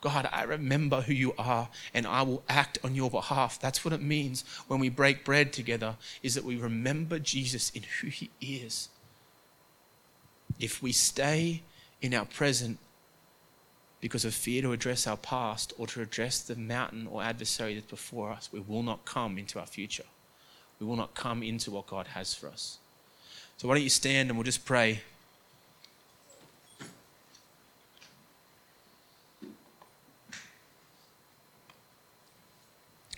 God, 0.01 0.27
I 0.29 0.43
remember 0.43 0.99
who 0.99 1.13
you 1.13 1.34
are 1.38 1.69
and 1.93 2.05
I 2.05 2.23
will 2.23 2.43
act 2.49 2.79
on 2.84 2.95
your 2.95 3.10
behalf. 3.10 3.62
That's 3.62 3.86
what 3.86 3.93
it 3.93 4.01
means 4.01 4.43
when 4.67 4.82
we 4.82 4.89
break 4.89 5.23
bread 5.23 5.53
together, 5.53 5.95
is 6.21 6.36
that 6.36 6.43
we 6.43 6.58
remember 6.58 7.17
Jesus 7.17 7.69
in 7.69 7.84
who 8.01 8.08
he 8.08 8.29
is. 8.41 8.89
If 10.60 10.84
we 10.84 10.91
stay 10.91 11.63
in 12.01 12.13
our 12.13 12.26
present 12.26 12.78
because 14.02 14.24
of 14.24 14.34
fear 14.34 14.62
to 14.62 14.72
address 14.72 15.06
our 15.08 15.18
past 15.18 15.74
or 15.78 15.88
to 15.88 16.02
address 16.02 16.39
the 16.39 16.56
mountain 16.56 17.08
or 17.08 17.22
adversary 17.22 17.74
that's 17.74 17.86
before 17.88 18.32
us, 18.32 18.50
we 18.52 18.60
will 18.60 18.84
not 18.84 19.06
come 19.06 19.38
into 19.38 19.60
our 19.60 19.66
future. 19.66 20.06
We 20.80 20.88
will 20.88 20.95
not 20.95 21.14
come 21.14 21.43
into 21.43 21.72
what 21.72 21.88
God 21.88 22.08
has 22.08 22.34
for 22.34 22.47
us. 22.47 22.78
So, 23.58 23.68
why 23.68 23.76
don't 23.76 23.84
you 23.84 23.89
stand 23.89 24.30
and 24.30 24.38
we'll 24.38 24.45
just 24.45 24.64
pray. 24.64 25.02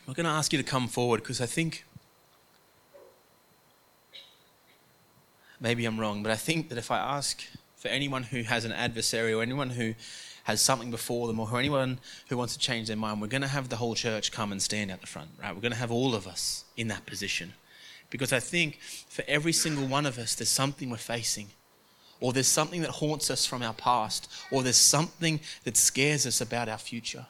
I'm 0.07 0.15
going 0.15 0.25
to 0.25 0.31
ask 0.31 0.51
you 0.51 0.57
to 0.57 0.63
come 0.63 0.87
forward 0.87 1.21
because 1.21 1.39
I 1.39 1.45
think 1.45 1.85
maybe 5.59 5.85
I'm 5.85 5.99
wrong, 5.99 6.23
but 6.23 6.31
I 6.31 6.35
think 6.35 6.69
that 6.69 6.77
if 6.77 6.89
I 6.89 6.97
ask 6.97 7.43
for 7.77 7.87
anyone 7.87 8.23
who 8.23 8.41
has 8.41 8.65
an 8.65 8.71
adversary 8.71 9.31
or 9.31 9.41
anyone 9.41 9.69
who 9.69 9.93
has 10.43 10.61
something 10.61 10.91
before 10.91 11.27
them, 11.27 11.39
or 11.39 11.59
anyone 11.59 11.99
who 12.29 12.37
wants 12.37 12.53
to 12.53 12.59
change 12.59 12.87
their 12.87 12.97
mind, 12.97 13.21
we're 13.21 13.27
going 13.27 13.41
to 13.41 13.47
have 13.47 13.69
the 13.69 13.75
whole 13.75 13.95
church 13.95 14.31
come 14.31 14.51
and 14.51 14.61
stand 14.61 14.91
out 14.91 15.01
the 15.01 15.07
front, 15.07 15.29
right? 15.41 15.53
We're 15.53 15.61
going 15.61 15.73
to 15.73 15.77
have 15.77 15.91
all 15.91 16.15
of 16.15 16.27
us 16.27 16.65
in 16.77 16.87
that 16.87 17.05
position. 17.05 17.53
Because 18.09 18.33
I 18.33 18.39
think 18.39 18.79
for 18.81 19.23
every 19.27 19.53
single 19.53 19.87
one 19.87 20.05
of 20.05 20.17
us, 20.17 20.35
there's 20.35 20.49
something 20.49 20.89
we're 20.89 20.97
facing, 20.97 21.47
or 22.19 22.33
there's 22.33 22.47
something 22.47 22.81
that 22.81 22.91
haunts 22.91 23.29
us 23.29 23.45
from 23.45 23.61
our 23.61 23.73
past, 23.73 24.31
or 24.51 24.63
there's 24.63 24.75
something 24.77 25.39
that 25.63 25.77
scares 25.77 26.25
us 26.25 26.41
about 26.41 26.69
our 26.69 26.77
future. 26.77 27.25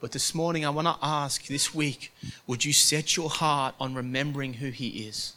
But 0.00 0.12
this 0.12 0.34
morning, 0.34 0.64
I 0.64 0.70
want 0.70 0.86
to 0.86 0.96
ask 1.02 1.46
this 1.46 1.74
week 1.74 2.12
would 2.46 2.64
you 2.64 2.72
set 2.72 3.16
your 3.16 3.30
heart 3.30 3.74
on 3.80 3.94
remembering 3.94 4.54
who 4.54 4.70
He 4.70 5.06
is? 5.08 5.34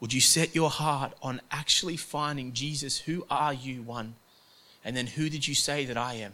Would 0.00 0.12
you 0.12 0.20
set 0.20 0.54
your 0.54 0.70
heart 0.70 1.12
on 1.22 1.40
actually 1.50 1.96
finding 1.96 2.52
Jesus, 2.52 2.98
who 2.98 3.24
are 3.30 3.54
you, 3.54 3.82
one? 3.82 4.16
And 4.84 4.96
then 4.96 5.06
who 5.06 5.28
did 5.28 5.46
you 5.46 5.54
say 5.54 5.84
that 5.84 5.96
I 5.96 6.14
am? 6.14 6.32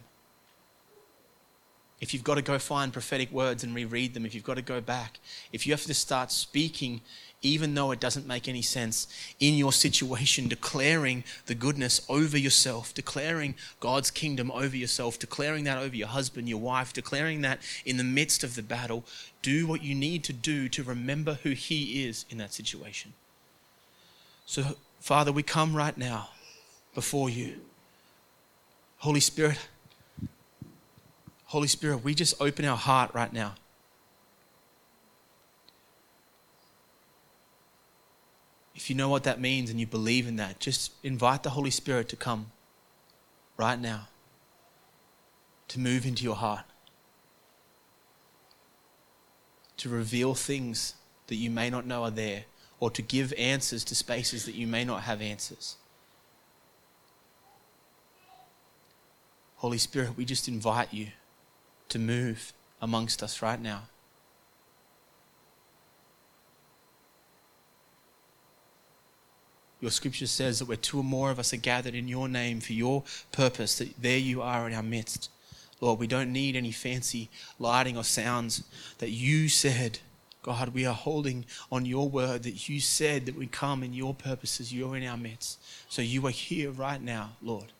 If 2.01 2.14
you've 2.14 2.24
got 2.24 2.36
to 2.36 2.42
go 2.42 2.59
find 2.59 2.92
prophetic 2.92 3.32
words 3.32 3.64
and 3.64 3.74
reread 3.74 4.14
them, 4.14 4.24
if 4.24 4.34
you've 4.34 4.44
got 4.44 4.55
to 4.55 4.62
go 4.62 4.80
back, 4.80 5.18
if 5.53 5.66
you 5.66 5.72
have 5.72 5.82
to 5.82 5.94
start 5.94 6.30
speaking, 6.30 7.01
even 7.42 7.74
though 7.74 7.90
it 7.90 7.99
doesn't 7.99 8.26
make 8.26 8.46
any 8.46 8.62
sense, 8.62 9.09
in 9.40 9.55
your 9.55 9.72
situation, 9.72 10.46
declaring 10.46 11.24
the 11.46 11.57
goodness 11.57 12.01
over 12.09 12.38
yourself, 12.38 12.94
declaring 12.94 13.57
God's 13.80 14.12
kingdom 14.12 14.51
over 14.53 14.76
yourself, 14.76 15.18
declaring 15.18 15.64
that 15.64 15.78
over 15.78 15.96
your 15.96 16.09
husband, 16.09 16.49
your 16.49 16.59
wife, 16.59 16.92
declaring 16.92 17.40
that 17.42 17.61
in 17.84 17.96
the 17.96 18.05
midst 18.05 18.44
of 18.44 18.55
the 18.55 18.62
battle, 18.62 19.05
do 19.42 19.66
what 19.66 19.82
you 19.82 19.94
need 19.94 20.22
to 20.24 20.32
do 20.32 20.68
to 20.68 20.84
remember 20.84 21.34
who 21.42 21.51
He 21.51 22.05
is 22.05 22.26
in 22.30 22.38
that 22.38 22.53
situation. 22.53 23.12
So, 24.46 24.76
Father, 25.01 25.32
we 25.32 25.42
come 25.42 25.76
right 25.76 25.99
now 25.99 26.30
before 26.94 27.28
you. 27.28 27.61
Holy 28.99 29.20
Spirit, 29.20 29.59
Holy 31.46 31.68
Spirit, 31.68 32.05
we 32.05 32.14
just 32.14 32.34
open 32.40 32.64
our 32.64 32.76
heart 32.76 33.14
right 33.14 33.32
now. 33.32 33.55
If 38.74 38.90
you 38.90 38.96
know 38.96 39.09
what 39.09 39.24
that 39.24 39.40
means 39.40 39.70
and 39.70 39.80
you 39.80 39.86
believe 39.86 40.26
in 40.26 40.36
that, 40.36 40.61
just 40.61 40.92
invite 41.03 41.42
the 41.42 41.51
Holy 41.51 41.70
Spirit 41.70 42.09
to 42.11 42.16
come 42.16 42.51
right 43.57 43.80
now 43.80 44.09
to 45.68 45.80
move 45.80 46.07
into 46.07 46.24
your 46.24 46.36
heart, 46.36 46.64
to 49.76 49.88
reveal 49.88 50.34
things 50.34 50.94
that 51.28 51.36
you 51.36 51.51
may 51.51 51.70
not 51.70 51.86
know 51.86 52.05
are 52.05 52.11
there, 52.11 52.44
or 52.80 52.90
to 52.90 53.03
give 53.03 53.32
answers 53.36 53.84
to 53.84 53.94
spaces 53.94 54.44
that 54.44 54.55
you 54.55 54.66
may 54.66 54.84
not 54.84 55.03
have 55.03 55.20
answers. 55.20 55.76
Holy 59.59 59.78
Spirit, 59.78 60.16
we 60.16 60.24
just 60.24 60.48
invite 60.48 60.94
you 60.94 61.09
to 61.88 61.98
move 61.98 62.52
amongst 62.80 63.22
us 63.22 63.42
right 63.42 63.61
now. 63.61 63.82
Your 69.80 69.90
scripture 69.90 70.26
says 70.26 70.59
that 70.59 70.66
where 70.66 70.76
two 70.76 71.00
or 71.00 71.04
more 71.04 71.30
of 71.30 71.38
us 71.38 71.52
are 71.52 71.59
gathered 71.59 71.94
in 71.94 72.09
your 72.09 72.28
name 72.28 72.61
for 72.61 72.72
your 72.72 73.04
purpose, 73.30 73.78
that 73.78 74.00
there 74.00 74.18
you 74.18 74.42
are 74.42 74.68
in 74.68 74.74
our 74.74 74.82
midst. 74.82 75.30
Lord, 75.80 76.00
we 76.00 76.09
don't 76.09 76.32
need 76.32 76.56
any 76.56 76.72
fancy 76.72 77.28
lighting 77.59 77.96
or 77.96 78.04
sounds. 78.04 78.64
That 78.98 79.11
you 79.11 79.48
said, 79.48 80.00
God, 80.42 80.70
we 80.70 80.86
are 80.86 80.94
holding 80.94 81.46
on 81.70 81.84
your 81.84 82.09
word 82.09 82.44
that 82.44 82.68
you 82.68 82.80
said 82.80 83.26
that 83.26 83.36
we 83.36 83.46
come 83.46 83.82
in 83.82 83.92
your 83.92 84.14
purposes, 84.14 84.72
you're 84.72 84.96
in 84.96 85.06
our 85.06 85.16
midst. 85.16 85.61
So 85.88 86.02
you 86.02 86.26
are 86.26 86.30
here 86.30 86.70
right 86.70 87.02
now, 87.02 87.36
Lord. 87.42 87.72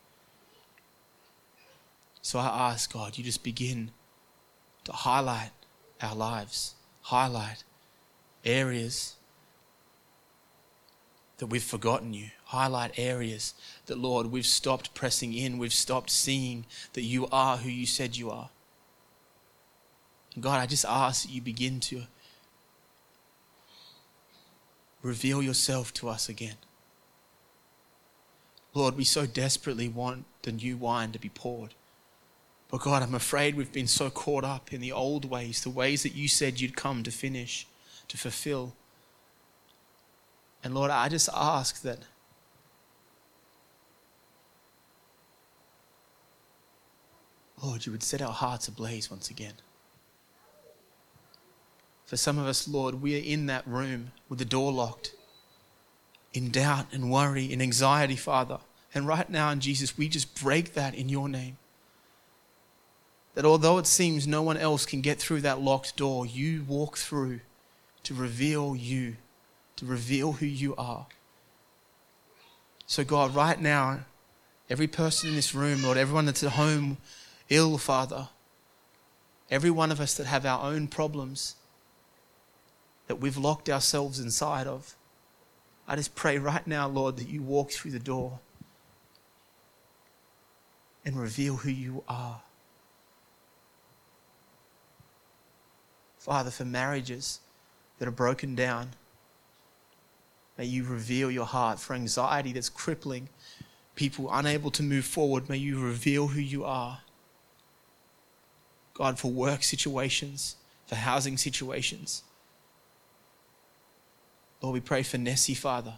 So 2.29 2.39
I 2.39 2.73
ask, 2.73 2.93
God, 2.93 3.17
you 3.17 3.25
just 3.25 3.43
begin 3.43 3.91
to 4.85 4.93
highlight 4.93 5.53
our 6.03 6.15
lives, 6.15 6.75
highlight 7.01 7.65
areas 8.45 9.17
that 11.39 11.47
we've 11.47 11.63
forgotten 11.63 12.13
you, 12.13 12.27
highlight 12.45 12.99
areas 12.99 13.55
that, 13.87 13.97
Lord, 13.97 14.27
we've 14.27 14.45
stopped 14.45 14.93
pressing 14.93 15.33
in, 15.33 15.57
we've 15.57 15.73
stopped 15.73 16.11
seeing 16.11 16.67
that 16.93 17.01
you 17.01 17.27
are 17.33 17.57
who 17.57 17.71
you 17.71 17.87
said 17.87 18.15
you 18.15 18.31
are. 18.31 18.51
And 20.35 20.43
God, 20.43 20.61
I 20.61 20.67
just 20.67 20.85
ask 20.85 21.23
that 21.23 21.33
you 21.33 21.41
begin 21.41 21.81
to 21.81 22.03
reveal 25.01 25.41
yourself 25.41 25.95
to 25.95 26.11
us 26.11 26.29
again. 26.29 26.57
Lord, 28.75 28.99
we 28.99 29.05
so 29.05 29.25
desperately 29.25 29.89
want 29.89 30.27
the 30.43 30.53
new 30.53 30.77
wine 30.77 31.13
to 31.13 31.19
be 31.19 31.31
poured. 31.31 31.73
But 32.69 32.83
God, 32.83 33.03
I'm 33.03 33.15
afraid 33.15 33.55
we've 33.55 33.73
been 33.73 33.87
so 33.87 34.11
caught 34.11 34.45
up 34.45 34.73
in 34.73 34.81
the 34.81 34.93
old 34.93 35.25
ways, 35.25 35.63
the 35.63 35.71
ways 35.71 36.03
that 36.03 36.15
you 36.15 36.29
said 36.29 36.61
you'd 36.61 36.77
come 36.77 37.03
to 37.03 37.11
finish, 37.11 37.67
to 38.09 38.19
fulfill. 38.19 38.75
And 40.63 40.75
Lord, 40.75 40.91
I 40.91 41.09
just 41.09 41.31
ask 41.35 41.83
that 41.83 42.01
Lord, 47.63 47.87
you 47.87 47.93
would 47.93 48.05
set 48.05 48.23
our 48.23 48.33
hearts 48.33 48.69
ablaze 48.69 49.11
once 49.11 49.31
again. 49.31 49.55
For 52.05 52.17
some 52.17 52.39
of 52.39 52.47
us, 52.47 52.69
Lord, 52.69 53.03
we 53.03 53.17
are 53.17 53.23
in 53.23 53.47
that 53.47 53.67
room 53.67 54.13
with 54.29 54.39
the 54.39 54.45
door 54.45 54.73
locked, 54.73 55.13
in 56.33 56.51
doubt 56.51 56.87
and 56.93 57.11
worry 57.11 57.53
and 57.53 57.61
anxiety, 57.61 58.15
Father. 58.15 58.59
And 58.95 59.07
right 59.07 59.29
now, 59.29 59.51
in 59.51 59.61
Jesus, 59.61 59.99
we 59.99 60.09
just 60.09 60.41
break 60.41 60.75
that 60.75 60.95
in 60.95 61.09
your 61.09 61.29
name 61.29 61.59
that 63.35 63.45
although 63.45 63.79
it 63.79 63.87
seems 63.87 64.27
no 64.27 64.43
one 64.43 64.57
else 64.57 64.85
can 64.85 65.01
get 65.01 65.19
through 65.19 65.43
that 65.43 65.61
locked 65.61 65.97
door, 65.97 66.27
you 66.27 66.65
walk 66.67 66.97
through 66.97 67.41
to 68.03 68.15
reveal 68.15 68.75
you, 68.75 69.17
to 69.77 69.87
reveal 69.87 70.33
who 70.33 70.47
you 70.47 70.75
are. 70.77 71.07
So, 72.87 73.05
God, 73.05 73.35
right 73.35 73.61
now, 73.61 74.01
every 74.71 74.87
person 74.87 75.29
in 75.29 75.37
this 75.37 75.55
room, 75.55 75.83
Lord, 75.83 75.99
everyone 75.99 76.27
that's 76.27 76.43
at 76.43 76.53
home 76.53 76.97
ill, 77.49 77.79
Father, 77.79 78.29
every 79.51 79.71
one 79.71 79.93
of 79.93 80.01
us 80.01 80.15
that 80.15 80.27
have 80.27 80.47
our 80.47 80.71
own 80.71 80.89
problems 80.89 81.57
that 83.07 83.17
we've 83.17 83.37
locked 83.37 83.69
ourselves 83.69 84.19
inside 84.19 84.67
of, 84.67 84.97
I 85.87 85.97
just 85.97 86.15
pray 86.15 86.39
right 86.39 86.67
now, 86.67 86.87
Lord, 86.89 87.17
that 87.17 87.29
you 87.29 87.43
walk 87.43 87.71
through 87.71 87.93
the 87.93 87.99
door 87.99 88.41
and 91.05 91.17
reveal 91.17 91.57
who 91.57 91.71
you 91.71 92.05
are. 92.07 92.43
Father, 96.19 96.51
for 96.51 96.65
marriages 96.65 97.41
that 97.99 98.09
are 98.09 98.13
broken 98.13 98.55
down, 98.55 98.91
may 100.57 100.65
you 100.65 100.85
reveal 100.85 101.31
your 101.31 101.47
heart. 101.47 101.79
For 101.79 101.95
anxiety 101.95 102.53
that's 102.53 102.69
crippling 102.69 103.29
people 103.95 104.29
unable 104.33 104.71
to 104.71 104.83
move 104.83 105.05
forward, 105.05 105.49
may 105.49 105.57
you 105.57 105.81
reveal 105.81 106.29
who 106.29 106.41
you 106.41 106.65
are. 106.65 107.01
God, 108.95 109.19
for 109.19 109.31
work 109.31 109.63
situations, 109.63 110.57
for 110.87 110.95
housing 110.95 111.37
situations. 111.37 112.23
Lord, 114.61 114.75
we 114.75 114.81
pray 114.81 115.03
for 115.03 115.19
Nessie, 115.19 115.55
Father, 115.55 115.95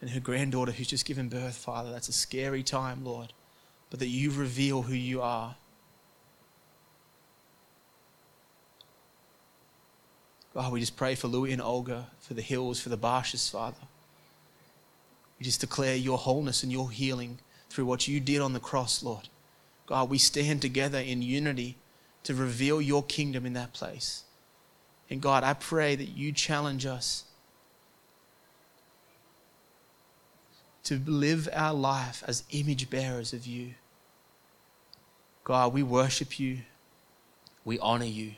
and 0.00 0.10
her 0.10 0.20
granddaughter 0.20 0.72
who's 0.72 0.88
just 0.88 1.06
given 1.06 1.28
birth, 1.28 1.56
Father. 1.56 1.90
That's 1.92 2.08
a 2.08 2.12
scary 2.12 2.62
time, 2.62 3.04
Lord, 3.04 3.32
but 3.90 4.00
that 4.00 4.08
you 4.08 4.30
reveal 4.30 4.82
who 4.82 4.94
you 4.94 5.22
are. 5.22 5.56
God, 10.54 10.72
we 10.72 10.80
just 10.80 10.96
pray 10.96 11.16
for 11.16 11.26
Louis 11.26 11.52
and 11.52 11.60
Olga, 11.60 12.06
for 12.20 12.34
the 12.34 12.42
hills, 12.42 12.80
for 12.80 12.88
the 12.88 12.96
Barshes, 12.96 13.50
Father. 13.50 13.76
We 15.38 15.44
just 15.44 15.60
declare 15.60 15.96
your 15.96 16.16
wholeness 16.16 16.62
and 16.62 16.70
your 16.70 16.90
healing 16.90 17.38
through 17.68 17.86
what 17.86 18.06
you 18.06 18.20
did 18.20 18.40
on 18.40 18.52
the 18.52 18.60
cross, 18.60 19.02
Lord. 19.02 19.28
God, 19.86 20.08
we 20.08 20.18
stand 20.18 20.62
together 20.62 20.98
in 20.98 21.22
unity 21.22 21.76
to 22.22 22.34
reveal 22.34 22.80
your 22.80 23.02
kingdom 23.02 23.44
in 23.44 23.52
that 23.54 23.72
place. 23.72 24.22
And 25.10 25.20
God, 25.20 25.42
I 25.42 25.54
pray 25.54 25.96
that 25.96 26.08
you 26.08 26.32
challenge 26.32 26.86
us 26.86 27.24
to 30.84 31.00
live 31.04 31.48
our 31.52 31.74
life 31.74 32.22
as 32.26 32.44
image 32.50 32.88
bearers 32.90 33.32
of 33.32 33.44
you. 33.44 33.74
God, 35.42 35.72
we 35.72 35.82
worship 35.82 36.38
you, 36.38 36.60
we 37.64 37.78
honor 37.80 38.04
you. 38.04 38.34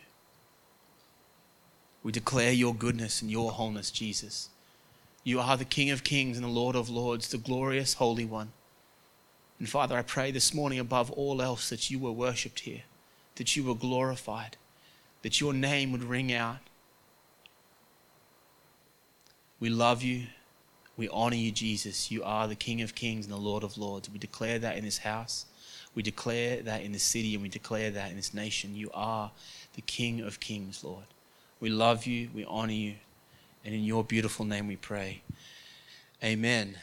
We 2.06 2.12
declare 2.12 2.52
your 2.52 2.72
goodness 2.72 3.20
and 3.20 3.32
your 3.32 3.50
wholeness, 3.50 3.90
Jesus. 3.90 4.48
You 5.24 5.40
are 5.40 5.56
the 5.56 5.64
King 5.64 5.90
of 5.90 6.04
kings 6.04 6.36
and 6.36 6.46
the 6.46 6.48
Lord 6.48 6.76
of 6.76 6.88
lords, 6.88 7.26
the 7.26 7.36
glorious 7.36 7.94
Holy 7.94 8.24
One. 8.24 8.52
And 9.58 9.68
Father, 9.68 9.98
I 9.98 10.02
pray 10.02 10.30
this 10.30 10.54
morning 10.54 10.78
above 10.78 11.10
all 11.10 11.42
else 11.42 11.68
that 11.68 11.90
you 11.90 11.98
were 11.98 12.12
worshipped 12.12 12.60
here, 12.60 12.82
that 13.34 13.56
you 13.56 13.64
were 13.64 13.74
glorified, 13.74 14.56
that 15.22 15.40
your 15.40 15.52
name 15.52 15.90
would 15.90 16.04
ring 16.04 16.32
out. 16.32 16.58
We 19.58 19.68
love 19.68 20.04
you. 20.04 20.28
We 20.96 21.08
honor 21.08 21.34
you, 21.34 21.50
Jesus. 21.50 22.12
You 22.12 22.22
are 22.22 22.46
the 22.46 22.54
King 22.54 22.82
of 22.82 22.94
kings 22.94 23.26
and 23.26 23.34
the 23.34 23.40
Lord 23.40 23.64
of 23.64 23.76
lords. 23.76 24.08
We 24.08 24.20
declare 24.20 24.60
that 24.60 24.76
in 24.76 24.84
this 24.84 24.98
house. 24.98 25.46
We 25.96 26.04
declare 26.04 26.62
that 26.62 26.82
in 26.82 26.92
this 26.92 27.02
city 27.02 27.34
and 27.34 27.42
we 27.42 27.48
declare 27.48 27.90
that 27.90 28.10
in 28.10 28.16
this 28.16 28.32
nation. 28.32 28.76
You 28.76 28.92
are 28.94 29.32
the 29.74 29.82
King 29.82 30.20
of 30.20 30.38
kings, 30.38 30.84
Lord. 30.84 31.06
We 31.60 31.70
love 31.70 32.06
you, 32.06 32.30
we 32.34 32.44
honor 32.44 32.72
you, 32.72 32.94
and 33.64 33.74
in 33.74 33.84
your 33.84 34.04
beautiful 34.04 34.44
name 34.44 34.68
we 34.68 34.76
pray. 34.76 35.22
Amen. 36.22 36.76